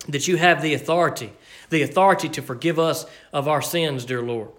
that 0.10 0.28
you 0.28 0.36
have 0.36 0.62
the 0.62 0.74
authority 0.74 1.32
the 1.72 1.82
authority 1.82 2.30
to 2.30 2.42
forgive 2.42 2.78
us 2.78 3.06
of 3.34 3.48
our 3.48 3.62
sins, 3.62 4.06
dear 4.06 4.22
Lord. 4.22 4.50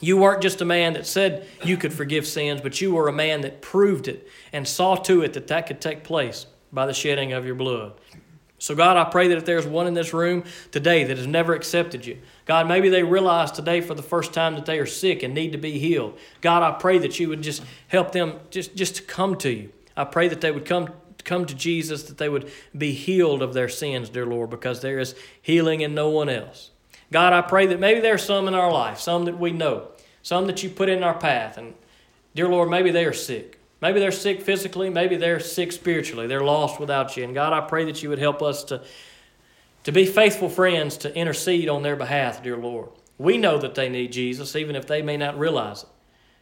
You 0.00 0.18
weren't 0.18 0.42
just 0.42 0.60
a 0.60 0.66
man 0.66 0.92
that 0.92 1.06
said 1.06 1.48
you 1.64 1.76
could 1.76 1.92
forgive 1.92 2.26
sins, 2.26 2.60
but 2.60 2.80
you 2.80 2.92
were 2.92 3.08
a 3.08 3.12
man 3.12 3.40
that 3.40 3.62
proved 3.62 4.06
it 4.06 4.28
and 4.52 4.68
saw 4.68 4.94
to 4.96 5.22
it 5.22 5.32
that 5.32 5.48
that 5.48 5.66
could 5.66 5.80
take 5.80 6.04
place 6.04 6.46
by 6.70 6.86
the 6.86 6.92
shedding 6.92 7.32
of 7.32 7.46
your 7.46 7.54
blood. 7.54 7.94
So, 8.58 8.74
God, 8.74 8.96
I 8.96 9.04
pray 9.04 9.28
that 9.28 9.36
if 9.36 9.44
there's 9.44 9.66
one 9.66 9.86
in 9.86 9.94
this 9.94 10.14
room 10.14 10.44
today 10.70 11.04
that 11.04 11.16
has 11.16 11.26
never 11.26 11.54
accepted 11.54 12.06
you, 12.06 12.18
God, 12.46 12.68
maybe 12.68 12.88
they 12.88 13.02
realize 13.02 13.50
today 13.50 13.80
for 13.80 13.94
the 13.94 14.02
first 14.02 14.32
time 14.32 14.54
that 14.54 14.66
they 14.66 14.78
are 14.78 14.86
sick 14.86 15.22
and 15.22 15.34
need 15.34 15.52
to 15.52 15.58
be 15.58 15.78
healed. 15.78 16.18
God, 16.40 16.62
I 16.62 16.72
pray 16.78 16.98
that 16.98 17.18
you 17.18 17.28
would 17.28 17.42
just 17.42 17.62
help 17.88 18.12
them 18.12 18.38
just, 18.50 18.74
just 18.74 18.96
to 18.96 19.02
come 19.02 19.36
to 19.36 19.50
you. 19.50 19.72
I 19.96 20.04
pray 20.04 20.28
that 20.28 20.40
they 20.40 20.50
would 20.50 20.64
come 20.64 20.90
come 21.26 21.44
to 21.44 21.54
Jesus, 21.54 22.04
that 22.04 22.16
they 22.16 22.28
would 22.28 22.50
be 22.76 22.92
healed 22.92 23.42
of 23.42 23.52
their 23.52 23.68
sins, 23.68 24.08
dear 24.08 24.24
Lord, 24.24 24.48
because 24.48 24.80
there 24.80 24.98
is 24.98 25.14
healing 25.42 25.82
in 25.82 25.94
no 25.94 26.08
one 26.08 26.28
else. 26.30 26.70
God, 27.12 27.32
I 27.32 27.42
pray 27.42 27.66
that 27.66 27.78
maybe 27.80 28.00
there's 28.00 28.24
some 28.24 28.48
in 28.48 28.54
our 28.54 28.72
life, 28.72 28.98
some 28.98 29.26
that 29.26 29.38
we 29.38 29.52
know, 29.52 29.88
some 30.22 30.46
that 30.46 30.62
you 30.62 30.70
put 30.70 30.88
in 30.88 31.02
our 31.02 31.18
path. 31.18 31.58
And 31.58 31.74
dear 32.34 32.48
Lord, 32.48 32.70
maybe 32.70 32.90
they 32.90 33.04
are 33.04 33.12
sick. 33.12 33.60
Maybe 33.82 34.00
they're 34.00 34.10
sick 34.10 34.40
physically, 34.40 34.88
maybe 34.88 35.16
they're 35.16 35.38
sick 35.38 35.70
spiritually. 35.70 36.26
They're 36.26 36.42
lost 36.42 36.80
without 36.80 37.16
you. 37.16 37.24
And 37.24 37.34
God, 37.34 37.52
I 37.52 37.60
pray 37.60 37.84
that 37.84 38.02
you 38.02 38.08
would 38.08 38.18
help 38.18 38.42
us 38.42 38.64
to, 38.64 38.82
to 39.84 39.92
be 39.92 40.06
faithful 40.06 40.48
friends 40.48 40.96
to 40.98 41.14
intercede 41.14 41.68
on 41.68 41.82
their 41.82 41.96
behalf, 41.96 42.42
dear 42.42 42.56
Lord. 42.56 42.88
We 43.18 43.36
know 43.36 43.58
that 43.58 43.74
they 43.74 43.88
need 43.88 44.12
Jesus, 44.12 44.56
even 44.56 44.76
if 44.76 44.86
they 44.86 45.02
may 45.02 45.16
not 45.16 45.38
realize 45.38 45.82
it. 45.82 45.88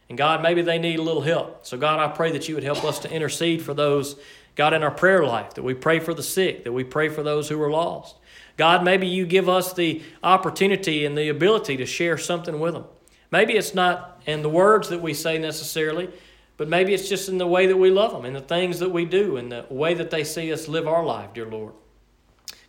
And 0.09 0.17
God, 0.17 0.41
maybe 0.41 0.61
they 0.61 0.77
need 0.77 0.99
a 0.99 1.01
little 1.01 1.21
help. 1.21 1.65
So, 1.65 1.77
God, 1.77 1.99
I 1.99 2.07
pray 2.13 2.31
that 2.31 2.47
you 2.47 2.55
would 2.55 2.63
help 2.63 2.83
us 2.83 2.99
to 2.99 3.11
intercede 3.11 3.61
for 3.61 3.73
those 3.73 4.15
God, 4.55 4.73
in 4.73 4.83
our 4.83 4.91
prayer 4.91 5.25
life, 5.25 5.53
that 5.55 5.63
we 5.63 5.73
pray 5.73 5.99
for 5.99 6.13
the 6.13 6.23
sick, 6.23 6.63
that 6.63 6.71
we 6.71 6.83
pray 6.83 7.09
for 7.09 7.23
those 7.23 7.49
who 7.49 7.61
are 7.61 7.69
lost. 7.69 8.15
God, 8.57 8.83
maybe 8.83 9.05
you 9.07 9.25
give 9.25 9.49
us 9.49 9.73
the 9.73 10.01
opportunity 10.23 11.05
and 11.05 11.17
the 11.17 11.29
ability 11.29 11.77
to 11.77 11.85
share 11.85 12.17
something 12.17 12.59
with 12.59 12.73
them. 12.73 12.85
Maybe 13.31 13.53
it's 13.53 13.75
not 13.75 14.21
in 14.25 14.41
the 14.41 14.49
words 14.49 14.89
that 14.89 15.01
we 15.01 15.13
say 15.13 15.37
necessarily, 15.37 16.09
but 16.57 16.69
maybe 16.69 16.93
it's 16.93 17.09
just 17.09 17.27
in 17.27 17.37
the 17.37 17.47
way 17.47 17.67
that 17.67 17.75
we 17.75 17.89
love 17.89 18.13
them, 18.13 18.23
in 18.23 18.33
the 18.33 18.39
things 18.39 18.79
that 18.79 18.89
we 18.89 19.03
do, 19.03 19.35
in 19.35 19.49
the 19.49 19.65
way 19.69 19.93
that 19.93 20.09
they 20.09 20.23
see 20.23 20.53
us 20.53 20.69
live 20.69 20.87
our 20.87 21.03
life, 21.03 21.33
dear 21.33 21.45
Lord. 21.45 21.73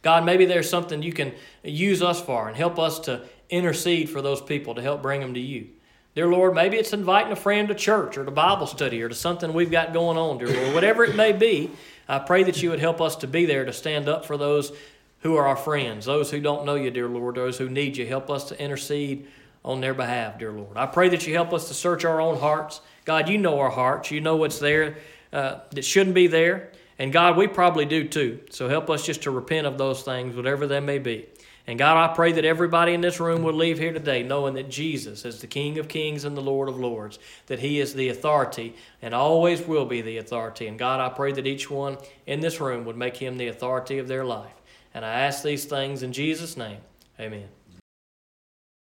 God, 0.03 0.25
maybe 0.25 0.45
there's 0.45 0.69
something 0.69 1.03
you 1.03 1.13
can 1.13 1.33
use 1.63 2.03
us 2.03 2.21
for 2.21 2.49
and 2.49 2.57
help 2.57 2.79
us 2.79 2.99
to 3.01 3.23
intercede 3.49 4.11
for 4.11 4.21
those 4.23 4.41
people 4.41 4.75
to 4.75 4.83
help 4.83 5.03
bring 5.03 5.21
them 5.21 5.35
to 5.35 5.41
you. 5.41 5.69
Dear 6.17 6.29
Lord, 6.29 6.55
maybe 6.55 6.79
it's 6.79 6.95
inviting 6.95 7.31
a 7.31 7.37
friend 7.37 7.69
to 7.69 7.75
church 7.75 8.17
or 8.17 8.25
to 8.25 8.31
Bible 8.31 8.67
study 8.67 9.03
or 9.03 9.09
to 9.11 9.15
something 9.15 9.53
we've 9.53 9.71
got 9.71 9.93
going 9.93 10.17
on, 10.17 10.39
dear 10.39 10.49
Lord. 10.49 10.73
Whatever 10.73 11.05
it 11.05 11.15
may 11.15 11.33
be, 11.33 11.71
I 12.09 12.21
pray 12.21 12.43
that 12.45 12.63
you 12.63 12.71
would 12.71 12.81
help 12.81 13.03
us 13.03 13.17
to 13.17 13.27
be 13.27 13.45
there 13.45 13.67
to 13.67 13.73
stand 13.75 14.09
up 14.09 14.25
for 14.25 14.39
those 14.39 14.73
who 15.21 15.37
are 15.37 15.47
our 15.47 15.57
friends, 15.57 16.07
those 16.07 16.31
who 16.31 16.41
don't 16.41 16.65
know 16.65 16.75
you, 16.75 16.91
dear 16.91 17.07
Lord, 17.07 17.35
those 17.35 17.59
who 17.59 17.69
need 17.69 17.99
you. 17.99 18.07
Help 18.07 18.31
us 18.31 18.45
to 18.49 18.59
intercede 18.59 19.27
on 19.63 19.83
their 19.83 19.93
behalf, 19.93 20.39
dear 20.39 20.53
Lord. 20.53 20.79
I 20.79 20.87
pray 20.87 21.11
that 21.11 21.27
you 21.27 21.35
help 21.35 21.53
us 21.53 21.69
to 21.69 21.75
search 21.75 22.07
our 22.07 22.19
own 22.19 22.39
hearts. 22.39 22.81
God, 23.05 23.29
you 23.29 23.37
know 23.37 23.61
our 23.61 23.69
hearts. 23.69 24.11
You 24.11 24.23
know 24.23 24.37
what's 24.37 24.59
there 24.59 24.97
uh, 25.35 25.57
that 25.73 25.85
shouldn't 25.85 26.15
be 26.15 26.29
there. 26.29 26.73
And 26.99 27.13
God, 27.13 27.37
we 27.37 27.47
probably 27.47 27.85
do 27.85 28.09
too. 28.09 28.41
So 28.49 28.71
help 28.71 28.89
us 28.89 29.05
just 29.05 29.25
to 29.25 29.31
repent 29.31 29.67
of 29.67 29.77
those 29.77 30.03
things, 30.03 30.35
whatever 30.35 30.67
they 30.67 30.81
may 30.81 30.99
be. 30.99 31.27
And 31.69 31.79
God, 31.79 31.97
I 31.97 32.15
pray 32.15 32.31
that 32.33 32.45
everybody 32.45 32.95
in 32.95 33.01
this 33.01 33.19
room 33.19 33.43
will 33.43 33.53
leave 33.53 33.79
here 33.79 33.93
today 33.93 34.23
knowing 34.23 34.55
that 34.55 34.71
Jesus 34.71 35.25
is 35.25 35.41
the 35.41 35.49
King 35.49 35.79
of 35.79 35.89
kings 35.89 36.25
and 36.25 36.37
the 36.37 36.43
Lord 36.43 36.69
of 36.69 36.79
lords, 36.79 37.19
that 37.47 37.59
He 37.59 37.81
is 37.81 37.95
the 37.95 38.09
authority 38.09 38.77
and 39.03 39.13
always 39.13 39.63
will 39.63 39.85
be 39.85 40.01
the 40.01 40.19
authority. 40.19 40.69
And 40.69 40.79
God, 40.79 41.01
I 41.01 41.13
pray 41.13 41.33
that 41.33 41.47
each 41.47 41.69
one 41.69 41.99
in 42.27 42.41
this 42.41 42.61
room 42.61 42.85
would 42.85 42.97
make 42.97 43.17
Him 43.17 43.37
the 43.37 43.49
authority 43.49 43.99
of 43.99 44.07
their 44.07 44.25
life. 44.25 44.55
And 44.95 45.05
I 45.05 45.21
ask 45.21 45.43
these 45.43 45.65
things 45.65 46.03
in 46.05 46.13
Jesus' 46.13 46.57
name. 46.57 46.79
Amen. 47.19 47.56